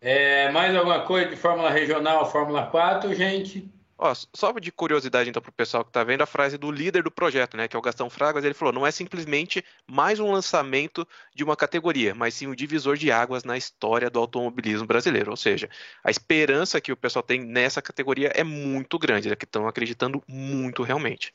É, 0.00 0.50
mais 0.52 0.74
alguma 0.74 1.04
coisa 1.04 1.28
de 1.28 1.36
Fórmula 1.36 1.68
Regional, 1.68 2.30
Fórmula 2.32 2.66
4, 2.70 3.14
gente? 3.14 3.70
Ó, 4.04 4.12
só 4.34 4.50
de 4.58 4.72
curiosidade, 4.72 5.30
então, 5.30 5.40
para 5.40 5.50
o 5.50 5.54
pessoal 5.54 5.84
que 5.84 5.90
está 5.90 6.02
vendo 6.02 6.22
a 6.22 6.26
frase 6.26 6.58
do 6.58 6.72
líder 6.72 7.04
do 7.04 7.10
projeto, 7.10 7.56
né, 7.56 7.68
que 7.68 7.76
é 7.76 7.78
o 7.78 7.82
Gastão 7.82 8.10
Fragas, 8.10 8.44
ele 8.44 8.52
falou: 8.52 8.74
não 8.74 8.84
é 8.84 8.90
simplesmente 8.90 9.64
mais 9.86 10.18
um 10.18 10.32
lançamento 10.32 11.06
de 11.32 11.44
uma 11.44 11.54
categoria, 11.54 12.12
mas 12.12 12.34
sim 12.34 12.48
um 12.48 12.54
divisor 12.54 12.96
de 12.96 13.12
águas 13.12 13.44
na 13.44 13.56
história 13.56 14.10
do 14.10 14.18
automobilismo 14.18 14.88
brasileiro. 14.88 15.30
Ou 15.30 15.36
seja, 15.36 15.70
a 16.02 16.10
esperança 16.10 16.80
que 16.80 16.90
o 16.90 16.96
pessoal 16.96 17.22
tem 17.22 17.44
nessa 17.44 17.80
categoria 17.80 18.32
é 18.34 18.42
muito 18.42 18.98
grande, 18.98 19.30
é 19.30 19.36
que 19.36 19.44
estão 19.44 19.68
acreditando 19.68 20.20
muito 20.26 20.82
realmente. 20.82 21.32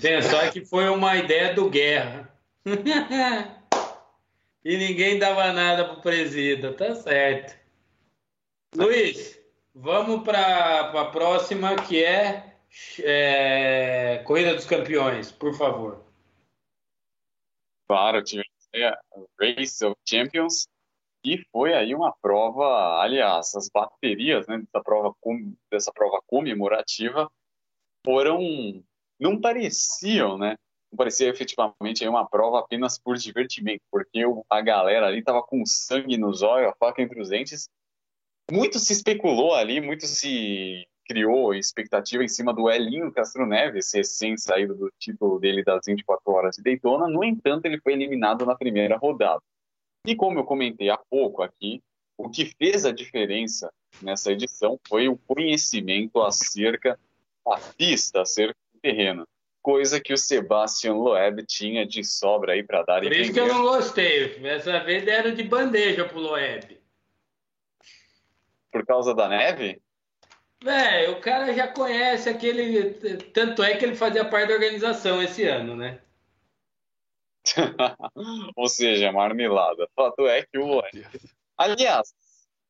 Pensar 0.00 0.50
que 0.50 0.64
foi 0.64 0.88
uma 0.88 1.16
ideia 1.16 1.54
do 1.54 1.70
Guerra. 1.70 2.28
e 4.64 4.76
ninguém 4.76 5.16
dava 5.16 5.52
nada 5.52 5.84
pro 5.84 6.00
presida, 6.00 6.72
tá 6.72 6.92
certo. 6.96 7.56
Luiz, 8.74 9.41
Vamos 9.74 10.22
para 10.22 10.90
a 10.90 11.04
próxima, 11.06 11.76
que 11.76 12.04
é, 12.04 12.58
é, 13.00 14.22
Corrida 14.26 14.54
dos 14.54 14.66
Campeões, 14.66 15.32
por 15.32 15.54
favor. 15.54 16.04
Claro, 17.88 18.22
tivemos 18.22 18.48
a 18.74 18.98
Race 19.40 19.84
of 19.84 19.96
Champions, 20.06 20.66
E 21.24 21.38
foi 21.52 21.72
aí 21.72 21.94
uma 21.94 22.12
prova, 22.20 23.00
aliás, 23.00 23.54
as 23.54 23.68
baterias 23.72 24.46
né, 24.46 24.58
dessa, 24.58 24.82
prova, 24.82 25.14
dessa 25.70 25.92
prova 25.92 26.20
comemorativa 26.26 27.30
foram, 28.04 28.40
não 29.20 29.40
pareciam, 29.40 30.36
né? 30.36 30.56
Não 30.90 30.96
parecia 30.96 31.28
efetivamente 31.28 32.02
aí 32.02 32.08
uma 32.08 32.28
prova 32.28 32.58
apenas 32.58 32.98
por 32.98 33.16
divertimento, 33.16 33.82
porque 33.90 34.22
a 34.50 34.60
galera 34.60 35.06
ali 35.06 35.22
tava 35.22 35.42
com 35.42 35.64
sangue 35.64 36.18
nos 36.18 36.42
olhos, 36.42 36.70
a 36.70 36.74
faca 36.74 37.00
entre 37.00 37.20
os 37.20 37.30
dentes. 37.30 37.68
Muito 38.50 38.78
se 38.78 38.92
especulou 38.92 39.54
ali, 39.54 39.80
muito 39.80 40.06
se 40.06 40.86
criou 41.06 41.54
expectativa 41.54 42.22
em 42.24 42.28
cima 42.28 42.52
do 42.52 42.70
Elinho 42.70 43.12
Castro 43.12 43.46
Neves, 43.46 43.92
recém 43.92 44.36
saído 44.36 44.74
do 44.74 44.90
título 44.98 45.38
dele 45.38 45.62
das 45.62 45.82
24 45.86 46.32
horas 46.32 46.56
de 46.56 46.62
Daytona. 46.62 47.08
No 47.08 47.24
entanto, 47.24 47.66
ele 47.66 47.80
foi 47.80 47.92
eliminado 47.92 48.46
na 48.46 48.54
primeira 48.54 48.96
rodada. 48.96 49.42
E 50.06 50.16
como 50.16 50.38
eu 50.38 50.44
comentei 50.44 50.90
há 50.90 50.96
pouco 50.96 51.42
aqui, 51.42 51.80
o 52.16 52.28
que 52.28 52.46
fez 52.46 52.84
a 52.84 52.92
diferença 52.92 53.72
nessa 54.00 54.32
edição 54.32 54.78
foi 54.88 55.08
o 55.08 55.16
conhecimento 55.16 56.20
acerca 56.20 56.98
da 57.44 57.58
pista, 57.76 58.22
acerca 58.22 58.56
do 58.74 58.80
terreno. 58.80 59.26
Coisa 59.62 60.00
que 60.00 60.12
o 60.12 60.18
Sebastian 60.18 60.94
Loeb 60.94 61.44
tinha 61.46 61.86
de 61.86 62.02
sobra 62.02 62.54
aí 62.54 62.64
para 62.64 62.82
dar. 62.82 63.00
Por 63.00 63.12
isso 63.12 63.32
que 63.32 63.38
eu 63.38 63.46
não 63.46 63.62
gostei. 63.62 64.44
Essa 64.44 64.80
vez 64.80 65.04
deram 65.04 65.32
de 65.34 65.44
bandeja 65.44 66.04
pro 66.04 66.18
Loeb. 66.18 66.81
Por 68.72 68.84
causa 68.86 69.14
da 69.14 69.28
neve? 69.28 69.80
É, 70.64 71.10
o 71.10 71.20
cara 71.20 71.52
já 71.52 71.68
conhece 71.68 72.28
aquele. 72.28 72.94
Tanto 73.32 73.62
é 73.62 73.76
que 73.76 73.84
ele 73.84 73.94
fazia 73.94 74.24
parte 74.24 74.48
da 74.48 74.54
organização 74.54 75.22
esse 75.22 75.44
ano, 75.44 75.76
né? 75.76 76.00
Ou 78.56 78.68
seja, 78.68 79.12
marmelada. 79.12 79.84
O 79.84 79.88
fato 79.94 80.26
é 80.26 80.42
que 80.42 80.58
o. 80.58 80.82
Aliás, 81.58 82.14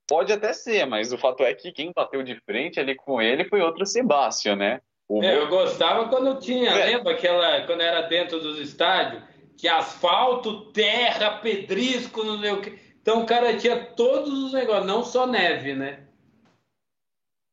pode 0.08 0.32
até 0.32 0.52
ser, 0.52 0.86
mas 0.86 1.12
o 1.12 1.18
fato 1.18 1.42
é 1.42 1.54
que 1.54 1.72
quem 1.72 1.92
bateu 1.94 2.22
de 2.22 2.34
frente 2.40 2.80
ali 2.80 2.94
com 2.94 3.20
ele 3.20 3.44
foi 3.44 3.60
outro 3.60 3.86
Sebastião, 3.86 4.56
né? 4.56 4.80
O... 5.08 5.22
É, 5.22 5.36
eu 5.36 5.48
gostava 5.48 6.08
quando 6.08 6.40
tinha, 6.40 6.70
é. 6.70 6.86
lembra 6.86 7.12
aquela, 7.12 7.66
quando 7.66 7.82
era 7.82 8.02
dentro 8.02 8.40
dos 8.40 8.58
estádios, 8.58 9.22
que 9.58 9.68
asfalto, 9.68 10.72
terra, 10.72 11.38
pedrisco, 11.38 12.24
não 12.24 12.40
sei 12.40 12.50
o 12.50 12.60
que. 12.62 12.91
Então 13.02 13.22
o 13.22 13.26
cara 13.26 13.56
tinha 13.56 13.84
todos 13.84 14.32
os 14.44 14.52
negócios, 14.52 14.86
não 14.86 15.02
só 15.02 15.26
neve, 15.26 15.74
né? 15.74 16.06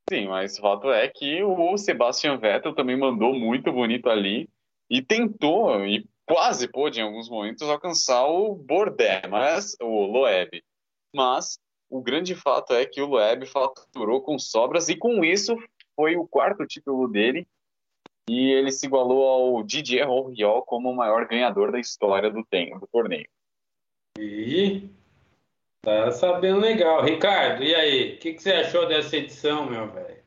Sim, 0.10 0.28
mas 0.28 0.58
o 0.58 0.62
fato 0.62 0.92
é 0.92 1.08
que 1.08 1.44
o 1.44 1.78
Sebastian 1.78 2.38
Vettel 2.38 2.74
também 2.74 2.98
mandou 2.98 3.34
muito 3.34 3.72
bonito 3.72 4.10
ali 4.10 4.48
e 4.90 5.02
tentou, 5.02 5.86
e 5.86 6.08
quase 6.26 6.68
pôde 6.68 7.00
em 7.00 7.04
alguns 7.04 7.30
momentos 7.30 7.68
alcançar 7.68 8.26
o 8.28 8.56
Bordé, 8.56 9.22
mas 9.28 9.76
o 9.82 10.06
Loeb. 10.06 10.64
Mas 11.14 11.60
o 11.90 12.02
grande 12.02 12.36
fato 12.36 12.74
é 12.74 12.86
que 12.86 13.02
o 13.02 13.08
Loeb 13.08 13.46
faturou 13.48 14.22
com 14.22 14.38
sobras 14.38 14.90
e 14.90 14.96
com 14.96 15.24
isso 15.24 15.56
foi 15.96 16.16
o 16.16 16.28
quarto 16.28 16.66
título 16.66 17.08
dele 17.08 17.48
e 18.30 18.52
ele 18.52 18.72
se 18.72 18.86
igualou 18.86 19.28
ao 19.28 19.64
Didier 19.64 20.08
Rouriol 20.08 20.62
como 20.62 20.90
o 20.90 20.96
maior 20.96 21.28
ganhador 21.28 21.72
da 21.72 21.80
história 21.80 22.30
do, 22.30 22.46
tempo, 22.46 22.80
do 22.80 22.88
torneio. 22.88 23.28
E 24.20 24.90
tá 25.82 26.12
sabendo 26.12 26.60
legal. 26.60 27.04
Ricardo, 27.04 27.64
e 27.64 27.74
aí? 27.74 28.14
O 28.16 28.20
que, 28.20 28.34
que, 28.34 28.42
você 28.42 28.52
achou 28.54 28.88
dessa 28.88 29.18
edição, 29.18 29.66
meu 29.66 29.90
velho? 29.92 30.20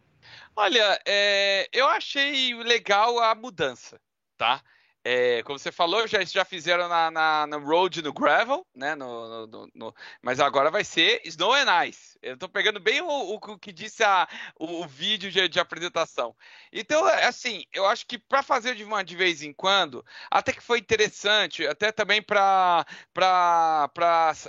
Olha, 0.55 1.01
é, 1.07 1.69
eu 1.73 1.87
achei 1.89 2.55
legal 2.55 3.19
a 3.19 3.35
mudança, 3.35 4.01
tá? 4.37 4.63
É, 5.05 5.43
como 5.43 5.59
você 5.59 5.73
falou, 5.73 6.07
já, 6.07 6.23
já 6.25 6.45
fizeram 6.45 6.89
na, 6.89 7.11
na, 7.11 7.47
na 7.49 7.57
Road 7.57 8.01
no 8.03 8.13
Gravel, 8.13 8.65
né? 8.73 8.95
No, 8.95 9.47
no, 9.49 9.69
no, 9.75 9.95
mas 10.21 10.39
agora 10.39 10.71
vai 10.71 10.85
ser 10.85 11.21
Snow 11.25 11.53
and 11.53 11.87
Ice. 11.87 12.17
Eu 12.23 12.37
tô 12.37 12.49
pegando 12.49 12.79
bem 12.79 13.01
o, 13.01 13.09
o, 13.09 13.35
o 13.35 13.59
que 13.59 13.73
disse 13.73 14.05
a, 14.05 14.29
o, 14.57 14.83
o 14.83 14.87
vídeo 14.87 15.29
de, 15.29 15.49
de, 15.49 15.59
apresentação. 15.59 16.37
Então, 16.73 17.09
é, 17.09 17.25
assim, 17.25 17.65
eu 17.73 17.85
acho 17.85 18.07
que 18.07 18.17
para 18.17 18.45
fazer 18.45 18.77
de 18.77 18.85
uma 18.85 19.03
de 19.03 19.17
vez 19.17 19.43
em 19.43 19.53
quando, 19.53 20.05
até 20.31 20.53
que 20.53 20.63
foi 20.63 20.79
interessante, 20.79 21.67
até 21.67 21.91
também 21.91 22.23
para 22.23 22.87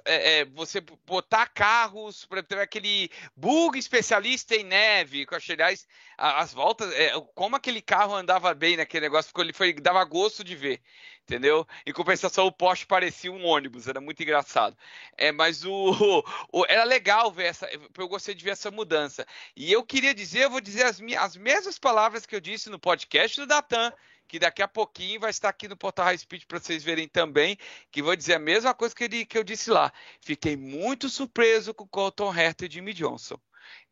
é, 0.05 0.41
é, 0.41 0.45
você 0.45 0.81
botar 1.03 1.47
carros, 1.47 2.25
para 2.25 2.43
ter 2.43 2.59
aquele 2.59 3.09
bug 3.35 3.79
especialista 3.79 4.55
em 4.55 4.63
neve, 4.63 5.25
que 5.25 5.33
eu 5.33 5.37
achei, 5.37 5.55
aliás, 5.55 5.87
as 6.15 6.53
voltas, 6.53 6.93
é, 6.93 7.11
como 7.33 7.55
aquele 7.55 7.81
carro 7.81 8.13
andava 8.13 8.53
bem 8.53 8.77
naquele 8.77 9.05
negócio, 9.05 9.29
ficou, 9.29 9.43
ele 9.43 9.53
foi, 9.53 9.73
dava 9.73 10.03
gosto 10.03 10.42
de 10.43 10.55
ver 10.55 10.81
entendeu? 11.23 11.65
Em 11.85 11.93
compensação, 11.93 12.45
o 12.45 12.51
Porsche 12.51 12.85
parecia 12.85 13.31
um 13.31 13.45
ônibus, 13.45 13.87
era 13.87 13.99
muito 14.01 14.21
engraçado. 14.21 14.77
É, 15.17 15.31
mas 15.31 15.63
o, 15.65 16.23
o, 16.51 16.65
era 16.67 16.83
legal 16.83 17.31
ver 17.31 17.45
essa, 17.45 17.69
eu 17.97 18.07
gostei 18.07 18.35
de 18.35 18.43
ver 18.43 18.51
essa 18.51 18.69
mudança. 18.69 19.25
E 19.55 19.71
eu 19.71 19.83
queria 19.83 20.13
dizer, 20.13 20.43
eu 20.43 20.49
vou 20.49 20.61
dizer 20.61 20.83
as, 20.83 21.01
as 21.19 21.35
mesmas 21.35 21.79
palavras 21.79 22.25
que 22.25 22.35
eu 22.35 22.41
disse 22.41 22.69
no 22.69 22.79
podcast 22.79 23.39
do 23.39 23.47
Datan, 23.47 23.91
que 24.27 24.39
daqui 24.39 24.61
a 24.61 24.67
pouquinho 24.67 25.19
vai 25.19 25.29
estar 25.29 25.49
aqui 25.49 25.67
no 25.67 25.77
Portal 25.77 26.05
High 26.05 26.17
Speed 26.17 26.43
para 26.45 26.59
vocês 26.59 26.83
verem 26.83 27.07
também, 27.07 27.57
que 27.91 28.01
vou 28.01 28.15
dizer 28.15 28.35
a 28.35 28.39
mesma 28.39 28.73
coisa 28.73 28.95
que, 28.95 29.03
ele, 29.03 29.25
que 29.25 29.37
eu 29.37 29.43
disse 29.43 29.69
lá. 29.69 29.91
Fiquei 30.21 30.57
muito 30.57 31.09
surpreso 31.09 31.73
com 31.73 31.83
o 31.83 31.87
Colton 31.87 32.33
Herta 32.35 32.65
e 32.65 32.71
Jimmy 32.71 32.93
Johnson. 32.93 33.39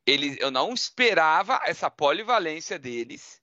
Ele, 0.05 0.35
eu 0.39 0.49
não 0.51 0.73
esperava 0.73 1.61
essa 1.65 1.89
polivalência 1.89 2.79
deles 2.79 3.40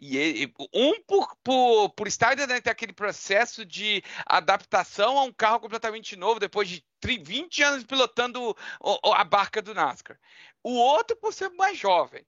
e 0.00 0.16
ele, 0.16 0.54
um 0.72 1.02
por, 1.02 1.36
por, 1.44 1.90
por 1.90 2.08
estar 2.08 2.34
dentro 2.34 2.58
daquele 2.62 2.92
processo 2.92 3.66
de 3.66 4.02
adaptação 4.24 5.18
a 5.18 5.24
um 5.24 5.32
carro 5.32 5.60
completamente 5.60 6.16
novo, 6.16 6.40
depois 6.40 6.68
de 6.68 6.82
20 7.04 7.62
anos 7.62 7.84
pilotando 7.84 8.56
a 9.04 9.24
barca 9.24 9.60
do 9.60 9.74
NASCAR. 9.74 10.18
O 10.64 10.72
outro 10.72 11.16
por 11.16 11.34
ser 11.34 11.50
mais 11.50 11.78
jovem. 11.78 12.24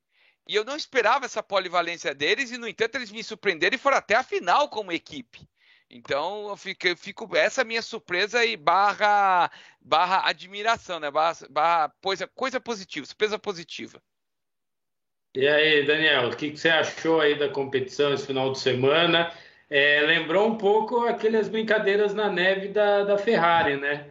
E 0.47 0.55
eu 0.55 0.65
não 0.65 0.77
esperava 0.77 1.25
essa 1.25 1.43
polivalência 1.43 2.15
deles, 2.15 2.51
e 2.51 2.59
no 2.59 2.69
entanto 2.69 2.97
eles 2.97 3.11
me 3.11 3.25
surpreenderam 3.25 3.75
e 3.75 3.79
foram 3.79 3.97
até 3.97 4.17
a 4.17 4.23
final 4.23 4.69
como 4.69 4.93
equipe. 4.93 5.49
Então 5.89 6.49
eu 6.49 6.57
fico, 6.57 6.87
eu 6.87 6.97
fico 6.97 7.37
essa 7.37 7.65
minha 7.65 7.81
surpresa 7.81 8.45
e 8.45 8.57
barra, 8.57 9.51
barra 9.81 10.29
admiração, 10.29 11.01
né? 11.01 11.11
Barra, 11.11 11.47
barra 11.49 11.95
coisa, 12.03 12.27
coisa 12.29 12.61
positiva, 12.61 13.07
surpresa 13.07 13.39
positiva. 13.39 14.03
E 15.35 15.49
aí, 15.49 15.87
Daniel, 15.87 16.29
o 16.29 16.37
que, 16.37 16.55
você 16.55 16.69
achou 16.69 17.21
aí 17.21 17.39
da 17.39 17.49
competição 17.49 18.13
esse 18.13 18.27
final 18.27 18.53
de 18.53 18.59
semana? 18.59 19.33
É, 19.71 20.03
lembrou 20.03 20.47
um 20.47 20.59
pouco 20.59 21.07
aquelas 21.07 21.49
brincadeiras 21.49 22.13
na 22.13 22.31
neve 22.31 22.69
da, 22.69 23.05
da 23.05 23.17
Ferrari, 23.17 23.79
né? 23.79 24.11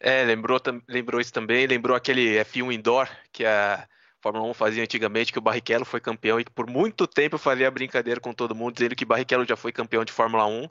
É, 0.00 0.24
lembrou, 0.24 0.58
lembrou 0.88 1.20
isso 1.20 1.32
também, 1.32 1.66
lembrou 1.66 1.94
aquele 1.94 2.38
F1 2.42 2.72
Indoor 2.72 3.06
que 3.30 3.44
a 3.44 3.86
Fórmula 4.22 4.46
1 4.46 4.54
fazia 4.54 4.82
antigamente, 4.82 5.30
que 5.30 5.38
o 5.38 5.42
Barrichello 5.42 5.84
foi 5.84 6.00
campeão 6.00 6.40
e 6.40 6.44
que 6.44 6.50
por 6.50 6.66
muito 6.70 7.06
tempo 7.06 7.36
fazia 7.36 7.70
brincadeira 7.70 8.18
com 8.18 8.32
todo 8.32 8.54
mundo, 8.54 8.72
dizendo 8.72 8.96
que 8.96 9.04
Barrichello 9.04 9.44
já 9.46 9.56
foi 9.56 9.72
campeão 9.72 10.06
de 10.06 10.12
Fórmula 10.12 10.46
1. 10.46 10.68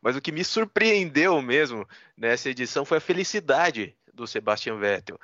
Mas 0.00 0.14
o 0.14 0.20
que 0.20 0.30
me 0.30 0.44
surpreendeu 0.44 1.42
mesmo 1.42 1.88
nessa 2.16 2.48
edição 2.48 2.84
foi 2.84 2.98
a 2.98 3.00
felicidade 3.00 3.96
do 4.14 4.28
Sebastian 4.28 4.76
Vettel 4.76 5.18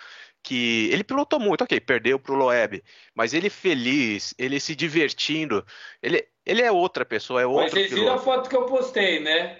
que 0.48 0.88
ele 0.90 1.04
pilotou 1.04 1.38
muito, 1.38 1.62
ok, 1.62 1.78
perdeu 1.78 2.18
para 2.18 2.32
o 2.32 2.36
Loeb, 2.36 2.82
mas 3.14 3.34
ele 3.34 3.50
feliz, 3.50 4.34
ele 4.38 4.58
se 4.58 4.74
divertindo, 4.74 5.62
ele, 6.02 6.26
ele 6.46 6.62
é 6.62 6.72
outra 6.72 7.04
pessoa, 7.04 7.42
é 7.42 7.46
outro 7.46 7.64
Mas 7.64 7.72
vocês 7.72 7.92
viram 7.92 8.14
a 8.14 8.18
foto 8.18 8.48
que 8.48 8.56
eu 8.56 8.64
postei, 8.64 9.20
né? 9.20 9.58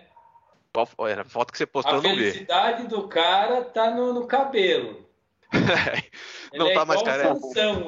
A 0.74 1.24
foto 1.26 1.52
que 1.52 1.58
você 1.58 1.66
postou? 1.66 1.98
A 1.98 2.00
felicidade 2.00 2.86
do 2.86 3.06
cara 3.06 3.64
tá 3.64 3.90
no, 3.90 4.14
no 4.14 4.26
cabelo. 4.26 5.06
não 6.54 6.66
ele 6.66 6.72
é 6.72 6.74
tá 6.74 6.80
é 6.80 6.84
mais 6.86 7.02
careca. 7.02 7.34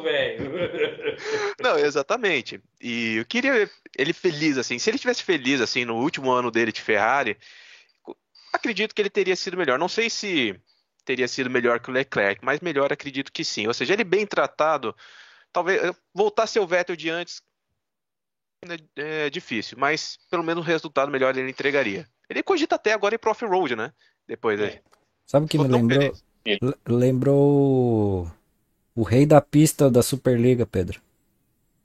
velho. 0.02 0.52
não, 1.58 1.78
exatamente. 1.78 2.60
E 2.82 3.16
eu 3.16 3.24
queria 3.24 3.70
ele 3.96 4.12
feliz 4.12 4.58
assim. 4.58 4.78
Se 4.78 4.90
ele 4.90 4.98
tivesse 4.98 5.22
feliz 5.22 5.62
assim 5.62 5.86
no 5.86 5.96
último 5.96 6.30
ano 6.30 6.50
dele 6.50 6.72
de 6.72 6.82
Ferrari, 6.82 7.38
acredito 8.52 8.94
que 8.94 9.00
ele 9.00 9.10
teria 9.10 9.36
sido 9.36 9.56
melhor. 9.56 9.78
Não 9.78 9.88
sei 9.88 10.10
se 10.10 10.60
teria 11.04 11.28
sido 11.28 11.50
melhor 11.50 11.80
que 11.80 11.90
o 11.90 11.92
Leclerc, 11.92 12.44
mas 12.44 12.60
melhor 12.60 12.92
acredito 12.92 13.32
que 13.32 13.44
sim. 13.44 13.66
Ou 13.66 13.74
seja, 13.74 13.92
ele 13.92 14.04
bem 14.04 14.26
tratado, 14.26 14.94
talvez 15.52 15.92
voltar 16.14 16.44
a 16.44 16.46
ser 16.46 16.60
o 16.60 16.66
Vettel 16.66 16.96
de 16.96 17.10
antes 17.10 17.42
é, 18.96 19.26
é 19.26 19.30
difícil, 19.30 19.78
mas 19.78 20.18
pelo 20.30 20.44
menos 20.44 20.62
o 20.62 20.66
resultado 20.66 21.10
melhor 21.10 21.36
ele 21.36 21.50
entregaria. 21.50 22.06
Ele 22.28 22.42
cogita 22.42 22.74
até 22.74 22.92
agora 22.92 23.14
ir 23.14 23.18
pro 23.18 23.30
off-road, 23.30 23.74
né? 23.74 23.92
Depois 24.26 24.60
aí. 24.60 24.78
Sabe 25.26 25.46
o 25.46 25.48
que 25.48 25.58
me 25.58 25.66
lembrou? 25.66 26.12
Lembrou 26.86 28.26
o, 28.26 28.30
o 28.94 29.02
rei 29.02 29.26
da 29.26 29.40
pista 29.40 29.90
da 29.90 30.02
Superliga, 30.02 30.66
Pedro. 30.66 31.00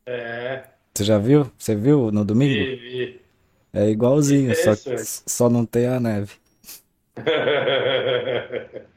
É. 0.05 0.63
Você 0.93 1.03
já 1.03 1.18
viu? 1.18 1.51
Você 1.57 1.76
viu 1.76 2.11
no 2.11 2.24
domingo? 2.24 2.53
Vi, 2.53 2.76
vi. 2.76 3.22
É 3.74 3.89
igualzinho, 3.89 4.55
só, 4.55 4.72
só 5.28 5.49
não 5.49 5.66
tem 5.66 5.88
a 5.88 5.99
neve. 5.99 6.34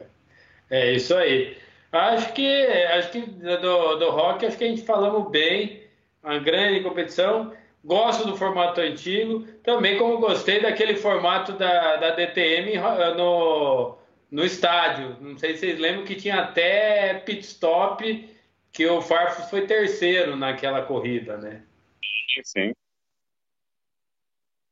É 0.70 0.92
isso 0.92 1.14
aí. 1.14 1.56
Acho 1.90 2.32
que, 2.34 2.46
acho 2.46 3.10
que 3.10 3.20
do, 3.22 3.96
do 3.96 4.10
rock, 4.10 4.44
acho 4.44 4.58
que 4.58 4.64
a 4.64 4.68
gente 4.68 4.82
falamos 4.82 5.30
bem. 5.30 5.82
Uma 6.22 6.38
grande 6.38 6.82
competição. 6.82 7.52
Gosto 7.82 8.26
do 8.26 8.36
formato 8.36 8.80
antigo. 8.80 9.46
Também 9.62 9.96
como 9.96 10.18
gostei 10.18 10.60
daquele 10.60 10.96
formato 10.96 11.52
da, 11.52 11.96
da 11.96 12.10
DTM 12.10 12.72
no, 13.16 13.96
no 14.30 14.44
estádio. 14.44 15.16
Não 15.20 15.38
sei 15.38 15.54
se 15.54 15.60
vocês 15.60 15.78
lembram 15.78 16.04
que 16.04 16.16
tinha 16.16 16.40
até 16.40 17.14
pit 17.14 17.40
stop 17.40 18.28
que 18.72 18.86
o 18.86 19.00
Farfus 19.00 19.48
foi 19.48 19.66
terceiro 19.66 20.36
naquela 20.36 20.82
corrida, 20.82 21.38
né? 21.38 21.62
Sim. 22.44 22.74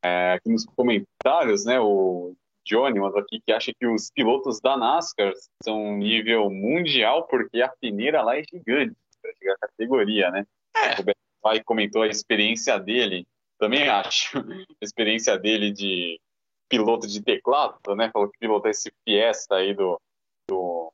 É, 0.05 0.35
aqui 0.35 0.51
nos 0.51 0.67
comentários, 0.67 1.65
né, 1.65 1.81
o 1.81 2.37
Johnny 2.67 2.99
mandou 2.99 3.21
aqui 3.21 3.41
que 3.41 3.53
acha 3.53 3.73
que 3.73 3.87
os 3.87 4.11
pilotos 4.11 4.61
da 4.61 4.77
NASCAR 4.77 5.33
são 5.63 5.97
nível 5.97 6.51
mundial 6.51 7.27
porque 7.29 7.63
a 7.63 7.69
peneira 7.69 8.23
lá 8.23 8.37
é 8.37 8.43
gigante 8.43 8.97
para 9.23 9.33
chegar 9.39 9.55
à 9.55 9.59
categoria, 9.69 10.31
né? 10.31 10.45
É. 10.75 11.01
O 11.01 11.05
Beto 11.05 11.65
comentou 11.65 12.03
a 12.03 12.09
experiência 12.09 12.77
dele, 12.79 13.27
também 13.59 13.89
acho, 13.89 14.39
a 14.83 14.85
experiência 14.85 15.39
dele 15.39 15.71
de 15.71 16.21
piloto 16.69 17.07
de 17.07 17.23
teclado, 17.23 17.79
né? 17.97 18.11
Falou 18.13 18.29
que 18.29 18.39
pilotou 18.39 18.71
esse 18.71 18.93
Fiesta 19.05 19.57
aí 19.57 19.73
do, 19.73 20.01
do 20.49 20.93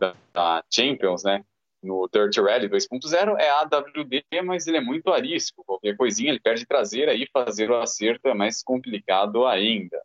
da, 0.00 0.14
da 0.32 0.64
Champions, 0.70 1.24
né? 1.24 1.44
No 1.82 2.08
Dirt 2.12 2.36
Rally 2.36 2.68
2.0 2.68 3.38
é 3.38 3.50
AWD, 3.50 4.24
mas 4.44 4.66
ele 4.66 4.76
é 4.76 4.80
muito 4.80 5.10
arisco. 5.10 5.64
Qualquer 5.64 5.96
coisinha 5.96 6.30
ele 6.30 6.38
perde 6.38 6.66
traseira 6.66 7.14
e 7.14 7.26
fazer 7.32 7.70
o 7.70 7.76
acerto 7.76 8.28
é 8.28 8.34
mais 8.34 8.62
complicado 8.62 9.46
ainda. 9.46 10.00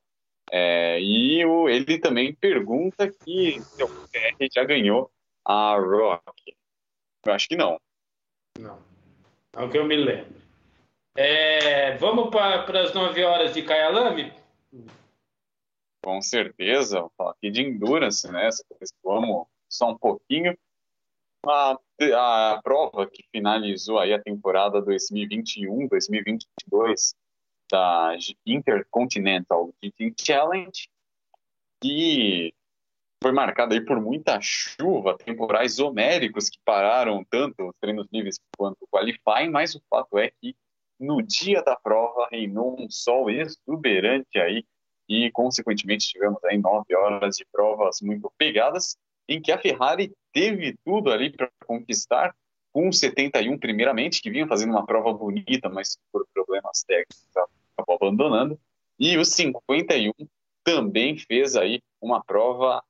É, 0.52 1.00
e 1.02 1.44
o, 1.46 1.68
ele 1.68 2.00
também 2.00 2.34
pergunta 2.34 3.10
que 3.10 3.60
se 3.62 3.84
o 3.84 3.88
PR 4.10 4.48
já 4.52 4.64
ganhou 4.64 5.12
a 5.44 5.76
Rock. 5.76 6.56
Eu 7.26 7.34
acho 7.34 7.48
que 7.48 7.56
não. 7.56 7.80
Não. 8.60 8.80
Não 9.54 9.70
que 9.70 9.78
eu 9.78 9.86
me 9.86 9.96
lembro. 9.96 10.36
É, 11.16 11.98
vamos 11.98 12.30
para 12.30 12.82
as 12.82 12.94
9 12.94 13.24
horas 13.24 13.54
de 13.54 13.64
Kyalami? 13.64 14.34
Com 16.04 16.22
certeza, 16.22 17.00
vou 17.00 17.12
falar 17.18 17.32
aqui 17.32 17.50
de 17.50 17.62
Endurance, 17.62 18.30
né? 18.32 18.50
Vamos 19.04 19.48
só 19.68 19.92
um 19.92 19.98
pouquinho. 19.98 20.56
A, 21.48 21.78
a 22.16 22.60
prova 22.64 23.08
que 23.08 23.24
finalizou 23.32 24.00
aí 24.00 24.14
a 24.14 24.22
temporada 24.22 24.82
2021-2022 24.82 27.16
da 27.72 28.16
Intercontinental 28.46 29.74
Challenge, 30.20 30.90
que 31.82 32.54
foi 33.22 33.32
marcada 33.32 33.74
aí 33.74 33.82
por 33.82 34.00
muita 34.00 34.40
chuva, 34.42 35.18
temporais 35.18 35.80
homéricos 35.80 36.50
que 36.50 36.60
pararam 36.64 37.24
tanto 37.24 37.70
os 37.70 37.76
treinos 37.82 38.08
livres 38.12 38.40
quanto 38.58 38.78
o 38.82 38.88
qualifying, 38.88 39.50
mas 39.50 39.76
o 39.76 39.82
fato 39.90 40.18
é 40.18 40.32
que 40.42 40.56
no 41.00 41.22
dia 41.22 41.62
da 41.62 41.76
prova 41.76 42.28
reinou 42.32 42.80
um 42.80 42.90
sol 42.90 43.30
exuberante 43.30 44.38
aí 44.38 44.64
e, 45.08 45.32
consequentemente, 45.32 46.08
tivemos 46.08 46.44
aí 46.44 46.58
nove 46.58 46.96
horas 46.96 47.36
de 47.38 47.46
provas 47.52 48.00
muito 48.02 48.32
pegadas, 48.38 48.98
em 49.28 49.42
que 49.42 49.52
a 49.52 49.58
Ferrari 49.58 50.14
teve 50.32 50.78
tudo 50.86 51.12
ali 51.12 51.30
para 51.30 51.50
conquistar, 51.66 52.36
com 52.76 52.92
71 52.92 53.58
primeiramente, 53.58 54.22
que 54.22 54.30
vinha 54.30 54.46
fazendo 54.46 54.72
uma 54.72 54.86
prova 54.86 55.14
bonita, 55.14 55.70
mas 55.70 55.98
por 56.12 56.28
problemas 56.34 56.84
técnicos 56.84 57.26
acabou 57.78 57.96
abandonando, 57.96 58.60
e 59.00 59.18
o 59.18 59.24
51 59.24 60.12
também 60.62 61.18
fez 61.18 61.56
aí 61.56 61.82
uma 62.02 62.22
prova 62.22 62.84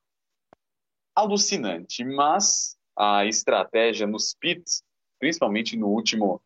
alucinante, 1.14 2.04
mas 2.04 2.76
a 2.96 3.26
estratégia 3.26 4.08
nos 4.08 4.34
pits, 4.34 4.82
principalmente 5.20 5.76
no 5.76 5.86
último 5.86 6.42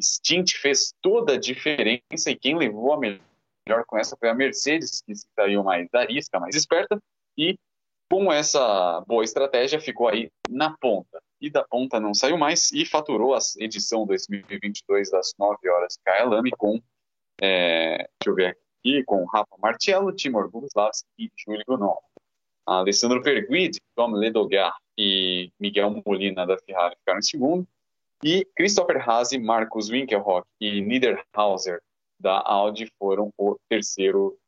stint, 0.00 0.52
fez 0.52 0.94
toda 1.02 1.32
a 1.32 1.40
diferença 1.40 2.30
e 2.30 2.36
quem 2.36 2.56
levou 2.56 2.92
a 2.92 3.00
melhor 3.00 3.84
com 3.88 3.98
essa 3.98 4.16
foi 4.16 4.28
a 4.28 4.34
Mercedes, 4.34 5.02
que 5.02 5.12
saiu 5.34 5.64
mais 5.64 5.92
arisca, 5.92 6.38
mais 6.38 6.54
esperta, 6.54 7.02
e 7.36 7.58
com 8.08 8.32
essa 8.32 9.00
boa 9.08 9.24
estratégia 9.24 9.80
ficou 9.80 10.06
aí 10.06 10.30
na 10.48 10.76
ponta. 10.78 11.20
E 11.40 11.50
da 11.50 11.64
ponta 11.64 12.00
não 12.00 12.14
saiu 12.14 12.38
mais 12.38 12.72
e 12.72 12.86
faturou 12.86 13.34
a 13.34 13.38
edição 13.58 14.06
2022 14.06 15.10
das 15.10 15.34
9 15.38 15.68
horas 15.68 15.98
Kyalami 16.04 16.50
com, 16.52 16.80
é, 17.40 17.98
deixa 17.98 18.28
eu 18.28 18.34
ver 18.34 18.56
aqui, 18.80 19.04
com 19.04 19.24
Rafa 19.26 19.56
Martiello, 19.58 20.12
Timor 20.12 20.50
Boguslavski 20.50 21.06
e 21.18 21.30
Júlio 21.36 21.64
Gonon. 21.66 21.96
Alessandro 22.66 23.22
Perguidi, 23.22 23.78
Tom 23.94 24.12
Ledogar 24.12 24.76
e 24.98 25.52
Miguel 25.60 26.02
Molina 26.04 26.46
da 26.46 26.58
Ferrari 26.58 26.96
ficaram 26.96 27.18
em 27.18 27.22
segundo. 27.22 27.68
E 28.24 28.44
Christopher 28.56 29.08
Haase, 29.08 29.38
Marcos 29.38 29.88
Winkelhock 29.88 30.46
e 30.60 30.80
Niederhauser 30.80 31.80
da 32.18 32.42
Audi 32.44 32.90
foram 32.98 33.32
o 33.36 33.56
terceiro, 33.68 34.38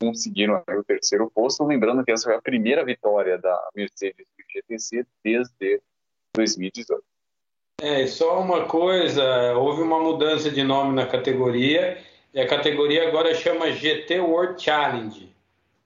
conseguiram 0.00 0.62
o 0.66 0.84
terceiro 0.84 1.30
posto. 1.30 1.64
Lembrando 1.64 2.02
que 2.04 2.10
essa 2.10 2.24
foi 2.24 2.34
a 2.34 2.42
primeira 2.42 2.84
vitória 2.84 3.38
da 3.38 3.70
Mercedes 3.74 4.26
do 4.36 4.44
GTC 4.52 5.06
desde 5.22 5.80
2018. 6.34 7.02
É, 7.82 8.06
só 8.06 8.40
uma 8.40 8.64
coisa, 8.66 9.54
houve 9.56 9.82
uma 9.82 9.98
mudança 9.98 10.50
de 10.50 10.62
nome 10.62 10.94
na 10.94 11.06
categoria 11.06 11.98
e 12.32 12.40
a 12.40 12.46
categoria 12.46 13.08
agora 13.08 13.34
chama 13.34 13.72
GT 13.72 14.20
World 14.20 14.62
Challenge. 14.62 15.34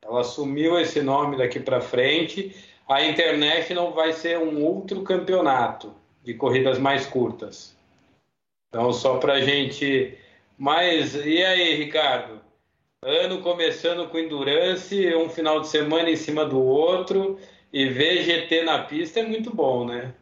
Ela 0.03 0.21
assumiu 0.21 0.79
esse 0.79 1.01
nome 1.01 1.37
daqui 1.37 1.61
para 1.61 1.81
frente. 1.81 2.55
A 2.89 3.05
International 3.05 3.93
vai 3.93 4.13
ser 4.13 4.39
um 4.39 4.63
outro 4.63 5.03
campeonato 5.03 5.95
de 6.23 6.35
corridas 6.35 6.79
mais 6.79 7.07
curtas. 7.07 7.75
Então, 8.69 8.93
só 8.93 9.19
para 9.19 9.35
a 9.35 9.41
gente 9.41 10.19
mas 10.57 11.15
e 11.17 11.43
aí, 11.43 11.75
Ricardo? 11.75 12.41
Ano 13.03 13.43
começando 13.43 14.09
com 14.09 14.19
Endurance, 14.19 15.15
um 15.15 15.29
final 15.29 15.61
de 15.61 15.69
semana 15.69 16.09
em 16.09 16.17
cima 16.17 16.45
do 16.45 16.63
outro 16.63 17.39
e 17.73 17.89
ver 17.89 18.23
GT 18.23 18.63
na 18.63 18.85
pista 18.85 19.21
é 19.21 19.25
muito 19.25 19.55
bom, 19.55 19.85
né? 19.85 20.15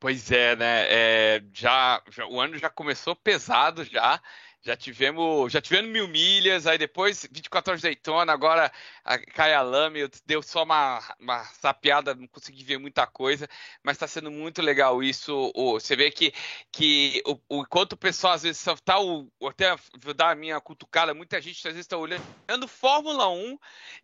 Pois 0.00 0.30
é, 0.30 0.54
né? 0.56 0.86
É, 0.88 1.42
já, 1.52 2.02
já, 2.10 2.26
o 2.26 2.40
ano 2.40 2.56
já 2.56 2.70
começou 2.70 3.16
pesado 3.16 3.84
já. 3.84 4.20
Já 4.60 4.76
tivemos, 4.76 5.52
já 5.52 5.60
tivemos 5.60 5.90
mil 5.90 6.08
milhas, 6.08 6.66
aí 6.66 6.76
depois 6.76 7.26
24 7.30 7.70
horas 7.70 7.80
de 7.80 7.86
Daytona, 7.88 8.32
agora 8.32 8.72
a 9.08 9.16
Kyalami 9.18 10.00
deu 10.26 10.42
só 10.42 10.64
uma, 10.64 11.00
uma 11.18 11.42
sapeada, 11.44 12.14
não 12.14 12.28
consegui 12.28 12.62
ver 12.62 12.76
muita 12.76 13.06
coisa, 13.06 13.48
mas 13.82 13.96
está 13.96 14.06
sendo 14.06 14.30
muito 14.30 14.60
legal 14.60 15.02
isso. 15.02 15.50
Você 15.54 15.96
vê 15.96 16.10
que, 16.10 16.30
que 16.70 17.22
o, 17.26 17.40
o, 17.48 17.62
enquanto 17.62 17.94
o 17.94 17.96
pessoal 17.96 18.34
às 18.34 18.42
vezes 18.42 18.60
só 18.60 18.76
tá 18.76 19.00
o, 19.00 19.26
até 19.46 19.74
vou 19.98 20.12
dar 20.12 20.32
a 20.32 20.34
minha 20.34 20.60
cutucada, 20.60 21.14
muita 21.14 21.40
gente 21.40 21.56
às 21.66 21.72
vezes 21.72 21.86
está 21.86 21.96
olhando 21.96 22.68
Fórmula 22.68 23.30
1 23.30 23.58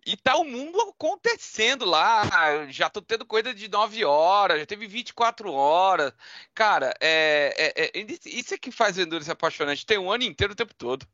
e 0.06 0.16
tá 0.16 0.36
o 0.36 0.44
mundo 0.44 0.80
acontecendo 0.80 1.84
lá. 1.84 2.66
Já 2.70 2.88
tô 2.88 3.02
tendo 3.02 3.26
coisa 3.26 3.52
de 3.52 3.68
9 3.68 4.06
horas, 4.06 4.58
já 4.60 4.64
teve 4.64 4.86
24 4.86 5.52
horas. 5.52 6.14
Cara, 6.54 6.94
é, 6.98 7.74
é, 7.76 8.00
é 8.00 8.06
isso 8.24 8.54
é 8.54 8.58
que 8.58 8.70
faz 8.70 8.96
Endurance 8.96 9.30
apaixonante. 9.30 9.84
Tem 9.84 9.98
um 9.98 10.10
ano 10.10 10.24
inteiro 10.24 10.54
o 10.54 10.56
tempo 10.56 10.72
todo. 10.74 11.06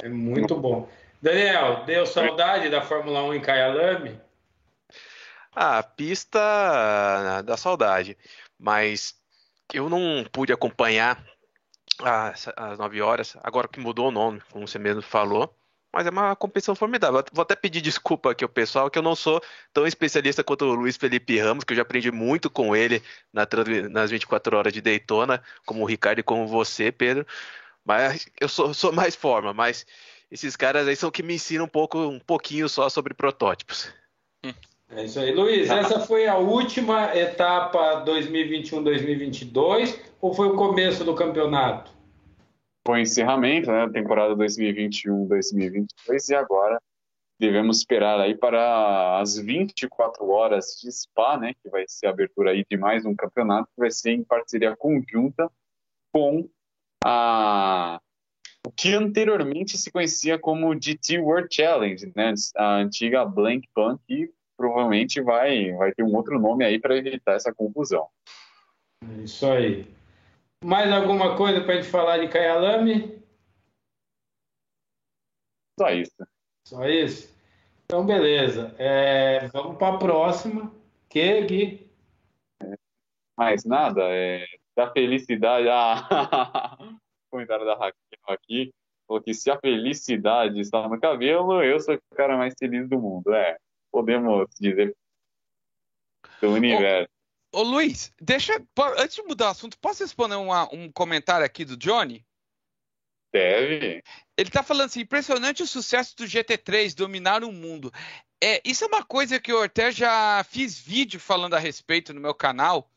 É 0.00 0.08
muito 0.08 0.54
bom. 0.54 0.88
Daniel, 1.22 1.84
deu 1.84 2.04
saudade 2.04 2.68
da 2.68 2.82
Fórmula 2.82 3.22
1 3.22 3.34
em 3.34 3.40
Kyalami? 3.40 4.20
Ah, 5.54 5.78
a 5.78 5.82
pista 5.84 7.42
da 7.42 7.56
saudade, 7.56 8.18
mas 8.58 9.14
eu 9.72 9.88
não 9.88 10.24
pude 10.32 10.52
acompanhar 10.52 11.24
às, 12.02 12.48
às 12.56 12.76
9 12.76 13.00
horas, 13.00 13.36
agora 13.40 13.68
que 13.68 13.78
mudou 13.78 14.08
o 14.08 14.10
nome, 14.10 14.42
como 14.50 14.66
você 14.66 14.80
mesmo 14.80 15.00
falou, 15.00 15.56
mas 15.92 16.08
é 16.08 16.10
uma 16.10 16.34
competição 16.34 16.74
formidável. 16.74 17.22
Vou 17.32 17.42
até 17.42 17.54
pedir 17.54 17.80
desculpa 17.80 18.32
aqui 18.32 18.42
ao 18.42 18.50
pessoal, 18.50 18.90
que 18.90 18.98
eu 18.98 19.02
não 19.02 19.14
sou 19.14 19.40
tão 19.72 19.86
especialista 19.86 20.42
quanto 20.42 20.64
o 20.64 20.74
Luiz 20.74 20.96
Felipe 20.96 21.38
Ramos, 21.38 21.62
que 21.62 21.72
eu 21.72 21.76
já 21.76 21.82
aprendi 21.82 22.10
muito 22.10 22.50
com 22.50 22.74
ele 22.74 23.00
na, 23.32 23.46
nas 23.90 24.10
24 24.10 24.56
horas 24.56 24.72
de 24.72 24.80
Daytona, 24.80 25.40
como 25.64 25.82
o 25.82 25.86
Ricardo 25.86 26.18
e 26.18 26.24
como 26.24 26.48
você, 26.48 26.90
Pedro. 26.90 27.24
Mas 27.84 28.26
eu 28.40 28.48
sou, 28.48 28.74
sou 28.74 28.90
mais 28.92 29.14
forma, 29.14 29.52
mas 29.52 29.86
esses 30.32 30.56
caras 30.56 30.88
aí 30.88 30.96
são 30.96 31.10
que 31.10 31.22
me 31.22 31.34
ensinam 31.34 31.66
um 31.66 31.68
pouco, 31.68 31.98
um 31.98 32.18
pouquinho 32.18 32.66
só 32.66 32.88
sobre 32.88 33.12
protótipos. 33.12 33.92
É 34.88 35.04
isso 35.04 35.20
aí. 35.20 35.34
Luiz, 35.34 35.68
essa 35.70 36.00
foi 36.00 36.26
a 36.26 36.38
última 36.38 37.14
etapa 37.14 38.02
2021-2022 38.06 40.00
ou 40.22 40.32
foi 40.32 40.48
o 40.48 40.56
começo 40.56 41.04
do 41.04 41.14
campeonato? 41.14 41.92
Foi 42.86 43.00
o 43.00 43.02
encerramento, 43.02 43.70
né, 43.70 43.86
da 43.86 43.92
temporada 43.92 44.34
2021-2022 44.36 45.86
e 46.30 46.34
agora 46.34 46.80
devemos 47.38 47.78
esperar 47.78 48.18
aí 48.18 48.34
para 48.34 49.20
as 49.20 49.36
24 49.36 50.26
horas 50.30 50.78
de 50.82 50.90
Spa, 50.90 51.36
né, 51.36 51.52
que 51.62 51.68
vai 51.68 51.84
ser 51.86 52.06
a 52.06 52.10
abertura 52.10 52.52
aí 52.52 52.64
de 52.68 52.76
mais 52.78 53.04
um 53.04 53.14
campeonato, 53.14 53.68
que 53.74 53.80
vai 53.80 53.90
ser 53.90 54.12
em 54.12 54.24
parceria 54.24 54.74
conjunta 54.76 55.50
com 56.10 56.48
a 57.04 58.00
que 58.70 58.94
anteriormente 58.94 59.76
se 59.76 59.90
conhecia 59.90 60.38
como 60.38 60.74
GT 60.80 61.18
World 61.18 61.48
Challenge, 61.50 62.12
né? 62.14 62.34
A 62.56 62.76
antiga 62.76 63.24
Blank 63.24 63.68
Punk, 63.74 64.00
que 64.06 64.32
provavelmente 64.56 65.20
vai, 65.20 65.72
vai 65.72 65.92
ter 65.92 66.04
um 66.04 66.14
outro 66.14 66.38
nome 66.38 66.64
aí 66.64 66.78
para 66.78 66.96
evitar 66.96 67.34
essa 67.34 67.52
confusão. 67.52 68.08
Isso 69.22 69.46
aí. 69.46 69.92
Mais 70.64 70.92
alguma 70.92 71.36
coisa 71.36 71.60
para 71.60 71.74
a 71.74 71.76
gente 71.76 71.90
falar 71.90 72.18
de 72.18 72.28
Kyalami? 72.28 73.20
Só 75.78 75.90
isso. 75.90 76.26
Só 76.68 76.86
isso? 76.86 77.36
Então, 77.84 78.06
beleza. 78.06 78.74
É, 78.78 79.48
vamos 79.48 79.76
para 79.76 79.96
a 79.96 79.98
próxima. 79.98 80.72
Que, 81.08 81.42
Gui? 81.42 81.90
Mais 83.36 83.64
nada, 83.64 84.02
é, 84.04 84.46
da 84.76 84.90
felicidade. 84.92 85.68
Ah, 85.68 86.78
comentário 87.28 87.66
da 87.66 87.74
Raquel 87.74 88.01
aqui. 88.32 88.72
Falou 89.06 89.22
que 89.22 89.34
se 89.34 89.50
a 89.50 89.58
felicidade 89.58 90.60
está 90.60 90.88
no 90.88 90.98
cabelo, 91.00 91.62
eu 91.62 91.78
sou 91.80 91.94
o 91.94 92.14
cara 92.14 92.36
mais 92.36 92.54
feliz 92.58 92.88
do 92.88 92.98
mundo. 92.98 93.32
É, 93.32 93.56
podemos 93.90 94.48
dizer 94.58 94.94
do 96.40 96.52
universo. 96.52 97.08
Ô, 97.52 97.60
ô 97.60 97.62
Luiz, 97.62 98.12
deixa. 98.20 98.54
Antes 98.98 99.16
de 99.16 99.22
mudar 99.22 99.46
o 99.46 99.50
assunto, 99.50 99.78
posso 99.78 100.02
responder 100.02 100.36
uma, 100.36 100.72
um 100.74 100.90
comentário 100.90 101.46
aqui 101.46 101.64
do 101.64 101.76
Johnny? 101.76 102.24
Deve. 103.32 104.02
Ele 104.36 104.50
tá 104.50 104.62
falando 104.62 104.86
assim: 104.86 105.00
impressionante 105.00 105.62
o 105.62 105.66
sucesso 105.66 106.16
do 106.16 106.24
GT3 106.24 106.94
dominar 106.94 107.44
o 107.44 107.52
mundo. 107.52 107.92
É, 108.42 108.60
isso 108.64 108.84
é 108.84 108.88
uma 108.88 109.04
coisa 109.04 109.38
que 109.38 109.52
eu 109.52 109.62
até 109.62 109.90
já 109.92 110.44
fiz 110.44 110.78
vídeo 110.78 111.20
falando 111.20 111.54
a 111.54 111.58
respeito 111.58 112.12
no 112.12 112.20
meu 112.20 112.34
canal, 112.34 112.90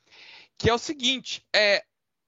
que 0.58 0.70
é 0.70 0.74
o 0.74 0.78
seguinte: 0.78 1.46
é, 1.56 1.86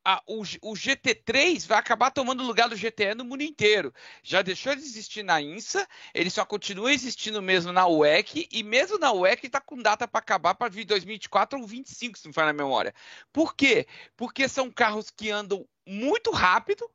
a, 0.07 0.23
o, 0.25 0.39
o, 0.61 0.73
GT3 0.73 1.67
vai 1.67 1.77
acabar 1.77 2.09
tomando 2.11 2.41
o 2.41 2.47
lugar 2.47 2.69
do 2.69 2.77
GTE 2.77 3.13
no 3.13 3.25
mundo 3.25 3.41
inteiro. 3.41 3.93
Já 4.23 4.41
deixou 4.41 4.73
de 4.73 4.81
existir 4.81 5.21
na 5.21 5.41
INSA, 5.41 5.85
ele 6.13 6.29
só 6.29 6.45
continua 6.45 6.93
existindo 6.93 7.41
mesmo 7.41 7.73
na 7.73 7.85
UEC, 7.85 8.47
e 8.49 8.63
mesmo 8.63 8.97
na 8.97 9.11
UEC 9.11 9.47
está 9.47 9.59
com 9.59 9.81
data 9.81 10.07
para 10.07 10.19
acabar 10.19 10.55
para 10.55 10.69
2024 10.69 11.59
ou 11.59 11.65
2025, 11.65 12.17
se 12.19 12.25
não 12.25 12.33
for 12.33 12.45
na 12.45 12.53
memória. 12.53 12.95
Por 13.33 13.53
quê? 13.53 13.85
Porque 14.15 14.47
são 14.47 14.71
carros 14.71 15.09
que 15.09 15.29
andam 15.29 15.67
muito 15.85 16.31
rápido, 16.31 16.89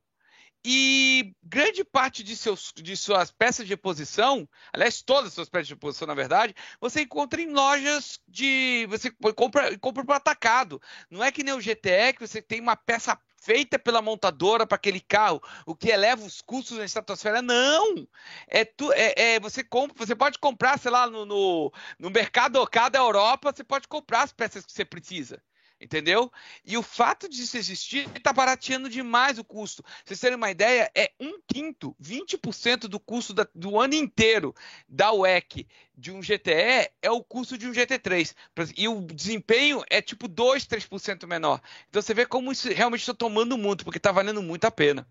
e 0.64 1.34
grande 1.42 1.82
parte 1.82 2.22
de, 2.22 2.36
seus, 2.36 2.72
de 2.76 2.96
suas 2.96 3.32
peças 3.32 3.66
de 3.66 3.72
reposição, 3.72 4.48
aliás, 4.72 5.02
todas 5.02 5.28
as 5.28 5.34
suas 5.34 5.48
peças 5.48 5.66
de 5.66 5.74
reposição, 5.74 6.06
na 6.06 6.14
verdade, 6.14 6.54
você 6.80 7.02
encontra 7.02 7.42
em 7.42 7.50
lojas 7.50 8.20
de. 8.28 8.86
Você 8.88 9.10
compra, 9.10 9.76
compra 9.78 10.04
para 10.04 10.16
atacado. 10.16 10.80
Não 11.10 11.22
é 11.22 11.32
que 11.32 11.42
nem 11.42 11.54
o 11.54 11.60
GTE, 11.60 12.12
que 12.16 12.26
você 12.26 12.40
tem 12.40 12.60
uma 12.60 12.76
peça 12.76 13.18
feita 13.36 13.76
pela 13.76 14.00
montadora 14.00 14.64
para 14.64 14.76
aquele 14.76 15.00
carro, 15.00 15.42
o 15.66 15.74
que 15.74 15.88
eleva 15.88 16.24
os 16.24 16.40
custos 16.40 16.78
na 16.78 16.84
estratosfera. 16.84 17.42
Não! 17.42 18.06
É, 18.46 18.64
tu, 18.64 18.92
é, 18.92 19.34
é, 19.34 19.40
você 19.40 19.64
compra, 19.64 20.06
você 20.06 20.14
pode 20.14 20.38
comprar, 20.38 20.78
sei 20.78 20.92
lá, 20.92 21.08
no, 21.10 21.26
no, 21.26 21.72
no 21.98 22.10
mercado 22.10 22.64
da 22.92 22.98
Europa, 23.00 23.52
você 23.52 23.64
pode 23.64 23.88
comprar 23.88 24.22
as 24.22 24.32
peças 24.32 24.64
que 24.64 24.70
você 24.70 24.84
precisa 24.84 25.42
entendeu? 25.83 26.30
E 26.64 26.76
o 26.76 26.83
fato 26.83 27.28
de 27.28 27.43
isso 27.43 27.57
existir 27.57 28.09
está 28.14 28.33
barateando 28.33 28.89
demais 28.89 29.39
o 29.39 29.45
custo. 29.45 29.83
Pra 29.83 29.93
vocês 30.05 30.20
terem 30.20 30.37
uma 30.37 30.51
ideia, 30.51 30.91
é 30.95 31.11
um 31.18 31.41
quinto, 31.47 31.97
20% 32.03 32.83
do 32.89 33.01
custo 33.01 33.35
da, 33.35 33.47
do 33.55 33.78
ano 33.78 33.95
inteiro 33.95 34.55
da 34.89 35.12
UEC 35.12 35.66
de 35.97 36.11
um 36.11 36.20
GTE 36.20 36.91
é 37.03 37.11
o 37.11 37.22
custo 37.22 37.59
de 37.59 37.68
um 37.68 37.72
GT3. 37.72 38.35
E 38.76 38.89
o 38.89 39.01
desempenho 39.03 39.83
é 39.91 40.01
tipo 40.01 40.28
2, 40.28 40.66
3% 40.66 41.26
menor. 41.26 41.61
Então 41.89 42.01
você 42.01 42.14
vê 42.14 42.24
como 42.24 42.53
isso 42.53 42.68
realmente 42.72 43.01
está 43.01 43.14
tomando 43.14 43.59
muito, 43.59 43.85
porque 43.85 43.99
está 43.99 44.12
valendo 44.12 44.43
muito 44.43 44.64
a 44.64 44.70
pena. 44.70 45.07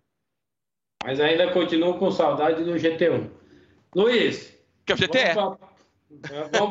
Mas 1.04 1.20
ainda 1.20 1.52
continuo 1.52 1.98
com 1.98 2.12
saudade 2.12 2.64
do 2.64 2.74
GT1. 2.74 3.30
Luiz. 3.96 4.56
Que 4.86 4.94
é 4.94 4.96
o 4.96 4.98
GTE? 4.98 5.34
Vamos 5.34 5.71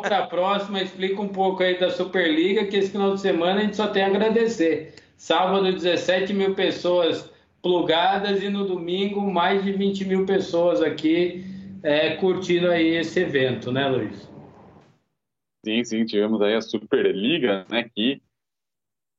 para 0.03 0.19
a 0.19 0.27
próxima, 0.27 0.83
explica 0.83 1.21
um 1.21 1.29
pouco 1.29 1.63
aí 1.63 1.79
da 1.79 1.91
Superliga, 1.91 2.67
que 2.67 2.77
esse 2.77 2.91
final 2.91 3.15
de 3.15 3.21
semana 3.21 3.61
a 3.61 3.65
gente 3.65 3.77
só 3.77 3.89
tem 3.89 4.03
a 4.03 4.07
agradecer. 4.07 4.95
Sábado, 5.17 5.73
17 5.73 6.33
mil 6.33 6.55
pessoas 6.55 7.31
plugadas 7.63 8.43
e 8.43 8.49
no 8.49 8.67
domingo, 8.67 9.21
mais 9.21 9.63
de 9.63 9.73
20 9.73 10.05
mil 10.07 10.27
pessoas 10.27 10.81
aqui 10.81 11.45
é, 11.83 12.17
curtindo 12.17 12.71
aí 12.71 12.97
esse 12.97 13.21
evento, 13.21 13.71
né, 13.71 13.89
Luiz? 13.89 14.29
Sim, 15.65 15.85
sim, 15.85 16.05
tivemos 16.05 16.41
aí 16.41 16.55
a 16.55 16.63
Superliga, 16.63 17.67
né, 17.69 17.91
que 17.95 18.23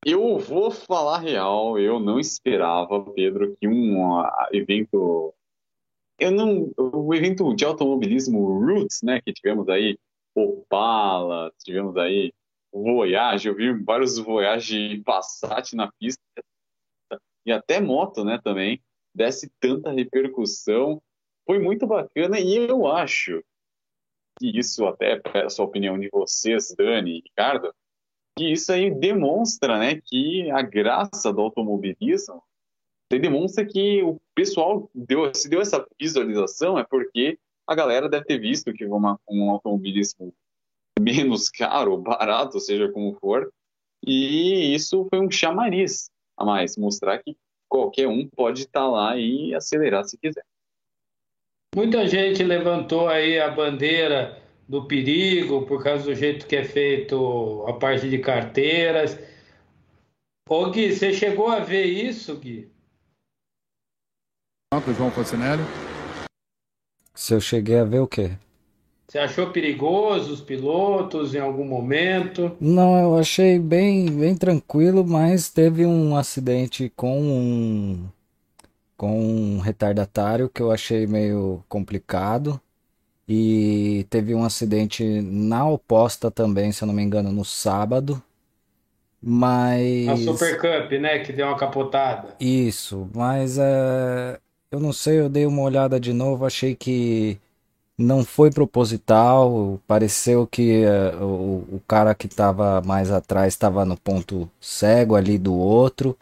eu 0.04 0.40
vou 0.40 0.72
falar 0.72 1.20
real, 1.20 1.78
eu 1.78 2.00
não 2.00 2.20
esperava, 2.20 3.04
Pedro, 3.14 3.56
que 3.60 3.68
um 3.68 4.24
evento 4.52 5.32
eu 6.22 6.30
não, 6.30 6.72
o 6.78 7.14
evento 7.16 7.54
de 7.56 7.66
automobilismo 7.66 8.60
Roots, 8.60 9.02
né, 9.04 9.20
que 9.22 9.34
tivemos 9.34 9.68
aí 9.68 9.98
Opala, 10.36 11.52
tivemos 11.60 11.96
aí 11.98 12.34
Voyage, 12.74 13.48
eu 13.48 13.56
vi 13.56 13.72
vários 13.84 14.18
Voyage 14.18 15.02
Passat 15.04 15.76
na 15.76 15.92
pista, 15.92 16.22
e 17.46 17.52
até 17.52 17.82
moto, 17.82 18.24
né, 18.24 18.40
também, 18.44 18.82
desse 19.14 19.52
tanta 19.60 19.92
repercussão, 19.92 21.02
foi 21.46 21.60
muito 21.60 21.86
bacana, 21.86 22.40
e 22.40 22.56
eu 22.56 22.88
acho 22.88 23.44
que 24.40 24.58
isso, 24.58 24.86
até 24.86 25.22
a 25.44 25.50
sua 25.50 25.66
opinião 25.66 26.00
de 26.00 26.10
vocês, 26.10 26.74
Dani 26.78 27.18
e 27.18 27.22
Ricardo, 27.22 27.74
que 28.38 28.52
isso 28.52 28.72
aí 28.72 28.90
demonstra, 28.90 29.78
né, 29.78 30.00
que 30.02 30.50
a 30.52 30.62
graça 30.62 31.34
do 31.34 31.42
automobilismo 31.42 32.42
demonstra 33.20 33.66
que 33.66 34.02
o 34.04 34.20
pessoal 34.34 34.90
deu, 34.94 35.34
se 35.34 35.50
deu 35.50 35.62
essa 35.62 35.86
visualização 36.00 36.78
é 36.78 36.84
porque 36.84 37.38
a 37.72 37.76
galera 37.76 38.10
deve 38.10 38.26
ter 38.26 38.38
visto 38.38 38.74
que 38.74 38.86
uma, 38.86 39.18
um 39.30 39.50
automobilismo 39.50 40.34
menos 41.00 41.50
caro, 41.50 41.98
barato, 41.98 42.60
seja 42.60 42.92
como 42.92 43.14
for, 43.14 43.50
e 44.06 44.76
isso 44.76 45.08
foi 45.10 45.22
um 45.22 45.32
chamariz 45.32 46.10
a 46.38 46.44
mais, 46.44 46.76
mostrar 46.76 47.20
que 47.20 47.38
qualquer 47.70 48.08
um 48.08 48.28
pode 48.28 48.64
estar 48.64 48.82
tá 48.82 48.88
lá 48.88 49.18
e 49.18 49.56
acelerar 49.56 50.04
se 50.04 50.18
quiser. 50.18 50.44
Muita 51.74 52.06
gente 52.06 52.44
levantou 52.44 53.08
aí 53.08 53.40
a 53.40 53.50
bandeira 53.50 54.38
do 54.68 54.86
perigo 54.86 55.66
por 55.66 55.82
causa 55.82 56.04
do 56.04 56.14
jeito 56.14 56.46
que 56.46 56.58
é 56.58 56.66
feito 56.66 57.64
a 57.68 57.74
parte 57.74 58.10
de 58.10 58.20
carteiras. 58.20 59.18
Ô 60.50 60.70
Gui, 60.70 60.94
você 60.94 61.14
chegou 61.14 61.48
a 61.48 61.60
ver 61.60 61.86
isso, 61.86 62.36
Gui? 62.36 62.70
João 64.98 65.12
Foncinelli. 65.12 65.91
Se 67.14 67.34
eu 67.34 67.42
cheguei 67.42 67.80
a 67.80 67.84
ver 67.84 68.00
o 68.00 68.08
quê? 68.08 68.32
Você 69.08 69.20
achou 69.20 69.52
perigoso 69.52 70.32
os 70.32 70.40
pilotos 70.40 71.36
em 71.36 71.40
algum 71.40 71.66
momento? 71.66 72.56
Não, 72.62 72.98
eu 72.98 73.18
achei 73.18 73.60
bem, 73.60 74.10
bem 74.10 74.36
tranquilo, 74.36 75.06
mas 75.06 75.50
teve 75.50 75.86
um 75.86 76.16
acidente 76.16 76.90
com 76.96 77.20
um 77.22 78.10
com 78.96 79.20
um 79.20 79.60
retardatário 79.60 80.48
que 80.48 80.62
eu 80.62 80.72
achei 80.72 81.08
meio 81.08 81.64
complicado. 81.68 82.62
E 83.28 84.06
teve 84.10 84.36
um 84.36 84.44
acidente 84.44 85.04
na 85.22 85.68
oposta 85.68 86.30
também, 86.30 86.72
se 86.72 86.84
eu 86.84 86.88
não 86.88 86.94
me 86.94 87.02
engano, 87.02 87.32
no 87.32 87.46
sábado. 87.46 88.22
Mas. 89.22 90.08
A 90.10 90.18
Super 90.18 90.58
Cup, 90.60 90.92
né? 91.00 91.20
Que 91.20 91.34
deu 91.34 91.48
uma 91.48 91.58
capotada. 91.58 92.36
Isso, 92.40 93.10
mas 93.14 93.58
é. 93.58 94.40
Eu 94.72 94.80
não 94.80 94.94
sei, 94.94 95.20
eu 95.20 95.30
dei 95.30 95.46
uma 95.46 95.62
olhada 95.62 96.00
de 96.00 96.14
novo, 96.14 96.46
achei 96.46 96.76
que 96.76 97.40
não 97.98 98.26
foi 98.26 98.52
proposital, 98.52 99.82
pareceu 99.88 100.48
que 100.48 100.86
uh, 100.86 101.24
o, 101.26 101.78
o 101.78 101.82
cara 101.88 102.16
que 102.16 102.28
estava 102.28 102.82
mais 102.82 103.12
atrás 103.12 103.54
estava 103.54 103.86
no 103.86 103.98
ponto 103.98 104.50
cego 104.62 105.16
ali 105.16 105.38
do 105.38 105.54
outro, 105.56 106.18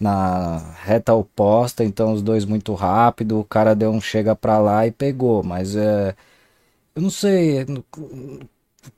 na 0.00 0.58
reta 0.84 1.14
oposta, 1.14 1.84
então 1.84 2.12
os 2.14 2.22
dois 2.22 2.44
muito 2.46 2.74
rápido, 2.74 3.40
o 3.40 3.44
cara 3.44 3.74
deu 3.76 3.90
um 3.92 4.00
chega 4.00 4.36
para 4.36 4.58
lá 4.60 4.86
e 4.86 4.92
pegou, 4.92 5.42
mas 5.44 5.76
uh, 5.76 6.14
eu 6.96 7.02
não 7.02 7.10
sei, 7.10 7.66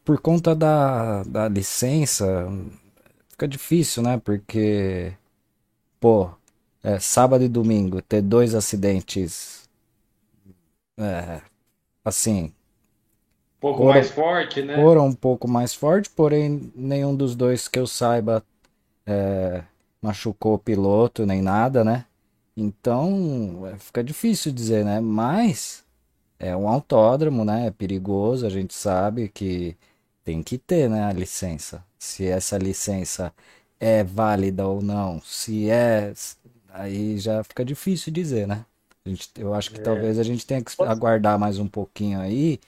por 0.05 0.21
conta 0.21 0.55
da, 0.55 1.23
da 1.25 1.49
licença, 1.49 2.49
fica 3.31 3.49
difícil, 3.49 4.03
né? 4.03 4.19
Porque, 4.19 5.13
pô, 6.01 6.31
é, 6.83 6.99
sábado 6.99 7.45
e 7.45 7.49
domingo 7.49 8.01
ter 8.03 8.23
dois 8.23 8.55
acidentes 8.55 9.69
é, 10.99 11.41
assim 12.05 12.53
um 13.59 13.61
pouco 13.61 13.79
foram, 13.79 13.91
mais 13.91 14.11
forte, 14.11 14.63
né? 14.63 14.77
Foram 14.77 15.07
um 15.07 15.13
pouco 15.15 15.47
mais 15.49 15.75
forte, 15.75 16.09
porém 16.11 16.73
nenhum 16.75 17.15
dos 17.15 17.37
dois 17.37 17.69
que 17.69 17.79
eu 17.79 17.87
saiba 17.87 18.43
é, 19.07 19.63
machucou 20.03 20.55
o 20.55 20.59
piloto 20.59 21.27
nem 21.27 21.43
nada, 21.43 21.85
né? 21.85 22.07
Então 22.57 23.67
é, 23.67 23.79
fica 23.79 24.03
difícil 24.05 24.53
dizer, 24.53 24.85
né? 24.85 25.01
Mas 25.01 25.85
é 26.39 26.57
um 26.57 26.69
autódromo, 26.69 27.45
né? 27.45 27.67
É 27.69 27.71
perigoso, 27.71 28.47
a 28.47 28.51
gente 28.51 28.75
sabe 28.75 29.29
que 29.29 29.77
tem 30.25 30.43
que 30.43 30.59
ter, 30.59 30.89
né, 30.89 31.05
a 31.05 31.13
licença. 31.13 31.85
Se 31.99 32.27
essa 32.27 32.59
licença 32.59 33.33
é 33.81 34.05
válida 34.05 34.67
ou 34.67 34.83
não, 34.83 35.21
se 35.23 35.71
é 35.71 36.13
Aí 36.73 37.19
já 37.19 37.43
fica 37.45 37.65
difícil 37.65 38.13
dizer, 38.13 38.47
né? 38.47 38.65
A 39.05 39.09
gente, 39.09 39.31
eu 39.37 39.55
acho 39.55 39.71
que 39.73 39.81
é. 39.81 39.83
talvez 39.83 40.19
a 40.19 40.23
gente 40.23 40.47
tenha 40.47 40.63
que 40.63 40.73
aguardar 40.83 41.39
mais 41.39 41.59
um 41.59 41.67
pouquinho 41.69 42.21
aí 42.21 42.61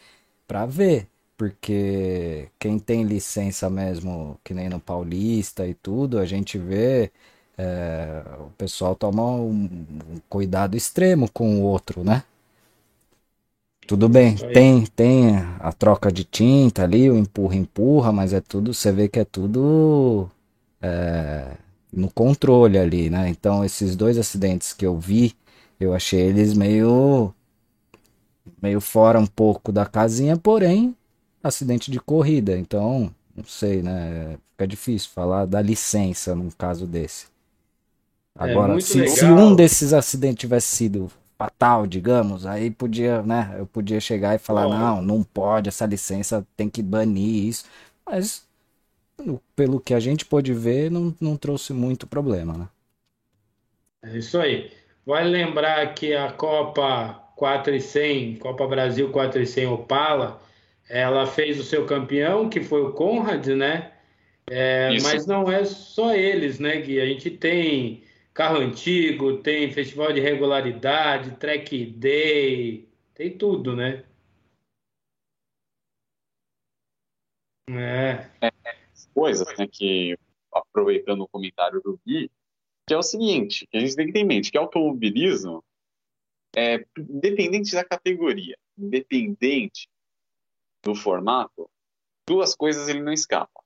para 0.47 0.67
ver, 0.67 1.09
porque 1.37 2.49
quem 2.59 2.79
tem 2.79 3.05
licença 3.05 3.71
mesmo, 3.71 4.39
que 4.45 4.55
nem 4.55 4.69
no 4.69 4.81
Paulista 4.81 5.67
e 5.67 5.75
tudo, 5.75 6.19
a 6.19 6.27
gente 6.27 6.59
vê 6.59 7.11
é, 7.59 8.23
o 8.41 8.51
pessoal 8.59 8.95
toma 8.97 9.23
um, 9.25 9.65
um 10.15 10.21
cuidado 10.29 10.77
extremo 10.77 11.31
com 11.31 11.61
o 11.61 11.63
outro, 11.63 12.05
né? 12.05 12.25
Tudo 13.87 14.09
bem, 14.09 14.37
tem, 14.53 14.87
tem 14.87 15.37
a 15.61 15.73
troca 15.73 16.11
de 16.11 16.25
tinta 16.25 16.85
ali, 16.85 17.11
o 17.11 17.17
empurra, 17.17 17.57
empurra, 17.57 18.13
mas 18.13 18.33
é 18.33 18.41
tudo, 18.41 18.73
você 18.73 18.93
vê 18.93 19.09
que 19.09 19.19
é 19.19 19.25
tudo 19.25 20.31
é, 20.81 21.57
no 21.93 22.11
controle 22.11 22.79
ali, 22.79 23.11
né? 23.11 23.29
Então, 23.29 23.65
esses 23.65 23.97
dois 23.97 24.19
acidentes 24.19 24.73
que 24.73 24.87
eu 24.87 24.99
vi, 24.99 25.35
eu 25.81 25.95
achei 25.95 26.21
eles 26.21 26.55
meio, 26.55 27.35
meio 28.61 28.81
fora 28.81 29.19
um 29.19 29.27
pouco 29.27 29.73
da 29.73 29.87
casinha, 29.87 30.37
porém, 30.37 30.97
acidente 31.43 31.91
de 31.91 32.01
corrida. 32.01 32.59
Então, 32.59 33.13
não 33.35 33.45
sei, 33.45 33.83
né? 33.83 34.37
Fica 34.53 34.67
difícil 34.67 35.11
falar 35.11 35.47
da 35.47 35.61
licença 35.61 36.35
num 36.35 36.51
caso 36.51 36.87
desse. 36.87 37.27
Agora, 38.35 38.77
É 38.77 38.81
se, 38.81 39.07
se 39.09 39.25
um 39.25 39.55
desses 39.55 39.93
acidentes 39.93 40.41
tivesse 40.41 40.69
sido 40.69 41.11
fatal, 41.37 41.87
digamos, 41.87 42.47
aí 42.47 42.71
podia, 42.71 43.23
né? 43.23 43.55
Eu 43.59 43.67
podia 43.67 44.01
chegar 44.01 44.35
e 44.35 44.39
falar, 44.39 44.67
Ó. 44.67 44.79
não, 44.79 45.03
não 45.03 45.23
pode, 45.23 45.69
essa 45.69 45.85
licença 45.87 46.47
tem 46.57 46.69
que 46.69 46.83
banir 46.83 47.47
isso. 47.47 47.65
Mas, 48.07 48.47
pelo 49.55 49.81
que 49.81 49.95
a 49.95 50.01
gente 50.01 50.25
pôde 50.25 50.53
ver, 50.53 50.91
não, 50.91 51.15
não 51.21 51.37
trouxe 51.37 51.73
muito 51.73 52.07
problema, 52.07 52.57
né? 52.57 52.69
É 54.03 54.19
isso 54.19 54.39
aí. 54.39 54.71
Vale 55.07 55.31
lembrar 55.31 55.95
que 55.95 56.15
a 56.15 56.33
Copa 56.33 57.15
4 57.37 57.75
e 57.75 57.81
100, 57.81 58.37
Copa 58.37 58.67
Brasil 58.67 59.11
4 59.11 59.41
e 59.43 59.47
100 59.47 59.67
Opala, 59.67 60.41
ela 60.89 61.27
fez 61.27 61.59
o 61.59 61.65
seu 61.65 61.87
campeão, 61.87 62.49
que 62.49 62.61
foi 62.61 62.83
o 62.83 62.93
Conrad, 62.93 63.47
né? 63.49 63.93
É, 64.47 64.91
mas 65.03 65.27
não 65.27 65.51
é 65.51 65.65
só 65.65 66.15
eles, 66.15 66.59
né, 66.59 66.81
Gui? 66.81 67.01
A 67.01 67.07
gente 67.07 67.31
tem 67.31 68.03
carro 68.35 68.59
antigo, 68.59 69.39
tem 69.39 69.71
festival 69.73 70.13
de 70.13 70.21
regularidade, 70.21 71.37
track 71.37 71.87
day, 71.87 72.89
tem 73.15 73.31
tudo, 73.37 73.75
né? 73.77 74.05
É, 77.71 78.52
coisas, 79.15 79.47
né, 79.57 79.67
que, 79.67 80.19
aproveitando 80.53 81.23
o 81.23 81.29
comentário 81.29 81.81
do 81.81 81.99
Gui, 82.07 82.31
que 82.87 82.95
é 82.95 82.99
o 82.99 83.03
seguinte, 83.03 83.67
que 83.71 83.77
a 83.77 83.81
gente 83.81 83.97
tem 83.97 84.07
que 84.07 84.13
ter 84.13 84.21
em 84.21 84.27
mente, 84.27 84.51
que 84.51 84.59
automobilismo 84.59 85.65
é 86.55 86.85
independente 86.99 87.73
da 87.73 87.85
categoria, 87.85 88.59
independente 88.77 89.89
do 90.85 90.95
formato, 90.95 91.71
duas 92.27 92.55
coisas 92.55 92.89
ele 92.89 93.01
não 93.01 93.13
escapa. 93.13 93.63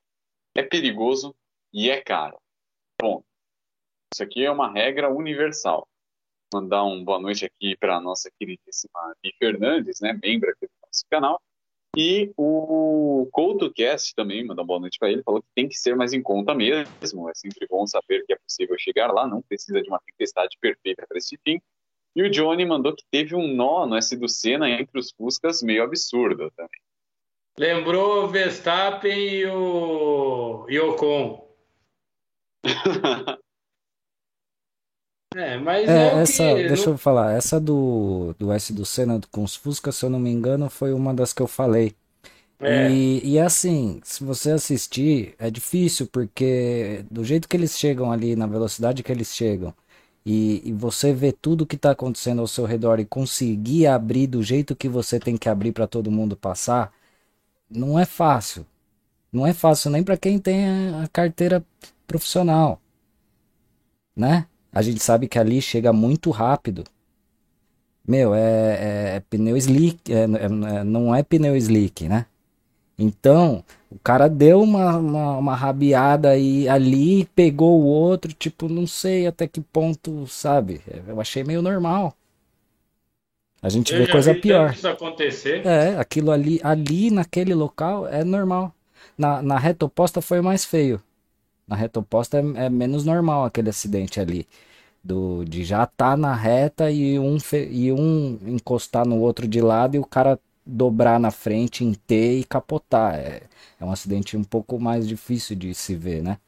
É 0.54 0.62
perigoso 0.62 1.34
e 1.72 1.90
é 1.90 2.00
caro. 2.00 2.38
Bom, 3.00 3.22
isso 4.12 4.22
aqui 4.22 4.44
é 4.44 4.50
uma 4.50 4.70
regra 4.70 5.10
universal. 5.10 5.88
Mandar 6.54 6.84
um 6.84 7.04
boa 7.04 7.20
noite 7.20 7.44
aqui 7.44 7.76
para 7.76 7.96
a 7.96 8.00
nossa 8.00 8.30
queridíssima 8.38 9.14
Bi 9.22 9.34
Fernandes, 9.38 10.00
né, 10.00 10.18
membro 10.22 10.50
aqui 10.50 10.66
do 10.66 10.72
nosso 10.86 11.04
canal. 11.10 11.42
E 11.96 12.30
o 12.36 13.26
CoutoCast 13.32 14.14
também, 14.14 14.44
mandar 14.44 14.60
uma 14.60 14.66
boa 14.66 14.80
noite 14.80 14.98
para 14.98 15.10
ele, 15.10 15.22
falou 15.22 15.40
que 15.40 15.48
tem 15.54 15.66
que 15.66 15.76
ser 15.76 15.96
mais 15.96 16.12
em 16.12 16.20
conta 16.20 16.54
mesmo. 16.54 17.30
É 17.30 17.34
sempre 17.34 17.66
bom 17.70 17.86
saber 17.86 18.22
que 18.26 18.34
é 18.34 18.36
possível 18.36 18.76
chegar 18.78 19.10
lá, 19.10 19.26
não 19.26 19.40
precisa 19.40 19.80
de 19.80 19.88
uma 19.88 19.98
tempestade 20.00 20.58
perfeita 20.60 21.06
para 21.08 21.16
esse 21.16 21.38
fim. 21.42 21.58
E 22.14 22.22
o 22.22 22.30
Johnny 22.30 22.66
mandou 22.66 22.94
que 22.94 23.04
teve 23.10 23.34
um 23.34 23.48
nó 23.48 23.86
no 23.86 23.96
S 23.96 24.14
do 24.14 24.28
Senna 24.28 24.68
entre 24.68 24.98
os 24.98 25.10
Fuscas 25.10 25.62
meio 25.62 25.82
absurdo 25.82 26.50
também. 26.50 26.80
lembrou 27.58 28.24
o 28.24 28.28
Verstappen 28.28 29.18
e 29.18 29.46
o, 29.46 30.66
e 30.68 30.78
Ocon. 30.78 31.46
É, 35.36 35.58
mas 35.58 35.88
é, 35.88 35.92
É, 35.92 36.20
essa, 36.22 36.42
que 36.54 36.68
deixa 36.68 36.90
eu 36.90 36.98
falar, 36.98 37.32
essa 37.34 37.60
do, 37.60 38.34
do 38.38 38.52
S 38.52 38.72
do 38.72 38.86
Senna 38.86 39.20
com 39.30 39.44
os 39.44 39.54
Fusca, 39.54 39.92
se 39.92 40.04
eu 40.04 40.10
não 40.10 40.18
me 40.18 40.30
engano, 40.30 40.70
foi 40.70 40.92
uma 40.92 41.12
das 41.12 41.32
que 41.32 41.42
eu 41.42 41.46
falei. 41.46 41.94
É. 42.60 42.90
E, 42.90 43.32
e 43.34 43.38
assim, 43.38 44.00
se 44.02 44.24
você 44.24 44.52
assistir, 44.52 45.34
é 45.38 45.50
difícil, 45.50 46.06
porque 46.06 47.04
do 47.10 47.22
jeito 47.24 47.48
que 47.48 47.56
eles 47.56 47.78
chegam 47.78 48.10
ali, 48.10 48.34
na 48.34 48.46
velocidade 48.46 49.02
que 49.02 49.12
eles 49.12 49.34
chegam, 49.34 49.74
e, 50.24 50.62
e 50.68 50.72
você 50.72 51.12
vê 51.12 51.32
tudo 51.32 51.66
que 51.66 51.76
está 51.76 51.90
acontecendo 51.92 52.40
ao 52.40 52.46
seu 52.48 52.64
redor 52.64 52.98
e 52.98 53.04
conseguir 53.04 53.86
abrir 53.86 54.26
do 54.26 54.42
jeito 54.42 54.74
que 54.74 54.88
você 54.88 55.20
tem 55.20 55.36
que 55.36 55.48
abrir 55.48 55.72
para 55.72 55.86
todo 55.86 56.10
mundo 56.10 56.36
passar, 56.36 56.92
não 57.70 57.98
é 57.98 58.04
fácil. 58.06 58.66
Não 59.32 59.46
é 59.46 59.52
fácil 59.54 59.90
nem 59.90 60.02
para 60.04 60.16
quem 60.16 60.38
tem 60.38 60.68
a, 60.68 61.04
a 61.04 61.08
carteira 61.08 61.64
profissional, 62.06 62.80
né? 64.14 64.46
A 64.76 64.82
gente 64.82 65.02
sabe 65.02 65.26
que 65.26 65.38
ali 65.38 65.62
chega 65.62 65.90
muito 65.90 66.30
rápido. 66.30 66.84
Meu, 68.06 68.34
é, 68.34 68.40
é- 68.42 69.16
é 69.16 69.20
pneu 69.20 69.56
slick, 69.56 70.12
é- 70.12 70.24
é- 70.24 70.84
não 70.84 71.14
é 71.14 71.22
pneu 71.22 71.56
slick, 71.56 72.06
né? 72.06 72.26
Então, 72.98 73.64
o 73.90 73.98
cara 73.98 74.28
deu 74.28 74.62
uma, 74.62 74.98
uma, 74.98 75.38
uma 75.38 75.54
rabiada 75.56 76.30
aí 76.30 76.68
ali, 76.68 77.24
pegou 77.34 77.80
o 77.80 77.86
outro, 77.86 78.34
tipo, 78.34 78.68
não 78.68 78.86
sei 78.86 79.26
até 79.26 79.48
que 79.48 79.62
ponto, 79.62 80.26
sabe? 80.26 80.82
Eu 81.08 81.20
achei 81.22 81.42
meio 81.42 81.62
normal. 81.62 82.14
A 83.62 83.70
gente 83.70 83.94
Eu 83.94 84.00
vê 84.04 84.12
coisa 84.12 84.34
pior. 84.34 84.74
isso 84.74 84.88
acontecer. 84.88 85.66
É, 85.66 85.96
aquilo 85.98 86.30
ali, 86.30 86.60
ali 86.62 87.10
naquele 87.10 87.54
local 87.54 88.06
é 88.06 88.22
normal. 88.22 88.74
Na, 89.16 89.40
na 89.40 89.58
reta 89.58 89.86
oposta 89.86 90.20
foi 90.20 90.42
mais 90.42 90.66
feio. 90.66 91.02
Na 91.66 91.76
reta 91.76 92.00
oposta 92.00 92.38
é, 92.38 92.66
é 92.66 92.70
menos 92.70 93.04
normal 93.04 93.44
aquele 93.44 93.70
acidente 93.70 94.20
ali. 94.20 94.46
Do, 95.04 95.44
de 95.44 95.64
já 95.64 95.84
estar 95.84 96.16
na 96.16 96.34
reta 96.34 96.90
e 96.90 97.18
um, 97.18 97.40
fe- 97.40 97.68
e 97.70 97.92
um 97.92 98.38
encostar 98.46 99.06
no 99.06 99.20
outro 99.20 99.48
de 99.48 99.60
lado 99.60 99.96
e 99.96 99.98
o 100.00 100.04
cara 100.06 100.38
dobrar 100.66 101.20
na 101.20 101.30
frente 101.30 101.84
em 101.84 101.94
T 101.94 102.40
e 102.40 102.44
capotar. 102.44 103.14
É, 103.16 103.42
é 103.80 103.84
um 103.84 103.92
acidente 103.92 104.36
um 104.36 104.44
pouco 104.44 104.80
mais 104.80 105.08
difícil 105.08 105.56
de 105.56 105.74
se 105.74 105.94
ver, 105.94 106.22
né? 106.22 106.38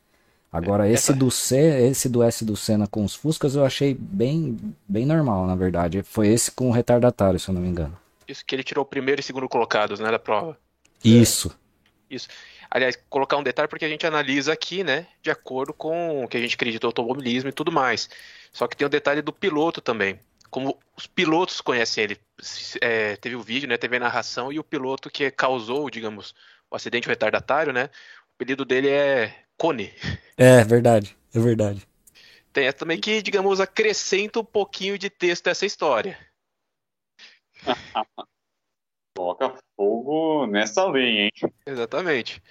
Agora, 0.53 0.89
esse 0.89 1.13
do 1.13 1.31
C, 1.31 1.57
esse 1.89 2.09
do 2.09 2.23
S 2.23 2.45
do 2.45 2.57
Senna 2.57 2.87
com 2.87 3.05
os 3.05 3.15
Fuscas 3.15 3.55
eu 3.55 3.65
achei 3.65 3.95
bem, 3.95 4.57
bem 4.89 5.07
normal, 5.07 5.47
na 5.47 5.55
verdade. 5.55 6.03
Foi 6.03 6.29
esse 6.29 6.51
com 6.51 6.69
o 6.69 6.73
retardatário, 6.73 7.39
se 7.39 7.49
eu 7.51 7.55
não 7.55 7.61
me 7.63 7.69
engano. 7.69 7.97
Isso 8.29 8.45
que 8.47 8.55
ele 8.55 8.63
tirou 8.63 8.85
o 8.85 8.89
primeiro 8.89 9.21
e 9.21 9.25
segundo 9.25 9.49
colocados, 9.49 9.99
né, 9.99 10.09
da 10.09 10.21
prova. 10.21 10.57
Isso. 12.11 12.29
Aliás, 12.71 12.97
colocar 13.09 13.37
um 13.37 13.43
detalhe 13.43 13.69
porque 13.69 13.85
a 13.85 13.89
gente 13.89 14.07
analisa 14.07 14.53
aqui, 14.53 14.85
né, 14.85 15.07
de 15.23 15.31
acordo 15.31 15.73
com 15.73 16.25
o 16.25 16.29
que 16.29 16.37
a 16.37 16.41
gente 16.41 16.55
acredita 16.55 16.87
no 16.87 16.89
automobilismo 16.89 17.49
e 17.49 17.53
tudo 17.53 17.73
mais. 17.73 18.11
Só 18.53 18.67
que 18.67 18.77
tem 18.77 18.87
o 18.87 18.91
detalhe 18.91 19.23
do 19.23 19.33
piloto 19.33 19.81
também. 19.81 20.21
Como 20.51 20.79
os 20.97 21.07
pilotos 21.07 21.61
conhecem 21.61 22.05
ele. 22.05 22.21
É, 22.81 23.17
teve 23.17 23.37
o 23.37 23.43
vídeo, 23.43 23.69
né, 23.69 23.77
teve 23.77 23.97
a 23.97 24.01
narração 24.01 24.53
e 24.53 24.59
o 24.59 24.65
piloto 24.65 25.11
que 25.11 25.31
causou, 25.31 25.89
digamos, 25.91 26.35
o 26.71 26.77
acidente 26.77 27.09
o 27.09 27.11
retardatário, 27.11 27.73
né, 27.73 27.85
o 27.85 28.35
apelido 28.37 28.65
dele 28.65 28.89
é 28.89 29.35
Cone. 29.57 29.93
É 30.37 30.63
verdade, 30.65 31.17
é 31.35 31.41
verdade. 31.41 31.87
Tem 32.53 32.67
essa 32.67 32.79
também 32.79 33.01
que, 33.01 33.21
digamos, 33.23 33.61
acrescenta 33.61 34.41
um 34.41 34.45
pouquinho 34.45 34.99
de 34.99 35.11
texto 35.11 35.49
a 35.49 35.51
essa 35.51 35.67
história. 35.67 36.19
Coloca 39.17 39.59
fogo 39.79 40.47
nessa 40.49 40.85
lenha, 40.87 41.27
hein? 41.27 41.33
Exatamente. 41.67 42.43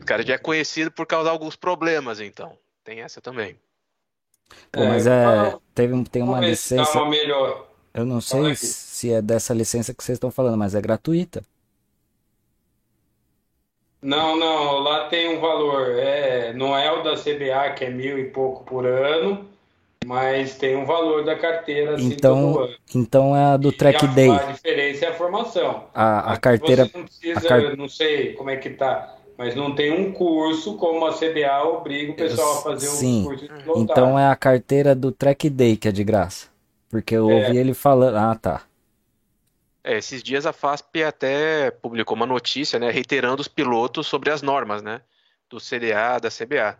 O 0.00 0.04
cara 0.06 0.24
já 0.26 0.34
é 0.34 0.38
conhecido 0.38 0.90
por 0.90 1.06
causar 1.06 1.30
alguns 1.30 1.54
problemas, 1.56 2.18
então. 2.20 2.58
Tem 2.82 3.00
essa 3.02 3.20
também. 3.20 3.60
Pô, 4.72 4.82
É, 4.82 4.88
mas 4.88 5.06
é, 5.06 5.24
vamos- 5.24 5.60
teve, 5.74 5.92
um- 5.94 6.04
tem 6.04 6.22
uma 6.22 6.40
licença, 6.40 6.98
uma 7.02 7.10
melhor. 7.10 7.68
eu 7.92 8.06
não 8.06 8.20
sei 8.20 8.54
se 8.56 9.12
é 9.12 9.20
dessa 9.20 9.52
licença 9.54 9.92
que 9.94 10.02
vocês 10.02 10.16
estão 10.16 10.30
falando, 10.30 10.56
mas 10.56 10.74
é 10.74 10.80
gratuita. 10.80 11.42
Não, 14.02 14.36
não, 14.36 14.78
lá 14.80 15.08
tem 15.08 15.36
um 15.36 15.40
valor. 15.40 15.90
É, 15.98 16.52
não 16.52 16.76
é 16.76 16.90
o 16.92 17.02
da 17.02 17.16
CBA, 17.16 17.72
que 17.74 17.84
é 17.84 17.90
mil 17.90 18.18
e 18.18 18.30
pouco 18.30 18.64
por 18.64 18.86
ano, 18.86 19.48
mas 20.06 20.54
tem 20.56 20.76
um 20.76 20.84
valor 20.86 21.24
da 21.24 21.36
carteira 21.36 21.96
assim 21.96 22.06
Então. 22.12 22.68
Então 22.94 23.36
é 23.36 23.54
a 23.54 23.56
do 23.56 23.68
E 23.70 23.72
Track 23.72 24.04
a, 24.04 24.08
Day. 24.08 24.30
a 24.30 24.52
diferença 24.52 25.04
é 25.06 25.08
a 25.08 25.14
formação. 25.14 25.88
A, 25.92 26.04
a 26.20 26.32
Aqui 26.34 26.40
carteira, 26.42 26.84
Você 26.86 26.96
não 26.98 27.04
precisa, 27.04 27.38
a 27.38 27.42
car- 27.42 27.76
não 27.76 27.88
sei 27.88 28.32
como 28.34 28.48
é 28.50 28.56
que 28.56 28.70
tá, 28.70 29.16
mas 29.36 29.54
não 29.56 29.74
tem 29.74 29.90
um 29.92 30.12
curso 30.12 30.76
como 30.76 31.04
a 31.06 31.12
CBA 31.12 31.64
obriga 31.64 32.12
o 32.12 32.14
pessoal 32.14 32.58
a 32.58 32.62
fazer 32.62 32.86
Sim. 32.86 33.22
um 33.22 33.24
curso 33.24 33.42
de 33.42 33.52
pilotar. 33.52 33.82
então 33.82 34.18
é 34.18 34.28
a 34.28 34.36
carteira 34.36 34.94
do 34.94 35.10
Track 35.10 35.50
Day 35.50 35.76
que 35.76 35.88
é 35.88 35.92
de 35.92 36.04
graça. 36.04 36.46
Porque 36.88 37.14
eu 37.16 37.28
É. 37.28 37.34
ouvi 37.34 37.56
ele 37.58 37.74
falando, 37.74 38.16
ah, 38.16 38.34
tá. 38.40 38.62
É, 39.82 39.98
esses 39.98 40.22
dias 40.22 40.46
a 40.46 40.52
FASP 40.52 41.02
até 41.02 41.70
publicou 41.70 42.16
uma 42.16 42.26
notícia, 42.26 42.78
né, 42.78 42.90
reiterando 42.90 43.40
os 43.40 43.48
pilotos 43.48 44.06
sobre 44.06 44.30
as 44.30 44.42
normas, 44.42 44.82
né, 44.82 45.00
do 45.50 45.58
CDA, 45.60 46.18
da 46.20 46.28
CBA. 46.30 46.76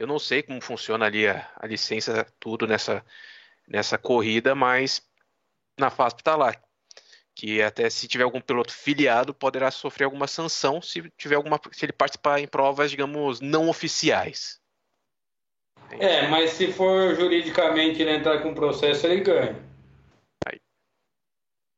Eu 0.00 0.06
não 0.06 0.18
sei 0.18 0.42
como 0.42 0.62
funciona 0.62 1.04
ali 1.04 1.28
a, 1.28 1.46
a 1.56 1.66
licença, 1.66 2.26
tudo 2.40 2.66
nessa, 2.66 3.04
nessa 3.68 3.98
corrida, 3.98 4.54
mas 4.54 5.02
na 5.78 5.90
FASP 5.90 6.22
está 6.22 6.34
lá. 6.34 6.54
Que 7.34 7.60
até 7.60 7.90
se 7.90 8.08
tiver 8.08 8.24
algum 8.24 8.40
piloto 8.40 8.72
filiado, 8.72 9.34
poderá 9.34 9.70
sofrer 9.70 10.06
alguma 10.06 10.26
sanção 10.26 10.80
se 10.80 11.02
tiver 11.18 11.34
alguma, 11.34 11.60
se 11.70 11.84
ele 11.84 11.92
participar 11.92 12.40
em 12.40 12.48
provas, 12.48 12.90
digamos, 12.90 13.42
não 13.42 13.68
oficiais. 13.68 14.58
É, 15.90 16.26
mas 16.28 16.52
se 16.52 16.72
for 16.72 17.14
juridicamente 17.14 18.00
ele 18.00 18.12
entrar 18.12 18.40
com 18.40 18.54
processo, 18.54 19.06
ele 19.06 19.20
ganha. 19.20 19.54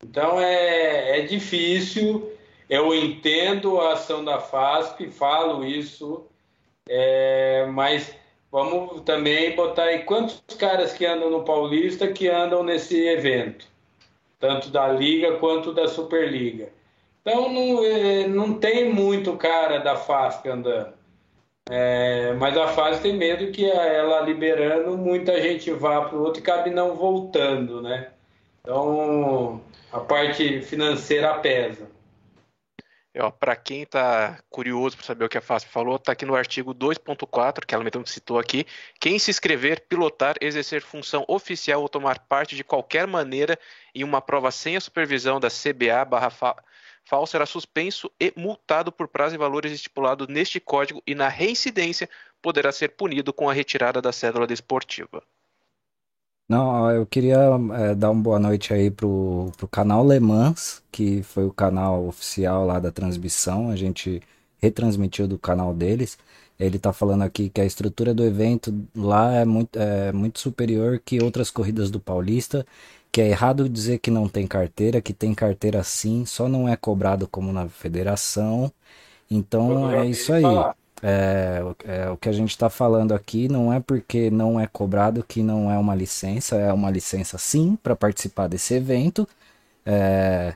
Então 0.01 0.39
é, 0.39 1.19
é 1.19 1.21
difícil, 1.23 2.31
eu 2.69 2.95
entendo 2.95 3.81
a 3.81 3.93
ação 3.93 4.23
da 4.23 4.39
FASP, 4.39 5.09
falo 5.09 5.65
isso, 5.65 6.29
é, 6.89 7.65
mas 7.71 8.15
vamos 8.51 9.01
também 9.01 9.55
botar 9.55 9.83
aí 9.83 10.03
quantos 10.03 10.41
caras 10.57 10.93
que 10.93 11.05
andam 11.05 11.29
no 11.29 11.43
Paulista 11.43 12.07
que 12.07 12.27
andam 12.27 12.63
nesse 12.63 13.07
evento, 13.07 13.65
tanto 14.39 14.69
da 14.69 14.87
Liga 14.87 15.37
quanto 15.37 15.73
da 15.73 15.87
Superliga. 15.87 16.69
Então 17.21 17.51
não, 17.51 17.83
é, 17.83 18.27
não 18.27 18.53
tem 18.59 18.93
muito 18.93 19.37
cara 19.37 19.79
da 19.79 19.95
FASP 19.95 20.49
andando. 20.49 20.93
É, 21.69 22.33
mas 22.33 22.57
a 22.57 22.67
fase 22.67 23.01
tem 23.01 23.13
medo 23.13 23.51
que 23.51 23.65
ela 23.69 24.19
liberando, 24.21 24.97
muita 24.97 25.41
gente 25.41 25.71
vá 25.71 26.01
para 26.01 26.17
o 26.17 26.21
outro 26.21 26.41
e 26.41 26.43
cabe 26.43 26.69
não 26.69 26.95
voltando, 26.95 27.81
né? 27.81 28.09
Então 28.59 29.61
a 29.91 29.99
parte 30.01 30.61
financeira 30.61 31.33
pesa. 31.35 31.87
Para 33.39 33.55
quem 33.55 33.83
está 33.83 34.41
curioso 34.49 34.97
para 34.97 35.05
saber 35.05 35.25
o 35.25 35.29
que 35.29 35.37
a 35.37 35.41
FASP 35.41 35.69
falou, 35.69 35.97
está 35.97 36.13
aqui 36.13 36.25
no 36.25 36.35
artigo 36.35 36.73
2.4, 36.73 37.63
que 37.63 37.75
ela 37.75 37.83
mesmo 37.83 38.07
citou 38.07 38.39
aqui. 38.39 38.65
Quem 38.99 39.19
se 39.19 39.29
inscrever, 39.29 39.85
pilotar, 39.87 40.35
exercer 40.41 40.81
função 40.81 41.23
oficial 41.27 41.83
ou 41.83 41.87
tomar 41.87 42.19
parte 42.19 42.55
de 42.55 42.63
qualquer 42.63 43.05
maneira 43.05 43.59
em 43.93 44.03
uma 44.03 44.19
prova 44.19 44.49
sem 44.49 44.75
a 44.75 44.81
supervisão 44.81 45.39
da 45.39 45.47
CBA 45.47 46.03
barra 46.05 46.31
FAO 46.31 47.27
será 47.27 47.45
suspenso 47.45 48.11
e 48.19 48.33
multado 48.35 48.91
por 48.91 49.07
prazo 49.07 49.35
e 49.35 49.37
valores 49.37 49.71
estipulados 49.71 50.27
neste 50.27 50.59
código 50.59 51.03
e 51.05 51.13
na 51.13 51.27
reincidência 51.27 52.09
poderá 52.41 52.71
ser 52.71 52.89
punido 52.95 53.31
com 53.31 53.47
a 53.47 53.53
retirada 53.53 54.01
da 54.01 54.11
cédula 54.11 54.47
desportiva. 54.47 55.23
Não, 56.47 56.91
eu 56.91 57.05
queria 57.05 57.37
é, 57.73 57.95
dar 57.95 58.11
uma 58.11 58.21
boa 58.21 58.39
noite 58.39 58.73
aí 58.73 58.91
pro, 58.91 59.51
pro 59.57 59.67
canal 59.67 60.05
Le 60.05 60.19
Mans, 60.19 60.83
que 60.91 61.23
foi 61.23 61.45
o 61.45 61.53
canal 61.53 62.05
oficial 62.07 62.65
lá 62.65 62.79
da 62.79 62.91
transmissão. 62.91 63.69
A 63.69 63.75
gente 63.75 64.21
retransmitiu 64.61 65.27
do 65.27 65.39
canal 65.39 65.73
deles. 65.73 66.17
Ele 66.59 66.77
tá 66.77 66.93
falando 66.93 67.23
aqui 67.23 67.49
que 67.49 67.61
a 67.61 67.65
estrutura 67.65 68.13
do 68.13 68.23
evento 68.23 68.73
lá 68.95 69.33
é 69.33 69.45
muito, 69.45 69.77
é 69.79 70.11
muito 70.11 70.39
superior 70.39 70.99
que 71.03 71.21
outras 71.23 71.49
corridas 71.49 71.89
do 71.89 71.99
Paulista 71.99 72.65
que 73.13 73.21
é 73.21 73.29
errado 73.29 73.69
dizer 73.69 73.99
que 73.99 74.09
não 74.09 74.27
tem 74.27 74.47
carteira, 74.47 74.99
que 74.99 75.13
tem 75.13 75.35
carteira 75.35 75.83
sim, 75.83 76.25
só 76.25 76.49
não 76.49 76.67
é 76.67 76.75
cobrado 76.75 77.27
como 77.27 77.53
na 77.53 77.69
federação. 77.69 78.71
Então 79.29 79.91
é 79.91 80.07
isso 80.07 80.33
aí. 80.33 80.43
É, 81.05 81.61
é, 81.83 82.09
o 82.09 82.15
que 82.15 82.29
a 82.29 82.31
gente 82.31 82.51
está 82.51 82.69
falando 82.69 83.13
aqui 83.13 83.49
não 83.49 83.73
é 83.73 83.81
porque 83.81 84.31
não 84.31 84.57
é 84.57 84.65
cobrado 84.65 85.21
que 85.21 85.43
não 85.43 85.69
é 85.69 85.77
uma 85.77 85.93
licença, 85.93 86.55
é 86.55 86.71
uma 86.71 86.89
licença 86.89 87.37
sim 87.37 87.77
para 87.83 87.93
participar 87.93 88.47
desse 88.47 88.73
evento. 88.73 89.27
É, 89.85 90.53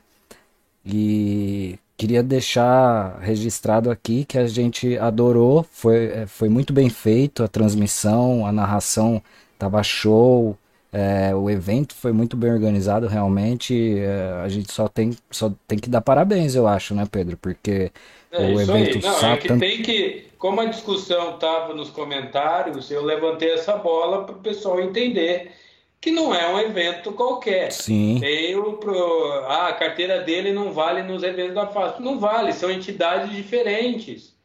e 0.85 1.77
queria 1.97 2.23
deixar 2.23 3.19
registrado 3.19 3.91
aqui 3.91 4.23
que 4.23 4.37
a 4.37 4.47
gente 4.47 4.97
adorou, 4.97 5.63
foi, 5.69 6.05
é, 6.11 6.27
foi 6.27 6.47
muito 6.47 6.71
bem 6.71 6.89
feito 6.89 7.43
a 7.43 7.47
transmissão, 7.49 8.45
a 8.45 8.51
narração 8.51 9.21
estava 9.53 9.83
show. 9.83 10.57
É, 10.91 11.35
o 11.35 11.49
evento 11.49 11.93
foi 11.93 12.11
muito 12.11 12.37
bem 12.37 12.51
organizado, 12.51 13.07
realmente. 13.07 13.99
É, 13.99 14.41
a 14.43 14.47
gente 14.47 14.71
só 14.71 14.87
tem, 14.87 15.11
só 15.29 15.51
tem 15.67 15.77
que 15.77 15.89
dar 15.89 16.01
parabéns, 16.01 16.55
eu 16.55 16.67
acho, 16.67 16.95
né, 16.95 17.05
Pedro? 17.09 17.37
Porque 17.37 17.91
é, 18.31 18.39
o 18.39 18.61
evento 18.61 18.99
Não, 19.01 19.31
é 19.31 19.37
que 19.37 19.57
tem 19.57 19.81
que, 19.81 20.27
como 20.37 20.61
a 20.61 20.65
discussão 20.65 21.35
estava 21.35 21.73
nos 21.73 21.89
comentários, 21.89 22.89
eu 22.89 23.03
levantei 23.03 23.51
essa 23.51 23.75
bola 23.75 24.23
para 24.23 24.35
o 24.35 24.39
pessoal 24.39 24.79
entender 24.79 25.51
que 25.99 26.11
não 26.11 26.33
é 26.33 26.47
um 26.53 26.59
evento 26.59 27.11
qualquer. 27.11 27.71
Sim. 27.71 28.17
Veio 28.19 28.73
pro, 28.77 29.31
ah, 29.47 29.67
a 29.67 29.73
carteira 29.73 30.21
dele 30.21 30.53
não 30.53 30.71
vale 30.71 31.03
nos 31.03 31.23
eventos 31.23 31.55
da 31.55 31.67
FASP. 31.67 32.01
Não 32.01 32.19
vale, 32.19 32.53
são 32.53 32.71
entidades 32.71 33.35
diferentes. 33.35 34.35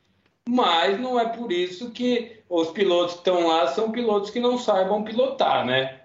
Mas 0.48 0.98
não 0.98 1.20
é 1.20 1.28
por 1.28 1.52
isso 1.52 1.90
que 1.90 2.42
os 2.48 2.70
pilotos 2.70 3.14
que 3.14 3.18
estão 3.20 3.46
lá 3.46 3.68
são 3.68 3.92
pilotos 3.92 4.30
que 4.30 4.40
não 4.40 4.58
saibam 4.58 5.04
pilotar, 5.04 5.64
né? 5.64 6.01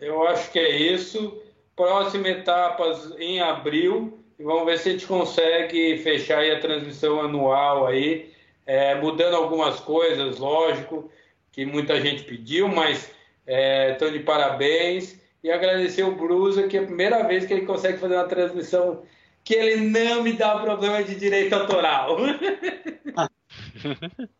Eu 0.00 0.26
acho 0.26 0.50
que 0.50 0.58
é 0.58 0.76
isso. 0.76 1.40
Próxima 1.76 2.28
etapa 2.28 2.84
em 3.18 3.40
abril. 3.40 4.18
E 4.38 4.42
vamos 4.42 4.64
ver 4.64 4.78
se 4.78 4.88
a 4.88 4.92
gente 4.92 5.06
consegue 5.06 5.98
fechar 5.98 6.42
a 6.44 6.58
transmissão 6.58 7.20
anual 7.20 7.86
aí, 7.86 8.32
é, 8.66 8.94
mudando 8.94 9.34
algumas 9.34 9.78
coisas, 9.80 10.38
lógico, 10.38 11.10
que 11.52 11.66
muita 11.66 12.00
gente 12.00 12.22
pediu, 12.22 12.66
mas 12.66 13.12
estão 13.46 14.08
é, 14.08 14.12
de 14.12 14.20
parabéns. 14.20 15.20
E 15.42 15.50
agradecer 15.50 16.02
o 16.02 16.14
Brusa, 16.14 16.68
que 16.68 16.76
é 16.76 16.80
a 16.80 16.84
primeira 16.84 17.22
vez 17.22 17.46
que 17.46 17.52
ele 17.52 17.66
consegue 17.66 17.98
fazer 17.98 18.14
uma 18.14 18.28
transmissão 18.28 19.02
que 19.42 19.54
ele 19.54 19.88
não 19.88 20.22
me 20.22 20.34
dá 20.34 20.58
problema 20.58 21.02
de 21.02 21.14
direito 21.14 21.54
autoral. 21.54 22.18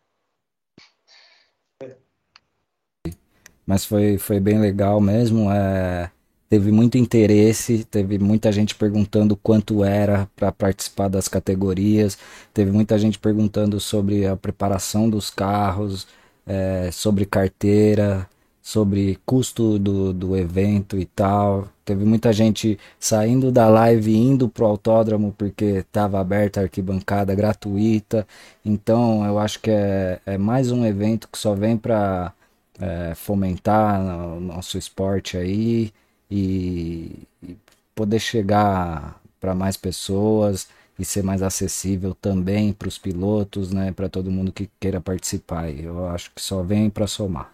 mas 3.70 3.84
foi, 3.84 4.18
foi 4.18 4.40
bem 4.40 4.58
legal 4.58 5.00
mesmo. 5.00 5.48
É, 5.48 6.10
teve 6.48 6.72
muito 6.72 6.98
interesse, 6.98 7.84
teve 7.84 8.18
muita 8.18 8.50
gente 8.50 8.74
perguntando 8.74 9.36
quanto 9.36 9.84
era 9.84 10.28
para 10.34 10.50
participar 10.50 11.06
das 11.06 11.28
categorias, 11.28 12.18
teve 12.52 12.72
muita 12.72 12.98
gente 12.98 13.16
perguntando 13.16 13.78
sobre 13.78 14.26
a 14.26 14.36
preparação 14.36 15.08
dos 15.08 15.30
carros, 15.30 16.08
é, 16.44 16.90
sobre 16.90 17.24
carteira, 17.24 18.28
sobre 18.60 19.20
custo 19.24 19.78
do, 19.78 20.12
do 20.12 20.36
evento 20.36 20.98
e 20.98 21.04
tal. 21.06 21.68
Teve 21.84 22.04
muita 22.04 22.32
gente 22.32 22.76
saindo 22.98 23.52
da 23.52 23.68
live 23.68 24.16
indo 24.16 24.48
pro 24.48 24.66
autódromo 24.66 25.32
porque 25.38 25.64
estava 25.64 26.20
aberta 26.20 26.58
a 26.58 26.64
arquibancada 26.64 27.36
gratuita. 27.36 28.26
Então 28.64 29.24
eu 29.24 29.38
acho 29.38 29.60
que 29.60 29.70
é, 29.70 30.20
é 30.26 30.36
mais 30.36 30.72
um 30.72 30.84
evento 30.84 31.28
que 31.28 31.38
só 31.38 31.54
vem 31.54 31.76
para 31.76 32.32
é, 32.80 33.14
fomentar 33.14 34.00
o 34.36 34.40
nosso 34.40 34.78
esporte 34.78 35.36
aí 35.36 35.92
e, 36.30 37.26
e 37.42 37.56
poder 37.94 38.18
chegar 38.18 39.20
para 39.38 39.54
mais 39.54 39.76
pessoas 39.76 40.68
e 40.98 41.04
ser 41.04 41.22
mais 41.22 41.42
acessível 41.42 42.14
também 42.14 42.72
para 42.72 42.88
os 42.88 42.98
pilotos, 42.98 43.72
né, 43.72 43.92
para 43.92 44.08
todo 44.08 44.30
mundo 44.30 44.52
que 44.52 44.70
queira 44.78 45.00
participar. 45.00 45.70
Eu 45.70 46.06
acho 46.08 46.30
que 46.32 46.42
só 46.42 46.62
vem 46.62 46.90
para 46.90 47.06
somar. 47.06 47.52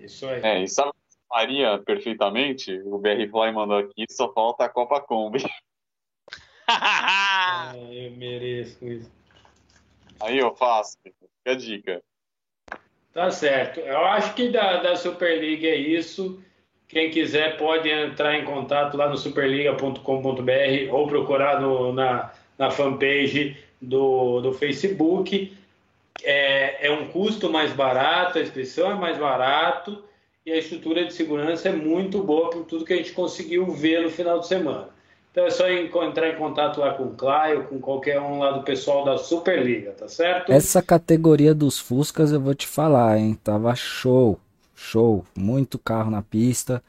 Isso 0.00 0.26
aí. 0.26 0.40
É, 0.42 0.62
e 0.62 0.68
sabe 0.68 0.92
faria 1.32 1.78
perfeitamente? 1.78 2.78
O 2.84 2.98
BR 2.98 3.26
Fly 3.30 3.52
mandou 3.52 3.78
aqui, 3.78 4.04
só 4.10 4.30
falta 4.32 4.64
a 4.64 4.68
Copa 4.68 5.00
Kombi. 5.00 5.42
ah, 6.68 7.72
eu 7.90 8.10
mereço 8.12 8.86
isso. 8.86 9.10
Aí 10.20 10.38
eu 10.38 10.54
faço, 10.54 10.98
fica 11.02 11.16
a 11.46 11.54
dica. 11.54 12.02
Tá 13.12 13.30
certo. 13.30 13.80
Eu 13.80 13.98
acho 13.98 14.34
que 14.34 14.48
da, 14.48 14.78
da 14.78 14.96
Superliga 14.96 15.68
é 15.68 15.76
isso. 15.76 16.42
Quem 16.88 17.10
quiser 17.10 17.56
pode 17.56 17.88
entrar 17.88 18.36
em 18.36 18.44
contato 18.44 18.96
lá 18.96 19.08
no 19.08 19.16
superliga.com.br 19.16 20.00
ou 20.90 21.06
procurar 21.06 21.60
no, 21.60 21.92
na, 21.92 22.32
na 22.58 22.70
fanpage 22.70 23.56
do, 23.80 24.40
do 24.40 24.52
Facebook. 24.52 25.56
É, 26.22 26.86
é 26.86 26.90
um 26.90 27.08
custo 27.08 27.50
mais 27.50 27.72
barato, 27.72 28.38
a 28.38 28.42
inscrição 28.42 28.90
é 28.90 28.94
mais 28.94 29.18
barato 29.18 30.04
e 30.44 30.52
a 30.52 30.58
estrutura 30.58 31.04
de 31.04 31.12
segurança 31.12 31.68
é 31.68 31.72
muito 31.72 32.22
boa 32.22 32.50
por 32.50 32.64
tudo 32.64 32.84
que 32.84 32.92
a 32.92 32.96
gente 32.96 33.12
conseguiu 33.12 33.70
ver 33.70 34.02
no 34.02 34.10
final 34.10 34.38
de 34.38 34.46
semana. 34.46 34.88
Então 35.32 35.46
é 35.46 35.50
só 35.50 35.68
entrar 35.68 36.28
em 36.30 36.36
contato 36.38 36.78
lá 36.80 36.94
com 36.94 37.04
o 37.06 37.16
Claio, 37.16 37.66
com 37.68 37.80
qualquer 37.80 38.20
um 38.20 38.38
lá 38.38 38.52
do 38.52 38.62
pessoal 38.64 39.04
da 39.04 39.18
Superliga, 39.18 39.92
tá 39.92 40.08
certo? 40.08 40.52
Essa 40.52 40.80
categoria 40.82 41.54
dos 41.54 41.78
Fuscas 41.78 42.30
eu 42.32 42.40
vou 42.40 42.54
te 42.54 42.66
falar, 42.66 43.18
hein? 43.18 43.34
Tava 43.34 43.74
show, 43.74 44.38
show, 44.74 45.24
muito 45.36 45.78
carro 45.78 46.10
na 46.10 46.22
pista. 46.22 46.82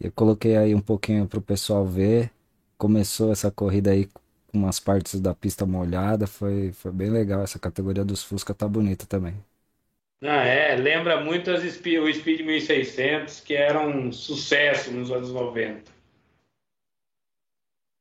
Eu 0.00 0.12
coloquei 0.12 0.56
aí 0.56 0.74
um 0.74 0.80
pouquinho 0.82 1.28
pro 1.28 1.40
pessoal 1.42 1.86
ver. 1.86 2.30
Começou 2.78 3.32
essa 3.32 3.50
corrida 3.50 3.90
aí 3.92 4.06
com 4.06 4.58
umas 4.58 4.80
partes 4.80 5.20
da 5.20 5.34
pista 5.34 5.66
molhada, 5.66 6.26
foi, 6.26 6.72
foi 6.72 6.92
bem 6.92 7.10
legal. 7.10 7.42
Essa 7.42 7.58
categoria 7.60 8.04
dos 8.04 8.22
Fusca 8.24 8.54
tá 8.54 8.68
bonita 8.68 9.06
também. 9.06 9.36
Ah, 10.24 10.42
é, 10.44 10.74
lembra 10.74 11.20
muito 11.22 11.50
as, 11.52 11.62
o 11.62 12.12
Speed 12.12 12.40
1600, 12.40 13.38
que 13.40 13.54
era 13.54 13.78
um 13.80 14.10
sucesso 14.10 14.90
nos 14.90 15.10
anos 15.12 15.30
90. 15.32 15.92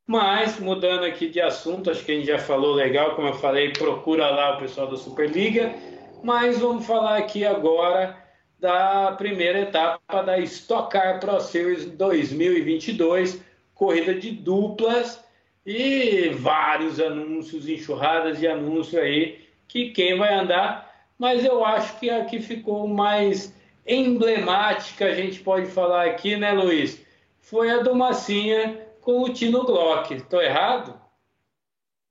Mas, 0.05 0.59
mudando 0.59 1.05
aqui 1.05 1.29
de 1.29 1.39
assunto, 1.39 1.89
acho 1.89 2.03
que 2.03 2.11
a 2.11 2.15
gente 2.15 2.27
já 2.27 2.37
falou 2.37 2.73
legal, 2.73 3.15
como 3.15 3.29
eu 3.29 3.33
falei, 3.35 3.71
procura 3.71 4.29
lá 4.29 4.55
o 4.55 4.59
pessoal 4.59 4.87
da 4.87 4.97
Superliga. 4.97 5.73
Mas 6.21 6.59
vamos 6.59 6.85
falar 6.85 7.17
aqui 7.17 7.45
agora 7.45 8.17
da 8.59 9.13
primeira 9.13 9.59
etapa 9.59 10.21
da 10.21 10.37
Stock 10.39 10.91
Car 10.91 11.19
Pro 11.19 11.39
Series 11.39 11.85
2022, 11.85 13.41
corrida 13.73 14.13
de 14.13 14.31
duplas 14.31 15.23
e 15.65 16.29
vários 16.29 16.99
anúncios, 16.99 17.67
enxurradas 17.69 18.39
de 18.39 18.47
anúncios 18.47 19.01
aí, 19.01 19.39
que 19.67 19.91
quem 19.91 20.17
vai 20.17 20.33
andar. 20.33 20.91
Mas 21.17 21.45
eu 21.45 21.63
acho 21.63 21.97
que 21.99 22.09
aqui 22.09 22.41
ficou 22.41 22.87
mais 22.87 23.55
emblemática, 23.87 25.05
a 25.05 25.15
gente 25.15 25.39
pode 25.39 25.67
falar 25.67 26.05
aqui, 26.05 26.35
né, 26.35 26.51
Luiz? 26.51 27.01
Foi 27.39 27.69
a 27.69 27.77
do 27.77 27.95
Massinha 27.95 28.82
com 29.03 29.21
o 29.21 29.33
Tino 29.33 29.65
Glock. 29.65 30.13
Estou 30.13 30.41
errado? 30.41 30.99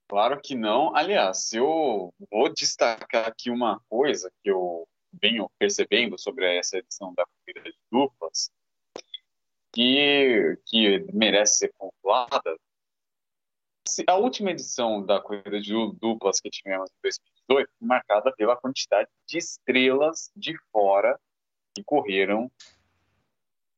Claro 0.08 0.38
que 0.42 0.54
não. 0.54 0.94
Aliás, 0.94 1.52
eu 1.52 2.12
vou 2.30 2.52
destacar 2.52 3.26
aqui 3.26 3.50
uma 3.50 3.80
coisa 3.88 4.30
que 4.42 4.50
eu 4.50 4.86
venho 5.20 5.50
percebendo 5.58 6.18
sobre 6.18 6.56
essa 6.56 6.76
edição 6.76 7.14
da 7.14 7.24
corrida 7.24 7.70
de 7.70 7.78
duplas, 7.90 8.50
que, 9.72 10.58
que 10.66 10.98
merece 11.12 11.58
ser 11.58 11.72
pontuada. 11.78 12.56
A 14.06 14.16
última 14.16 14.50
edição 14.50 15.04
da 15.04 15.20
corrida 15.20 15.60
de 15.60 15.72
duplas 15.98 16.40
que 16.40 16.50
tivemos 16.50 16.90
em 16.90 17.02
2018 17.02 17.70
foi 17.78 17.86
marcada 17.86 18.32
pela 18.32 18.56
quantidade 18.56 19.08
de 19.26 19.38
estrelas 19.38 20.30
de 20.36 20.56
fora 20.70 21.18
que 21.74 21.82
correram 21.84 22.50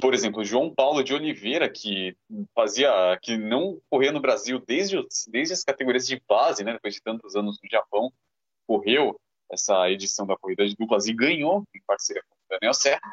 por 0.00 0.12
exemplo, 0.12 0.44
João 0.44 0.74
Paulo 0.74 1.02
de 1.02 1.14
Oliveira, 1.14 1.68
que 1.68 2.16
fazia, 2.54 3.18
que 3.22 3.36
não 3.36 3.80
corria 3.88 4.12
no 4.12 4.20
Brasil 4.20 4.62
desde, 4.66 4.96
desde 5.28 5.54
as 5.54 5.64
categorias 5.64 6.06
de 6.06 6.20
base, 6.28 6.64
né, 6.64 6.72
depois 6.72 6.94
de 6.94 7.02
tantos 7.02 7.36
anos 7.36 7.58
no 7.62 7.70
Japão, 7.70 8.12
correu 8.66 9.18
essa 9.50 9.88
edição 9.90 10.26
da 10.26 10.36
corrida 10.36 10.66
de 10.66 10.74
duplas 10.74 11.06
e 11.06 11.12
ganhou 11.12 11.64
em 11.74 11.80
parceria 11.86 12.22
com 12.28 12.34
o 12.34 12.48
Daniel 12.50 12.74
Serra. 12.74 13.12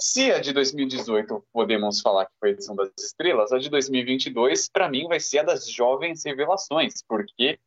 Se 0.00 0.30
a 0.30 0.40
de 0.40 0.52
2018 0.52 1.44
podemos 1.52 2.00
falar 2.00 2.26
que 2.26 2.32
foi 2.38 2.50
a 2.50 2.52
edição 2.52 2.76
das 2.76 2.90
estrelas, 2.98 3.52
a 3.52 3.58
de 3.58 3.68
2022, 3.70 4.68
para 4.68 4.88
mim, 4.88 5.08
vai 5.08 5.20
ser 5.20 5.40
a 5.40 5.42
das 5.42 5.68
jovens 5.68 6.24
revelações, 6.24 7.02
porque 7.06 7.58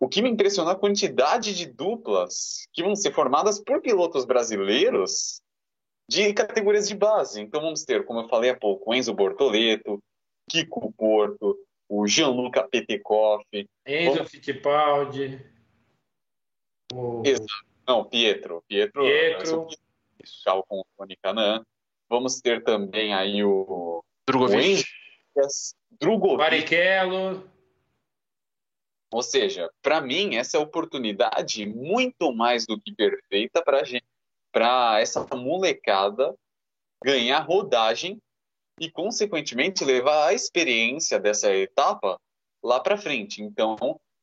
o 0.00 0.08
que 0.08 0.22
me 0.22 0.30
impressionou 0.30 0.72
é 0.72 0.74
a 0.74 0.78
quantidade 0.78 1.54
de 1.54 1.66
duplas 1.66 2.66
que 2.72 2.82
vão 2.82 2.96
ser 2.96 3.12
formadas 3.12 3.60
por 3.62 3.82
pilotos 3.82 4.24
brasileiros 4.24 5.42
de 6.10 6.34
categorias 6.34 6.88
de 6.88 6.96
base. 6.96 7.40
Então 7.40 7.60
vamos 7.60 7.84
ter, 7.84 8.04
como 8.04 8.20
eu 8.20 8.28
falei 8.28 8.50
há 8.50 8.58
pouco, 8.58 8.92
Enzo 8.92 9.14
Bortoleto, 9.14 10.02
Kiko 10.50 10.92
Porto, 10.92 11.56
o 11.88 12.04
Gianluca 12.08 12.66
Petekoff. 12.66 13.46
Enzo 13.86 14.14
vamos... 14.16 14.30
Fittipaldi. 14.30 15.40
O... 16.92 17.22
Não, 17.86 18.04
Pietro. 18.04 18.64
Pietro. 18.66 19.02
Pietro. 19.02 19.68
Tchau 20.24 20.64
com 20.68 20.80
o 20.80 20.86
Tony 20.98 21.16
Canan. 21.22 21.64
Vamos 22.08 22.40
ter 22.40 22.64
também 22.64 23.14
aí 23.14 23.44
o. 23.44 24.02
Drogovic. 24.28 24.84
O 25.36 25.46
Drogovic. 25.92 26.38
Barrichello. 26.38 27.48
Ou 29.12 29.22
seja, 29.22 29.70
para 29.80 30.00
mim, 30.00 30.34
essa 30.36 30.56
é 30.56 30.60
a 30.60 30.62
oportunidade 30.62 31.66
muito 31.66 32.32
mais 32.32 32.66
do 32.66 32.80
que 32.80 32.92
perfeita 32.92 33.62
para 33.62 33.84
gente 33.84 34.09
para 34.52 35.00
essa 35.00 35.26
molecada 35.34 36.34
ganhar 37.02 37.40
rodagem 37.40 38.18
e, 38.78 38.90
consequentemente, 38.90 39.84
levar 39.84 40.28
a 40.28 40.34
experiência 40.34 41.18
dessa 41.18 41.54
etapa 41.54 42.18
lá 42.62 42.80
para 42.80 42.96
frente. 42.96 43.42
Então, 43.42 43.76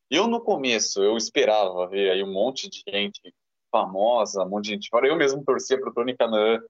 eu 0.09 0.27
no 0.27 0.41
começo, 0.41 1.03
eu 1.03 1.17
esperava 1.17 1.87
ver 1.87 2.11
aí 2.11 2.23
um 2.23 2.31
monte 2.31 2.69
de 2.69 2.81
gente 2.87 3.33
famosa, 3.71 4.43
um 4.43 4.49
monte 4.49 4.65
de 4.65 4.71
gente 4.71 4.89
fora. 4.89 5.07
Eu 5.07 5.15
mesmo 5.15 5.43
torcia 5.43 5.79
para 5.79 5.89
o 5.89 5.93
Tony 5.93 6.15
Canan 6.15 6.61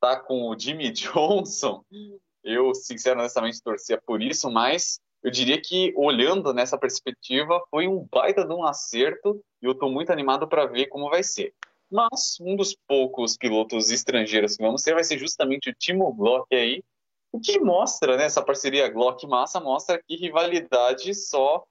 tá 0.00 0.18
com 0.20 0.48
o 0.48 0.58
Jimmy 0.58 0.90
Johnson. 0.92 1.82
Eu, 2.42 2.74
sinceramente, 2.74 3.62
torcia 3.62 4.00
por 4.06 4.22
isso, 4.22 4.50
mas 4.50 5.00
eu 5.22 5.30
diria 5.30 5.60
que, 5.60 5.94
olhando 5.96 6.52
nessa 6.52 6.76
perspectiva, 6.76 7.58
foi 7.70 7.88
um 7.88 8.06
baita 8.12 8.46
de 8.46 8.52
um 8.52 8.62
acerto 8.62 9.42
e 9.62 9.66
eu 9.66 9.72
estou 9.72 9.90
muito 9.90 10.12
animado 10.12 10.46
para 10.46 10.66
ver 10.66 10.86
como 10.86 11.08
vai 11.08 11.22
ser. 11.22 11.54
Mas 11.94 12.38
um 12.40 12.56
dos 12.56 12.76
poucos 12.88 13.36
pilotos 13.36 13.88
estrangeiros 13.92 14.56
que 14.56 14.64
vamos 14.64 14.82
ter 14.82 14.94
vai 14.94 15.04
ser 15.04 15.16
justamente 15.16 15.70
o 15.70 15.74
Timo 15.74 16.12
Glock 16.12 16.52
aí, 16.52 16.82
o 17.30 17.38
que 17.38 17.60
mostra, 17.60 18.16
né, 18.16 18.24
essa 18.24 18.42
parceria 18.42 18.88
Glock-Massa 18.88 19.60
mostra 19.60 20.02
que 20.04 20.16
rivalidade 20.16 21.14
só 21.14 21.62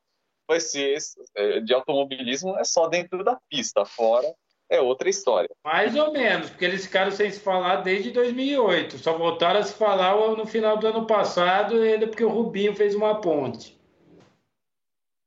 vai 0.48 0.62
ser 0.62 0.98
é, 1.36 1.60
de 1.60 1.74
automobilismo 1.74 2.58
é 2.58 2.64
só 2.64 2.88
dentro 2.88 3.22
da 3.22 3.38
pista, 3.50 3.84
fora 3.84 4.34
é 4.70 4.80
outra 4.80 5.10
história. 5.10 5.50
Mais 5.62 5.94
ou 5.94 6.14
menos, 6.14 6.50
porque 6.50 6.64
eles 6.64 6.86
ficaram 6.86 7.12
sem 7.12 7.30
se 7.30 7.42
falar 7.42 7.78
desde 7.78 8.12
2008. 8.12 9.00
Só 9.00 9.18
voltaram 9.18 9.60
a 9.60 9.64
se 9.64 9.74
falar 9.74 10.16
no 10.38 10.46
final 10.46 10.78
do 10.78 10.88
ano 10.88 11.06
passado, 11.06 11.76
ainda 11.76 12.08
porque 12.08 12.24
o 12.24 12.30
Rubinho 12.30 12.74
fez 12.74 12.96
uma 12.96 13.20
ponte. 13.20 13.78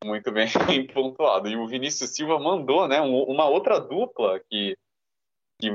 Muito 0.03 0.33
bem 0.33 0.49
pontuado. 0.93 1.49
E 1.49 1.57
o 1.57 1.67
Vinícius 1.67 2.15
Silva 2.15 2.39
mandou, 2.39 2.89
né, 2.89 3.01
uma 3.01 3.47
outra 3.47 3.79
dupla 3.79 4.41
que 4.49 4.75
que 5.59 5.71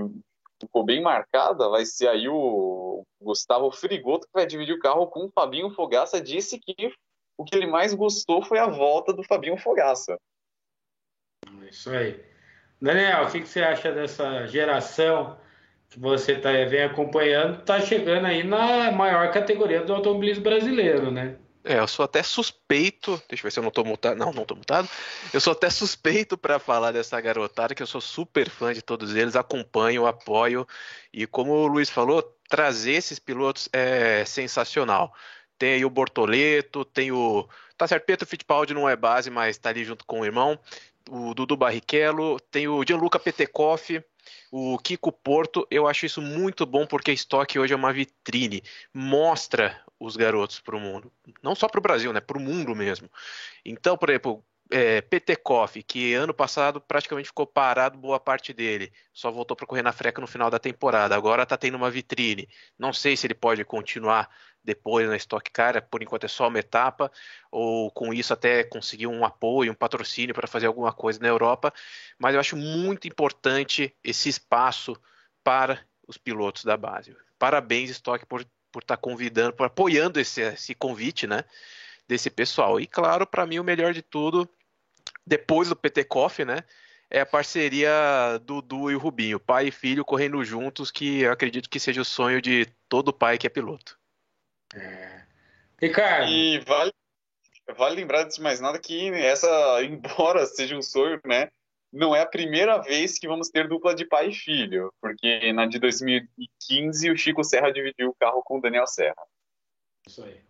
ficou 0.59 0.83
bem 0.83 1.01
marcada 1.01 1.67
vai 1.69 1.85
ser 1.85 2.07
aí 2.07 2.27
o 2.27 3.03
Gustavo 3.21 3.71
Frigoto, 3.71 4.27
que 4.27 4.33
vai 4.33 4.45
dividir 4.45 4.75
o 4.75 4.79
carro 4.79 5.07
com 5.07 5.25
o 5.25 5.31
Fabinho 5.31 5.71
Fogaça. 5.71 6.21
Disse 6.21 6.59
que 6.59 6.93
o 7.37 7.43
que 7.43 7.55
ele 7.55 7.67
mais 7.67 7.93
gostou 7.93 8.43
foi 8.43 8.59
a 8.59 8.67
volta 8.67 9.11
do 9.11 9.23
Fabinho 9.23 9.57
Fogaça. 9.57 10.17
Isso 11.67 11.89
aí. 11.89 12.23
Daniel, 12.79 13.25
o 13.25 13.31
que, 13.31 13.45
você 13.45 13.61
acha 13.61 13.91
dessa 13.91 14.45
geração 14.47 15.37
que 15.89 15.99
você 15.99 16.39
tá, 16.39 16.51
vem 16.51 16.83
acompanhando? 16.83 17.59
Está 17.59 17.79
chegando 17.79 18.25
aí 18.25 18.43
na 18.43 18.91
maior 18.91 19.31
categoria 19.31 19.83
do 19.83 19.93
automobilismo 19.93 20.43
brasileiro, 20.43 21.11
né? 21.11 21.37
É, 21.63 21.79
eu 21.79 21.87
sou 21.87 22.05
até 22.05 22.23
suspeito. 22.23 23.21
Deixa 23.29 23.41
eu 23.41 23.43
ver 23.43 23.51
se 23.51 23.59
eu 23.59 23.63
não 23.63 23.71
tô 23.71 23.83
mutado. 23.83 24.17
Não, 24.17 24.31
não 24.31 24.45
tô 24.45 24.55
mutado. 24.55 24.89
Eu 25.33 25.39
sou 25.39 25.53
até 25.53 25.69
suspeito 25.69 26.37
para 26.37 26.59
falar 26.59 26.91
dessa 26.91 27.19
garotada, 27.21 27.75
que 27.75 27.83
eu 27.83 27.87
sou 27.87 28.01
super 28.01 28.49
fã 28.49 28.73
de 28.73 28.81
todos 28.81 29.15
eles, 29.15 29.35
acompanho, 29.35 30.05
apoio. 30.07 30.67
E 31.13 31.27
como 31.27 31.53
o 31.53 31.67
Luiz 31.67 31.89
falou, 31.89 32.23
trazer 32.49 32.93
esses 32.93 33.19
pilotos 33.19 33.69
é 33.71 34.25
sensacional. 34.25 35.13
Tem 35.57 35.73
aí 35.73 35.85
o 35.85 35.89
Bortoleto, 35.89 36.83
tem 36.83 37.11
o. 37.11 37.47
Tá 37.77 37.87
certo, 37.87 38.05
Pietro 38.05 38.27
Fittipaldi 38.27 38.73
não 38.73 38.89
é 38.89 38.95
base, 38.95 39.29
mas 39.29 39.57
tá 39.57 39.69
ali 39.69 39.83
junto 39.83 40.05
com 40.05 40.21
o 40.21 40.25
irmão. 40.25 40.59
O 41.09 41.33
Dudu 41.33 41.55
Barrichello, 41.55 42.39
tem 42.51 42.67
o 42.67 42.83
Gianluca 42.87 43.19
Petekoff, 43.19 44.03
o 44.51 44.77
Kiko 44.77 45.11
Porto, 45.11 45.67
eu 45.69 45.87
acho 45.87 46.05
isso 46.05 46.21
muito 46.21 46.65
bom 46.65 46.85
porque 46.85 47.11
a 47.11 47.13
estoque 47.13 47.59
hoje 47.59 47.73
é 47.73 47.75
uma 47.75 47.93
vitrine, 47.93 48.63
mostra 48.93 49.81
os 49.99 50.15
garotos 50.15 50.59
para 50.59 50.75
o 50.75 50.79
mundo, 50.79 51.11
não 51.43 51.55
só 51.55 51.67
para 51.67 51.79
o 51.79 51.81
Brasil, 51.81 52.11
né, 52.11 52.19
para 52.19 52.37
o 52.37 52.41
mundo 52.41 52.75
mesmo. 52.75 53.09
Então, 53.63 53.97
por 53.97 54.09
exemplo, 54.09 54.43
é, 54.71 55.01
Petekoff, 55.01 55.83
que 55.83 56.13
ano 56.13 56.33
passado 56.33 56.79
praticamente 56.79 57.27
ficou 57.27 57.45
parado 57.45 57.97
boa 57.97 58.19
parte 58.19 58.53
dele, 58.53 58.91
só 59.13 59.29
voltou 59.29 59.55
para 59.55 59.67
correr 59.67 59.81
na 59.81 59.91
freca 59.91 60.21
no 60.21 60.27
final 60.27 60.49
da 60.49 60.57
temporada. 60.57 61.15
Agora 61.15 61.43
está 61.43 61.57
tendo 61.57 61.75
uma 61.75 61.91
vitrine. 61.91 62.47
Não 62.79 62.93
sei 62.93 63.17
se 63.17 63.27
ele 63.27 63.33
pode 63.33 63.63
continuar 63.65 64.29
depois 64.63 65.07
na 65.07 65.15
Stock 65.17 65.49
Car, 65.51 65.81
por 65.89 66.01
enquanto 66.01 66.23
é 66.23 66.27
só 66.27 66.47
uma 66.47 66.59
etapa, 66.59 67.11
ou 67.51 67.91
com 67.91 68.13
isso 68.13 68.31
até 68.33 68.63
conseguir 68.63 69.07
um 69.07 69.25
apoio, 69.25 69.71
um 69.71 69.75
patrocínio 69.75 70.35
para 70.35 70.47
fazer 70.47 70.67
alguma 70.67 70.93
coisa 70.93 71.19
na 71.19 71.27
Europa. 71.27 71.73
Mas 72.17 72.33
eu 72.33 72.39
acho 72.39 72.55
muito 72.55 73.07
importante 73.07 73.93
esse 74.03 74.29
espaço 74.29 74.95
para 75.43 75.79
os 76.07 76.17
pilotos 76.17 76.63
da 76.63 76.77
base. 76.77 77.15
Parabéns, 77.37 77.89
Stock, 77.89 78.25
por 78.25 78.45
por 78.71 78.81
estar 78.81 78.95
tá 78.95 79.01
convidando, 79.01 79.53
por 79.53 79.65
apoiando 79.65 80.19
esse, 80.19 80.41
esse 80.41 80.73
convite, 80.73 81.27
né? 81.27 81.43
Desse 82.07 82.29
pessoal. 82.29 82.79
E 82.79 82.87
claro, 82.87 83.27
para 83.27 83.45
mim 83.45 83.59
o 83.59 83.63
melhor 83.63 83.93
de 83.93 84.01
tudo 84.01 84.49
depois 85.25 85.69
do 85.69 85.75
PT 85.75 86.05
Coffee, 86.05 86.45
né? 86.45 86.63
É 87.09 87.21
a 87.21 87.25
parceria 87.25 88.39
do 88.43 88.61
Du 88.61 88.89
e 88.89 88.95
o 88.95 88.99
Rubinho, 88.99 89.39
pai 89.39 89.67
e 89.67 89.71
filho 89.71 90.05
correndo 90.05 90.43
juntos, 90.45 90.89
que 90.89 91.21
eu 91.21 91.31
acredito 91.31 91.69
que 91.69 91.79
seja 91.79 92.01
o 92.01 92.05
sonho 92.05 92.41
de 92.41 92.65
todo 92.87 93.11
pai 93.11 93.37
que 93.37 93.45
é 93.45 93.49
piloto. 93.49 93.99
É. 94.73 95.23
Ricardo. 95.81 96.31
E 96.31 96.59
vale, 96.59 96.93
vale 97.75 97.95
lembrar, 97.95 98.23
de 98.23 98.39
mais 98.41 98.61
nada, 98.61 98.79
que 98.79 99.09
essa, 99.09 99.83
embora 99.83 100.45
seja 100.45 100.75
um 100.75 100.81
sonho, 100.81 101.19
né? 101.25 101.49
Não 101.91 102.15
é 102.15 102.21
a 102.21 102.25
primeira 102.25 102.77
vez 102.77 103.19
que 103.19 103.27
vamos 103.27 103.49
ter 103.49 103.67
dupla 103.67 103.93
de 103.93 104.05
pai 104.05 104.29
e 104.29 104.33
filho, 104.33 104.93
porque 105.01 105.51
na 105.51 105.65
de 105.65 105.77
2015 105.77 107.11
o 107.11 107.17
Chico 107.17 107.43
Serra 107.43 107.71
dividiu 107.71 108.09
o 108.09 108.15
carro 108.15 108.41
com 108.45 108.57
o 108.57 108.61
Daniel 108.61 108.87
Serra. 108.87 109.21
Isso 110.07 110.23
aí. 110.23 110.41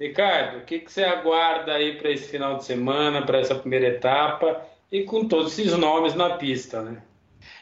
Ricardo, 0.00 0.58
o 0.58 0.64
que, 0.64 0.78
que 0.78 0.92
você 0.92 1.02
aguarda 1.02 1.72
aí 1.72 1.96
para 1.96 2.10
esse 2.10 2.28
final 2.28 2.56
de 2.56 2.64
semana, 2.64 3.26
para 3.26 3.38
essa 3.38 3.54
primeira 3.54 3.88
etapa 3.88 4.64
e 4.92 5.02
com 5.02 5.26
todos 5.26 5.58
esses 5.58 5.76
nomes 5.76 6.14
na 6.14 6.36
pista, 6.36 6.80
né? 6.82 7.02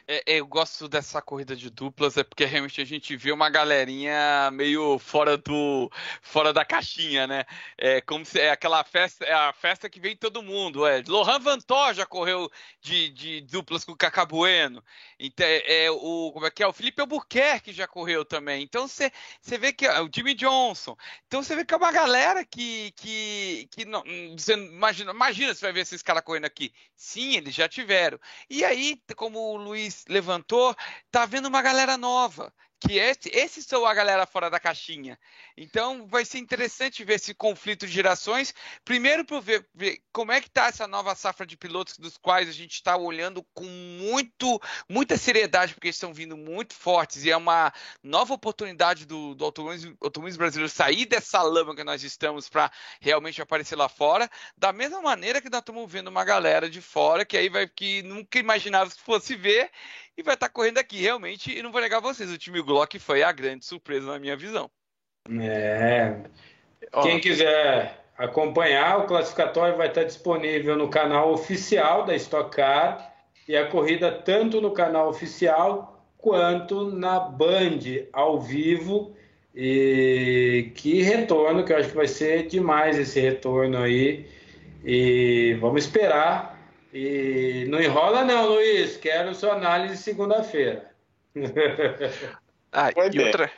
É, 0.09 0.23
é, 0.35 0.41
eu 0.41 0.47
gosto 0.47 0.89
dessa 0.89 1.21
corrida 1.21 1.57
de 1.57 1.69
duplas, 1.69 2.17
é 2.17 2.23
porque 2.23 2.45
realmente 2.45 2.81
a 2.81 2.85
gente 2.85 3.17
vê 3.17 3.33
uma 3.33 3.51
galerinha 3.51 4.51
meio 4.53 5.01
fora 5.01 5.37
do 5.37 5.91
fora 6.23 6.53
da 6.53 6.65
caixinha, 6.65 7.27
né? 7.27 7.45
É 7.77 8.01
como 8.01 8.25
se 8.25 8.39
é 8.39 8.51
aquela 8.51 8.85
festa, 8.85 9.25
é 9.25 9.33
a 9.33 9.53
festa 9.53 9.91
que 9.91 9.99
vem 9.99 10.17
todo 10.17 10.43
mundo. 10.45 10.87
É. 10.87 11.03
Lohan 11.09 11.41
Vantó 11.41 11.93
já 11.93 12.07
correu 12.07 12.49
de, 12.81 13.09
de 13.11 13.41
duplas 13.41 13.85
com 13.85 13.93
o 13.93 13.97
Cacabueno. 13.97 14.83
Então, 15.19 15.45
é, 15.45 15.87
é, 15.87 15.91
o 15.91 16.31
como 16.33 16.47
é 16.47 16.51
que 16.53 16.63
é? 16.63 16.67
O 16.69 16.73
Felipe 16.73 17.01
Albuquerque 17.01 17.73
já 17.73 17.89
correu 17.89 18.25
também. 18.25 18.63
Então 18.63 18.87
você 18.87 19.11
vê 19.59 19.73
que 19.73 19.89
o 19.89 20.09
Jimmy 20.15 20.35
Johnson. 20.35 20.97
Então 21.27 21.43
você 21.43 21.57
vê 21.57 21.65
que 21.65 21.75
é 21.75 21.77
uma 21.77 21.91
galera 21.91 22.45
que 22.45 22.93
que, 22.93 23.69
que 23.73 23.85
não, 23.85 24.05
você 24.37 24.55
imagina, 24.55 25.11
imagina 25.11 25.55
se 25.55 25.63
vai 25.63 25.73
ver 25.73 25.81
esses 25.81 26.03
caras 26.03 26.23
correndo 26.23 26.45
aqui. 26.45 26.73
Sim, 26.95 27.37
eles 27.37 27.55
já 27.55 27.69
tiveram. 27.69 28.19
E 28.49 28.65
aí, 28.65 29.01
como 29.17 29.39
o 29.39 29.57
Luiz 29.57 29.96
levantou, 30.09 30.75
tá 31.11 31.27
vendo 31.27 31.47
uma 31.47 31.63
galera 31.63 31.97
nova. 31.97 32.53
Que 32.79 32.99
esse, 32.99 33.31
esses 33.31 33.65
são 33.65 33.87
a 33.87 33.95
galera 33.95 34.27
fora 34.27 34.51
da 34.51 34.61
caixinha. 34.61 35.19
Então 35.57 36.07
vai 36.07 36.25
ser 36.25 36.39
interessante 36.39 37.05
ver 37.05 37.15
esse 37.15 37.35
conflito 37.35 37.87
de 37.87 37.93
gerações. 37.93 38.55
Primeiro 38.85 39.25
para 39.25 39.41
ver, 39.41 39.67
ver, 39.75 40.01
como 40.13 40.33
é 40.33 40.41
que 40.41 40.49
está 40.49 40.67
essa 40.67 40.87
nova 40.87 41.15
safra 41.15 41.47
de 41.47 41.57
pilotos 41.57 41.99
dos 41.99 42.17
quais 42.19 42.49
a 42.49 42.53
gente 42.53 42.75
está 42.75 42.97
olhando 42.97 43.43
com 43.55 43.65
muito, 43.65 44.61
muita 44.89 45.17
seriedade, 45.17 45.75
porque 45.75 45.89
eles 45.89 45.97
estão 45.97 46.13
vindo 46.13 46.37
muito 46.37 46.75
fortes 46.75 47.25
e 47.25 47.31
é 47.31 47.37
uma 47.37 47.73
nova 48.03 48.35
oportunidade 48.35 49.07
do, 49.07 49.35
do 49.35 49.45
automobilismo, 49.45 49.97
automobilismo 50.01 50.39
brasileiro 50.39 50.73
sair 50.73 51.07
dessa 51.07 51.43
lama 51.43 51.75
que 51.75 51.85
nós 51.85 52.03
estamos 52.03 52.49
para 52.49 52.71
realmente 53.01 53.41
aparecer 53.41 53.77
lá 53.77 53.89
fora. 53.89 54.31
Da 54.57 54.73
mesma 54.73 55.01
maneira 55.01 55.41
que 55.41 55.51
nós 55.51 55.61
estamos 55.61 55.91
vendo 55.91 56.09
uma 56.09 56.25
galera 56.25 56.69
de 56.69 56.81
fora 56.81 57.25
que 57.25 57.37
aí 57.37 57.49
vai 57.49 57.67
que 57.67 58.03
nunca 58.03 58.39
imaginava 58.39 58.91
que 58.91 59.01
fosse 59.01 59.35
ver 59.35 59.71
e 60.17 60.23
vai 60.23 60.35
estar 60.35 60.49
tá 60.49 60.53
correndo 60.53 60.79
aqui 60.79 61.01
realmente. 61.01 61.57
E 61.57 61.63
não 61.63 61.71
vou 61.71 61.81
negar 61.81 62.01
vocês, 62.01 62.31
o 62.31 62.39
time 62.39 62.63
Glock 62.63 62.99
foi 62.99 63.23
a 63.23 63.31
grande 63.33 63.65
surpresa 63.65 64.07
na 64.07 64.19
minha 64.19 64.37
visão. 64.37 64.71
É. 65.41 66.17
Quem 67.03 67.21
quiser 67.21 68.05
acompanhar, 68.17 68.99
o 68.99 69.07
classificatório 69.07 69.77
vai 69.77 69.89
estar 69.89 70.05
disponível 70.05 70.77
no 70.77 70.89
canal 70.89 71.33
oficial 71.33 72.05
da 72.05 72.15
Stock 72.15 72.55
Car 72.55 73.13
e 73.47 73.57
a 73.57 73.67
corrida 73.67 74.11
tanto 74.11 74.61
no 74.61 74.71
canal 74.71 75.09
oficial 75.09 76.05
quanto 76.17 76.91
na 76.91 77.21
Band 77.21 77.81
ao 78.13 78.41
vivo. 78.41 79.15
E 79.55 80.73
que 80.75 81.03
retorno, 81.03 81.65
que 81.65 81.73
eu 81.73 81.79
acho 81.79 81.89
que 81.89 81.97
vai 81.97 82.09
ser 82.09 82.47
demais 82.47 82.99
esse 82.99 83.21
retorno 83.21 83.79
aí. 83.79 84.27
E 84.85 85.57
vamos 85.61 85.85
esperar 85.85 86.56
e 86.97 87.67
não 87.67 87.79
enrola 87.79 88.25
não, 88.25 88.49
Luiz. 88.49 88.97
Quero 88.97 89.35
sua 89.35 89.53
análise 89.53 89.99
segunda-feira. 89.99 90.91
ah, 92.73 92.91
e 93.13 93.21
outra, 93.21 93.53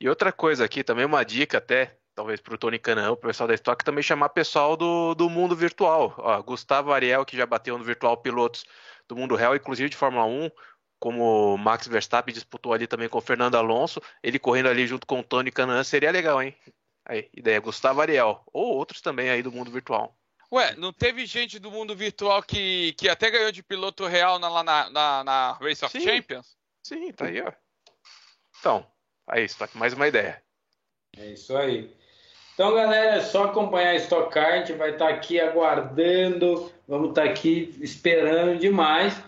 e 0.00 0.08
outra 0.08 0.32
coisa 0.32 0.64
aqui, 0.64 0.82
também 0.82 1.04
uma 1.04 1.24
dica 1.24 1.58
até, 1.58 1.96
talvez 2.12 2.40
para 2.40 2.54
o 2.54 2.58
Tony 2.58 2.76
Canão, 2.80 3.12
o 3.12 3.16
pessoal 3.16 3.46
da 3.46 3.54
Stock, 3.54 3.84
também 3.84 4.02
chamar 4.02 4.30
pessoal 4.30 4.76
do, 4.76 5.14
do 5.14 5.30
mundo 5.30 5.54
virtual. 5.54 6.12
Ó, 6.18 6.42
Gustavo 6.42 6.92
Ariel, 6.92 7.24
que 7.24 7.36
já 7.36 7.46
bateu 7.46 7.78
no 7.78 7.84
virtual 7.84 8.16
pilotos 8.16 8.64
do 9.06 9.14
mundo 9.14 9.36
real, 9.36 9.54
inclusive 9.54 9.88
de 9.88 9.96
Fórmula 9.96 10.24
1, 10.24 10.50
como 10.98 11.56
Max 11.56 11.86
Verstappen 11.86 12.34
disputou 12.34 12.72
ali 12.72 12.88
também 12.88 13.08
com 13.08 13.18
o 13.18 13.20
Fernando 13.20 13.54
Alonso, 13.54 14.02
ele 14.20 14.40
correndo 14.40 14.68
ali 14.68 14.88
junto 14.88 15.06
com 15.06 15.20
o 15.20 15.24
Tony 15.24 15.52
Canan, 15.52 15.84
seria 15.84 16.10
legal, 16.10 16.42
hein? 16.42 16.56
Aí, 17.04 17.28
ideia, 17.32 17.60
Gustavo 17.60 18.00
Ariel, 18.00 18.42
ou 18.52 18.74
outros 18.74 19.00
também 19.00 19.30
aí 19.30 19.40
do 19.40 19.52
mundo 19.52 19.70
virtual. 19.70 20.16
Ué, 20.54 20.76
não 20.76 20.92
teve 20.92 21.26
gente 21.26 21.58
do 21.58 21.68
mundo 21.68 21.96
virtual 21.96 22.40
que, 22.40 22.92
que 22.92 23.08
até 23.08 23.28
ganhou 23.28 23.50
de 23.50 23.60
piloto 23.60 24.06
real 24.06 24.38
na, 24.38 24.62
na, 24.62 24.88
na, 24.88 25.24
na 25.24 25.52
Race 25.54 25.84
of 25.84 25.90
Sim. 25.90 26.04
Champions? 26.04 26.56
Sim, 26.80 27.10
tá 27.10 27.24
aí, 27.26 27.42
ó. 27.42 27.50
Então, 28.60 28.86
aí 29.26 29.42
está 29.42 29.68
mais 29.74 29.94
uma 29.94 30.06
ideia. 30.06 30.40
É 31.18 31.26
isso 31.26 31.56
aí. 31.56 31.92
Então, 32.54 32.72
galera, 32.72 33.16
é 33.16 33.20
só 33.20 33.46
acompanhar 33.46 33.90
a 33.90 33.96
Stock 33.96 34.32
Car, 34.32 34.52
a 34.52 34.56
gente 34.58 34.74
vai 34.74 34.90
estar 34.92 35.08
aqui 35.08 35.40
aguardando, 35.40 36.70
vamos 36.86 37.08
estar 37.08 37.24
aqui 37.24 37.76
esperando 37.80 38.56
demais. 38.56 39.20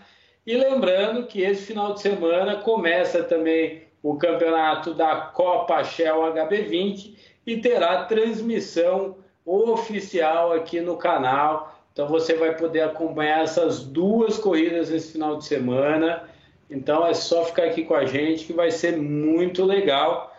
E 0.45 0.55
lembrando 0.55 1.27
que 1.27 1.41
esse 1.41 1.65
final 1.65 1.93
de 1.93 1.99
semana 1.99 2.61
começa 2.61 3.21
também 3.21 3.85
o 4.01 4.17
campeonato 4.17 4.93
da 4.93 5.17
Copa 5.17 5.83
Shell 5.83 6.21
HB20 6.33 7.17
e 7.45 7.57
terá 7.57 8.05
transmissão 8.05 9.17
oficial 9.47 10.51
aqui 10.51 10.81
no 10.81 10.97
canal. 10.97 11.73
Então 11.93 12.07
você 12.07 12.35
vai 12.35 12.55
poder 12.55 12.81
acompanhar 12.81 13.43
essas 13.43 13.81
duas 13.83 14.37
corridas 14.37 14.91
esse 14.91 15.13
final 15.13 15.37
de 15.37 15.45
semana. 15.45 16.29
Então 16.69 17.07
é 17.07 17.13
só 17.13 17.45
ficar 17.45 17.63
aqui 17.63 17.85
com 17.85 17.95
a 17.95 18.05
gente 18.05 18.45
que 18.45 18.53
vai 18.53 18.69
ser 18.69 18.97
muito 18.97 19.63
legal. 19.63 20.35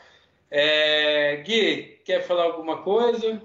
É... 0.51 1.37
Gui, 1.37 2.01
quer 2.05 2.23
falar 2.23 2.45
alguma 2.45 2.83
coisa? 2.83 3.41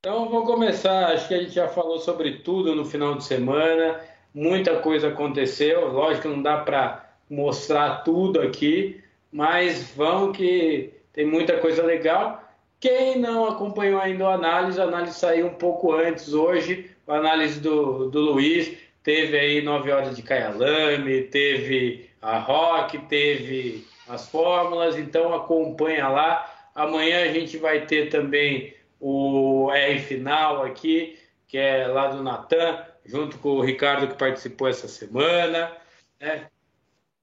Então 0.00 0.28
vou 0.28 0.44
começar. 0.44 1.12
Acho 1.12 1.28
que 1.28 1.34
a 1.34 1.38
gente 1.38 1.52
já 1.52 1.68
falou 1.68 2.00
sobre 2.00 2.38
tudo 2.38 2.74
no 2.74 2.84
final 2.84 3.14
de 3.14 3.24
semana. 3.24 4.00
Muita 4.34 4.80
coisa 4.80 5.08
aconteceu. 5.08 5.92
Lógico 5.92 6.22
que 6.22 6.34
não 6.34 6.42
dá 6.42 6.58
para 6.58 7.14
mostrar 7.30 8.02
tudo 8.02 8.40
aqui, 8.40 9.02
mas 9.30 9.92
vamos 9.94 10.36
que 10.36 10.92
tem 11.12 11.24
muita 11.24 11.58
coisa 11.58 11.82
legal. 11.82 12.42
Quem 12.82 13.16
não 13.16 13.48
acompanhou 13.48 14.00
ainda 14.00 14.26
a 14.26 14.34
análise, 14.34 14.80
a 14.80 14.82
análise 14.82 15.14
saiu 15.14 15.46
um 15.46 15.54
pouco 15.54 15.92
antes 15.92 16.32
hoje, 16.32 16.90
a 17.06 17.14
análise 17.14 17.60
do, 17.60 18.10
do 18.10 18.18
Luiz, 18.18 18.76
teve 19.04 19.38
aí 19.38 19.62
nove 19.62 19.92
horas 19.92 20.16
de 20.16 20.22
Kyalami, 20.24 21.22
teve 21.22 22.10
a 22.20 22.40
Rock, 22.40 22.98
teve 23.06 23.86
as 24.08 24.28
fórmulas, 24.28 24.98
então 24.98 25.32
acompanha 25.32 26.08
lá. 26.08 26.70
Amanhã 26.74 27.22
a 27.22 27.32
gente 27.32 27.56
vai 27.56 27.86
ter 27.86 28.08
também 28.08 28.74
o 28.98 29.70
R 29.70 30.00
final 30.00 30.64
aqui, 30.64 31.16
que 31.46 31.58
é 31.58 31.86
lá 31.86 32.08
do 32.08 32.20
Natan, 32.20 32.84
junto 33.06 33.38
com 33.38 33.50
o 33.50 33.62
Ricardo 33.62 34.08
que 34.08 34.18
participou 34.18 34.66
essa 34.66 34.88
semana. 34.88 35.70
Né? 36.18 36.48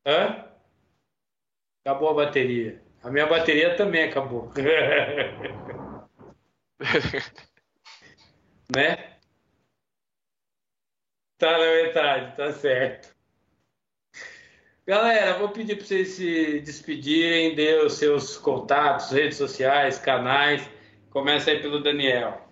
Hã? 0.06 0.46
Acabou 1.84 2.12
a 2.12 2.14
bateria. 2.14 2.82
A 3.04 3.10
minha 3.10 3.26
bateria 3.26 3.76
também 3.76 4.04
acabou. 4.04 4.52
né? 8.76 9.18
Tá 11.38 11.52
na 11.52 11.72
metade, 11.84 12.36
tá 12.36 12.52
certo. 12.52 13.16
Galera, 14.86 15.38
vou 15.38 15.50
pedir 15.50 15.76
para 15.76 15.86
vocês 15.86 16.10
se 16.10 16.60
despedirem, 16.62 17.56
dê 17.56 17.76
os 17.76 17.94
seus 17.94 18.38
contatos, 18.38 19.12
redes 19.12 19.38
sociais, 19.38 20.00
canais. 20.00 20.68
Começa 21.10 21.52
aí 21.52 21.62
pelo 21.62 21.82
Daniel. 21.82 22.50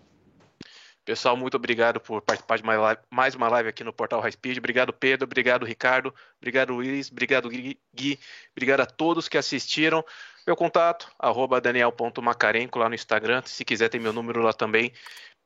Pessoal, 1.03 1.36
muito 1.36 1.56
obrigado 1.56 1.99
por 1.99 2.22
participar 2.22 2.57
de 2.57 2.64
mais 3.10 3.34
uma 3.34 3.48
live 3.48 3.69
aqui 3.69 3.84
no 3.84 3.94
Portal 3.94 4.19
High 4.22 4.34
Speed. 4.34 4.57
Obrigado, 4.57 4.94
Pedro. 4.94 5.26
Obrigado, 5.26 5.65
Ricardo. 5.65 6.14
Obrigado, 6.38 6.74
Luiz. 6.74 7.10
Obrigado, 7.11 7.49
Gui. 7.49 8.19
Obrigado 8.52 8.82
a 8.82 8.86
todos 8.86 9.28
que 9.28 9.38
assistiram. 9.38 10.03
Meu 10.48 10.56
contato, 10.56 11.11
arroba 11.19 11.60
daniel.macarenco 11.60 12.80
lá 12.80 12.88
no 12.88 12.95
Instagram. 12.95 13.44
Se 13.45 13.65
quiser, 13.65 13.90
tem 13.90 13.99
meu 13.99 14.14
número 14.14 14.41
lá 14.41 14.53
também. 14.53 14.94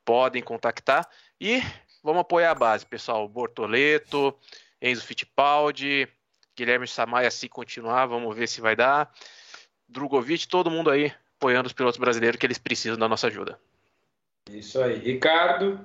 Podem 0.06 0.44
contactar. 0.44 1.10
E 1.40 1.60
vamos 2.03 2.22
apoiar 2.22 2.52
a 2.52 2.56
base, 2.56 2.86
pessoal. 2.86 3.28
Bortoleto, 3.28 4.38
Enzo 4.80 5.03
Fittipaldi, 5.03 6.07
Guilherme 6.56 6.88
Samaia, 6.88 7.32
se 7.32 7.49
continuar, 7.49 8.06
vamos 8.06 8.36
ver 8.36 8.45
se 8.45 8.61
vai 8.61 8.76
dar. 8.76 9.11
Drogovic, 9.90 10.48
todo 10.48 10.69
mundo 10.69 10.91
aí 10.91 11.11
apoiando 11.36 11.65
os 11.65 11.73
pilotos 11.73 11.99
brasileiros 11.99 12.40
que 12.40 12.45
eles 12.45 12.60
precisam 12.60 12.95
da 12.95 13.10
nossa 13.10 13.26
ajuda. 13.26 13.60
Isso 14.52 14.80
aí. 14.80 14.99
Ricardo. 14.99 15.80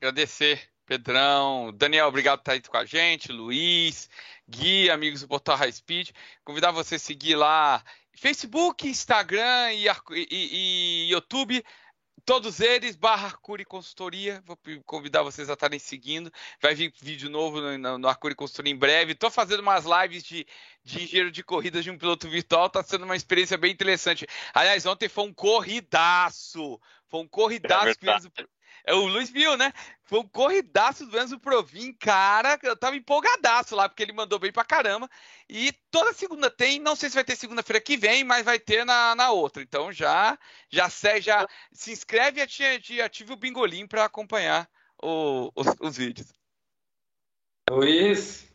Agradecer, 0.00 0.60
Pedrão. 0.86 1.72
Daniel, 1.74 2.06
obrigado 2.06 2.38
por 2.38 2.42
estar 2.42 2.52
aí 2.52 2.62
com 2.62 2.76
a 2.76 2.84
gente. 2.84 3.32
Luiz, 3.32 4.08
Gui, 4.48 4.88
amigos 4.88 5.22
do 5.22 5.26
Portal 5.26 5.56
High 5.56 5.72
Speed. 5.72 6.10
Convidar 6.44 6.70
você 6.70 6.94
a 6.94 7.00
seguir 7.00 7.34
lá 7.34 7.82
Facebook, 8.16 8.88
Instagram 8.88 9.72
e, 9.72 9.86
e, 9.88 11.06
e 11.06 11.10
YouTube. 11.10 11.64
Todos 12.24 12.60
eles, 12.60 12.94
barra 12.94 13.26
Arcuri 13.26 13.64
Consultoria. 13.64 14.40
Vou 14.46 14.56
convidar 14.86 15.22
vocês 15.22 15.50
a 15.50 15.54
estarem 15.54 15.78
seguindo. 15.78 16.30
Vai 16.60 16.72
vir 16.72 16.92
vídeo 17.02 17.28
novo 17.28 17.60
no, 17.60 17.98
no 17.98 18.08
Arcuri 18.08 18.34
Consultoria 18.34 18.72
em 18.72 18.76
breve. 18.76 19.12
Estou 19.12 19.30
fazendo 19.30 19.60
umas 19.60 19.84
lives 19.84 20.22
de, 20.22 20.46
de 20.84 21.02
engenheiro 21.02 21.32
de 21.32 21.42
corridas 21.42 21.82
de 21.82 21.90
um 21.90 21.98
piloto 21.98 22.28
virtual. 22.28 22.66
Está 22.66 22.82
sendo 22.82 23.04
uma 23.04 23.16
experiência 23.16 23.58
bem 23.58 23.72
interessante. 23.72 24.24
Aliás, 24.54 24.86
ontem 24.86 25.08
foi 25.08 25.24
um 25.24 25.34
corridaço. 25.34 26.80
Foi 27.08 27.20
um 27.20 27.28
corridaço. 27.28 27.98
É 28.36 28.44
é, 28.84 28.94
o 28.94 29.06
Luiz 29.06 29.30
viu, 29.30 29.56
né? 29.56 29.72
Foi 30.04 30.20
um 30.20 30.28
corridaço 30.28 31.06
do 31.06 31.18
Enzo 31.18 31.38
Provin, 31.38 31.92
cara. 31.92 32.58
Eu 32.62 32.76
tava 32.76 32.96
empolgadaço 32.96 33.76
lá, 33.76 33.88
porque 33.88 34.02
ele 34.02 34.12
mandou 34.12 34.38
bem 34.38 34.52
pra 34.52 34.64
caramba. 34.64 35.08
E 35.48 35.72
toda 35.90 36.12
segunda 36.12 36.50
tem, 36.50 36.78
não 36.78 36.96
sei 36.96 37.08
se 37.08 37.14
vai 37.14 37.24
ter 37.24 37.36
segunda-feira 37.36 37.80
que 37.80 37.96
vem, 37.96 38.24
mas 38.24 38.44
vai 38.44 38.58
ter 38.58 38.84
na, 38.84 39.14
na 39.14 39.30
outra. 39.30 39.62
Então 39.62 39.92
já 39.92 40.38
já, 40.68 40.88
já 41.20 41.48
se 41.72 41.92
inscreve 41.92 42.40
e 42.90 43.00
ative 43.00 43.32
o 43.32 43.36
bingolim 43.36 43.86
para 43.86 44.04
acompanhar 44.04 44.68
o, 45.02 45.50
os, 45.54 45.66
os 45.80 45.96
vídeos. 45.96 46.32
Luiz. 47.70 48.51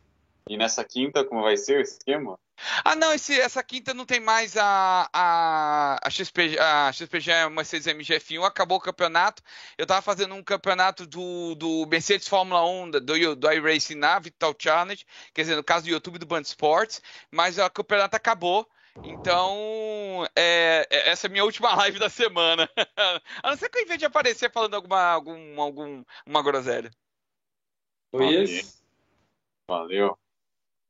E 0.50 0.58
nessa 0.58 0.84
quinta, 0.84 1.24
como 1.24 1.42
vai 1.42 1.58
ser 1.58 1.80
o 1.80 1.82
esquema? 1.82 2.40
Ah, 2.84 2.96
não, 2.96 3.14
esse, 3.14 3.40
essa 3.40 3.62
quinta 3.62 3.94
não 3.94 4.06
tem 4.06 4.20
mais 4.20 4.58
a, 4.58 5.08
a, 5.14 6.00
a, 6.04 6.10
XP, 6.10 6.58
a 6.60 6.92
XPG 6.92 7.50
Mercedes 7.52 7.86
MGF1, 7.86 8.44
acabou 8.44 8.78
o 8.78 8.82
campeonato. 8.82 9.44
Eu 9.78 9.86
tava 9.86 10.02
fazendo 10.02 10.34
um 10.34 10.44
campeonato 10.44 11.06
do, 11.06 11.54
do 11.56 11.86
Mercedes 11.86 12.28
Fórmula 12.28 12.66
1, 12.66 12.92
do, 12.92 13.36
do 13.36 13.52
iRacing 13.52 13.96
na 13.96 14.18
Vital 14.20 14.56
Challenge, 14.58 15.06
quer 15.34 15.42
dizer, 15.42 15.56
no 15.56 15.64
caso 15.64 15.86
do 15.86 15.92
YouTube 15.92 16.18
do 16.18 16.26
Band 16.26 16.42
Sports, 16.42 17.02
mas 17.32 17.58
o 17.58 17.70
campeonato 17.70 18.16
acabou. 18.16 18.68
Então, 19.04 20.28
é, 20.36 20.88
é 20.90 21.10
essa 21.10 21.28
é 21.28 21.30
a 21.30 21.32
minha 21.32 21.44
última 21.44 21.76
live 21.76 22.00
da 22.00 22.10
semana. 22.10 22.68
a 23.44 23.50
não 23.52 23.58
ser 23.58 23.70
que 23.70 23.78
eu 23.78 23.84
invés 23.84 24.00
de 24.00 24.06
aparecer 24.06 24.52
falando 24.52 24.74
alguma, 24.74 25.00
algum, 25.00 25.62
algum, 25.62 26.04
uma 26.26 26.42
groselha. 26.42 26.90
Luiz? 28.12 28.82
Valeu. 29.70 30.18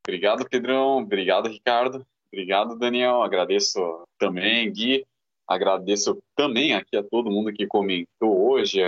Obrigado, 0.07 0.47
Pedrão. 0.47 0.99
Obrigado, 0.99 1.49
Ricardo. 1.49 2.07
Obrigado, 2.31 2.79
Daniel. 2.79 3.21
Agradeço 3.23 4.07
também, 4.17 4.71
Gui. 4.71 5.05
Agradeço 5.45 6.17
também 6.33 6.73
aqui 6.73 6.95
a 6.95 7.03
todo 7.03 7.29
mundo 7.29 7.51
que 7.51 7.67
comentou 7.67 8.49
hoje. 8.49 8.81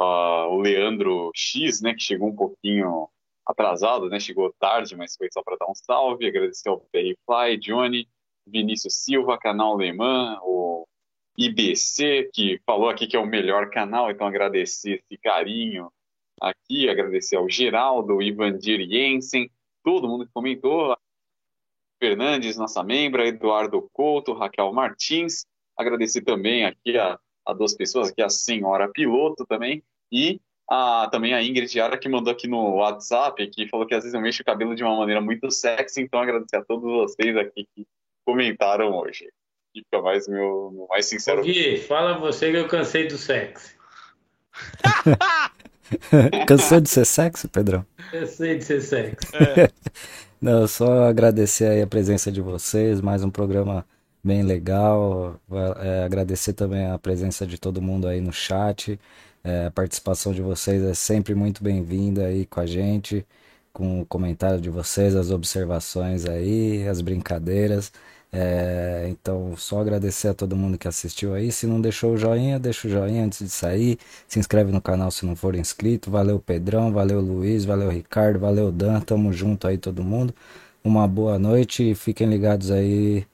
Uh, 0.00 0.48
o 0.48 0.56
Leandro 0.56 1.30
X, 1.34 1.82
né, 1.82 1.92
que 1.92 2.02
chegou 2.02 2.30
um 2.30 2.34
pouquinho 2.34 3.06
atrasado, 3.44 4.08
né, 4.08 4.18
chegou 4.18 4.50
tarde, 4.58 4.96
mas 4.96 5.14
foi 5.14 5.28
só 5.30 5.42
para 5.42 5.58
dar 5.58 5.70
um 5.70 5.74
salve. 5.74 6.26
Agradecer 6.26 6.70
ao 6.70 6.80
PR 6.80 7.14
Fly, 7.26 7.58
Johnny, 7.58 8.08
Vinícius 8.46 9.04
Silva, 9.04 9.36
canal 9.36 9.74
Alemã, 9.74 10.38
o 10.42 10.86
IBC, 11.36 12.30
que 12.32 12.58
falou 12.64 12.88
aqui 12.88 13.06
que 13.06 13.16
é 13.16 13.20
o 13.20 13.26
melhor 13.26 13.68
canal, 13.68 14.10
então 14.10 14.26
agradecer 14.26 15.02
esse 15.04 15.20
carinho 15.20 15.92
aqui, 16.40 16.88
agradecer 16.88 17.36
ao 17.36 17.48
Geraldo, 17.48 18.22
Ivandir 18.22 18.88
Jensen, 18.88 19.50
todo 19.82 20.08
mundo 20.08 20.26
que 20.26 20.32
comentou, 20.32 20.96
Fernandes, 22.00 22.56
nossa 22.56 22.82
membra, 22.82 23.26
Eduardo 23.26 23.88
Couto, 23.92 24.32
Raquel 24.32 24.72
Martins, 24.72 25.46
agradecer 25.76 26.22
também 26.22 26.64
aqui 26.64 26.98
a, 26.98 27.18
a 27.46 27.52
duas 27.52 27.74
pessoas, 27.74 28.10
aqui 28.10 28.22
a 28.22 28.28
senhora 28.28 28.88
piloto 28.88 29.46
também, 29.46 29.82
e 30.10 30.40
a, 30.68 31.08
também 31.10 31.34
a 31.34 31.42
Ingrid 31.42 31.78
Yara, 31.78 31.98
que 31.98 32.08
mandou 32.08 32.32
aqui 32.32 32.48
no 32.48 32.76
WhatsApp, 32.76 33.46
que 33.48 33.68
falou 33.68 33.86
que 33.86 33.94
às 33.94 34.02
vezes 34.02 34.14
eu 34.14 34.20
mexo 34.20 34.42
o 34.42 34.44
cabelo 34.44 34.74
de 34.74 34.82
uma 34.82 34.96
maneira 34.96 35.20
muito 35.20 35.50
sexy, 35.50 36.00
então 36.00 36.20
agradecer 36.20 36.56
a 36.56 36.64
todos 36.64 36.84
vocês 36.84 37.36
aqui 37.36 37.68
que 37.74 37.86
comentaram 38.24 38.96
hoje. 38.96 39.28
E 39.74 39.80
fica 39.80 40.02
mais 40.02 40.28
meu, 40.28 40.70
meu 40.72 40.86
mais 40.88 41.06
sincero. 41.06 41.42
Gui, 41.42 41.78
fala 41.78 42.18
você 42.18 42.50
que 42.50 42.58
eu 42.58 42.68
cansei 42.68 43.06
do 43.06 43.16
sexo. 43.16 43.76
Cansou 46.46 46.80
de 46.80 46.88
ser 46.88 47.04
sexy, 47.06 47.48
Pedrão? 47.48 47.86
Cansei 48.10 48.58
de 48.58 48.64
ser 48.64 48.80
sexy. 48.82 49.30
É. 49.34 49.68
Não, 50.40 50.66
só 50.66 51.04
agradecer 51.04 51.66
aí 51.66 51.82
a 51.82 51.86
presença 51.86 52.30
de 52.32 52.40
vocês, 52.40 53.00
mais 53.00 53.22
um 53.22 53.30
programa 53.30 53.86
bem 54.24 54.42
legal. 54.42 55.40
É, 55.80 56.04
agradecer 56.04 56.52
também 56.52 56.86
a 56.86 56.98
presença 56.98 57.46
de 57.46 57.58
todo 57.58 57.82
mundo 57.82 58.08
aí 58.08 58.20
no 58.20 58.32
chat. 58.32 58.98
É, 59.44 59.66
a 59.66 59.70
participação 59.70 60.32
de 60.32 60.42
vocês 60.42 60.82
é 60.82 60.94
sempre 60.94 61.34
muito 61.34 61.62
bem-vinda 61.62 62.26
aí 62.26 62.46
com 62.46 62.60
a 62.60 62.66
gente, 62.66 63.26
com 63.72 64.00
o 64.02 64.06
comentário 64.06 64.60
de 64.60 64.70
vocês, 64.70 65.14
as 65.16 65.30
observações 65.30 66.26
aí, 66.26 66.86
as 66.88 67.00
brincadeiras. 67.00 67.92
É, 68.34 69.08
então, 69.10 69.54
só 69.58 69.80
agradecer 69.80 70.28
a 70.28 70.34
todo 70.34 70.56
mundo 70.56 70.78
que 70.78 70.88
assistiu 70.88 71.34
aí. 71.34 71.52
Se 71.52 71.66
não 71.66 71.80
deixou 71.80 72.14
o 72.14 72.16
joinha, 72.16 72.58
deixa 72.58 72.88
o 72.88 72.90
joinha 72.90 73.24
antes 73.24 73.40
de 73.40 73.50
sair. 73.50 73.98
Se 74.26 74.38
inscreve 74.38 74.72
no 74.72 74.80
canal 74.80 75.10
se 75.10 75.26
não 75.26 75.36
for 75.36 75.54
inscrito. 75.54 76.10
Valeu, 76.10 76.40
Pedrão. 76.40 76.92
Valeu, 76.92 77.20
Luiz. 77.20 77.64
Valeu, 77.64 77.90
Ricardo. 77.90 78.38
Valeu, 78.38 78.72
Dan. 78.72 79.00
Tamo 79.00 79.32
junto 79.32 79.66
aí, 79.68 79.76
todo 79.76 80.02
mundo. 80.02 80.34
Uma 80.82 81.06
boa 81.06 81.38
noite 81.38 81.90
e 81.90 81.94
fiquem 81.94 82.28
ligados 82.28 82.70
aí 82.70 83.26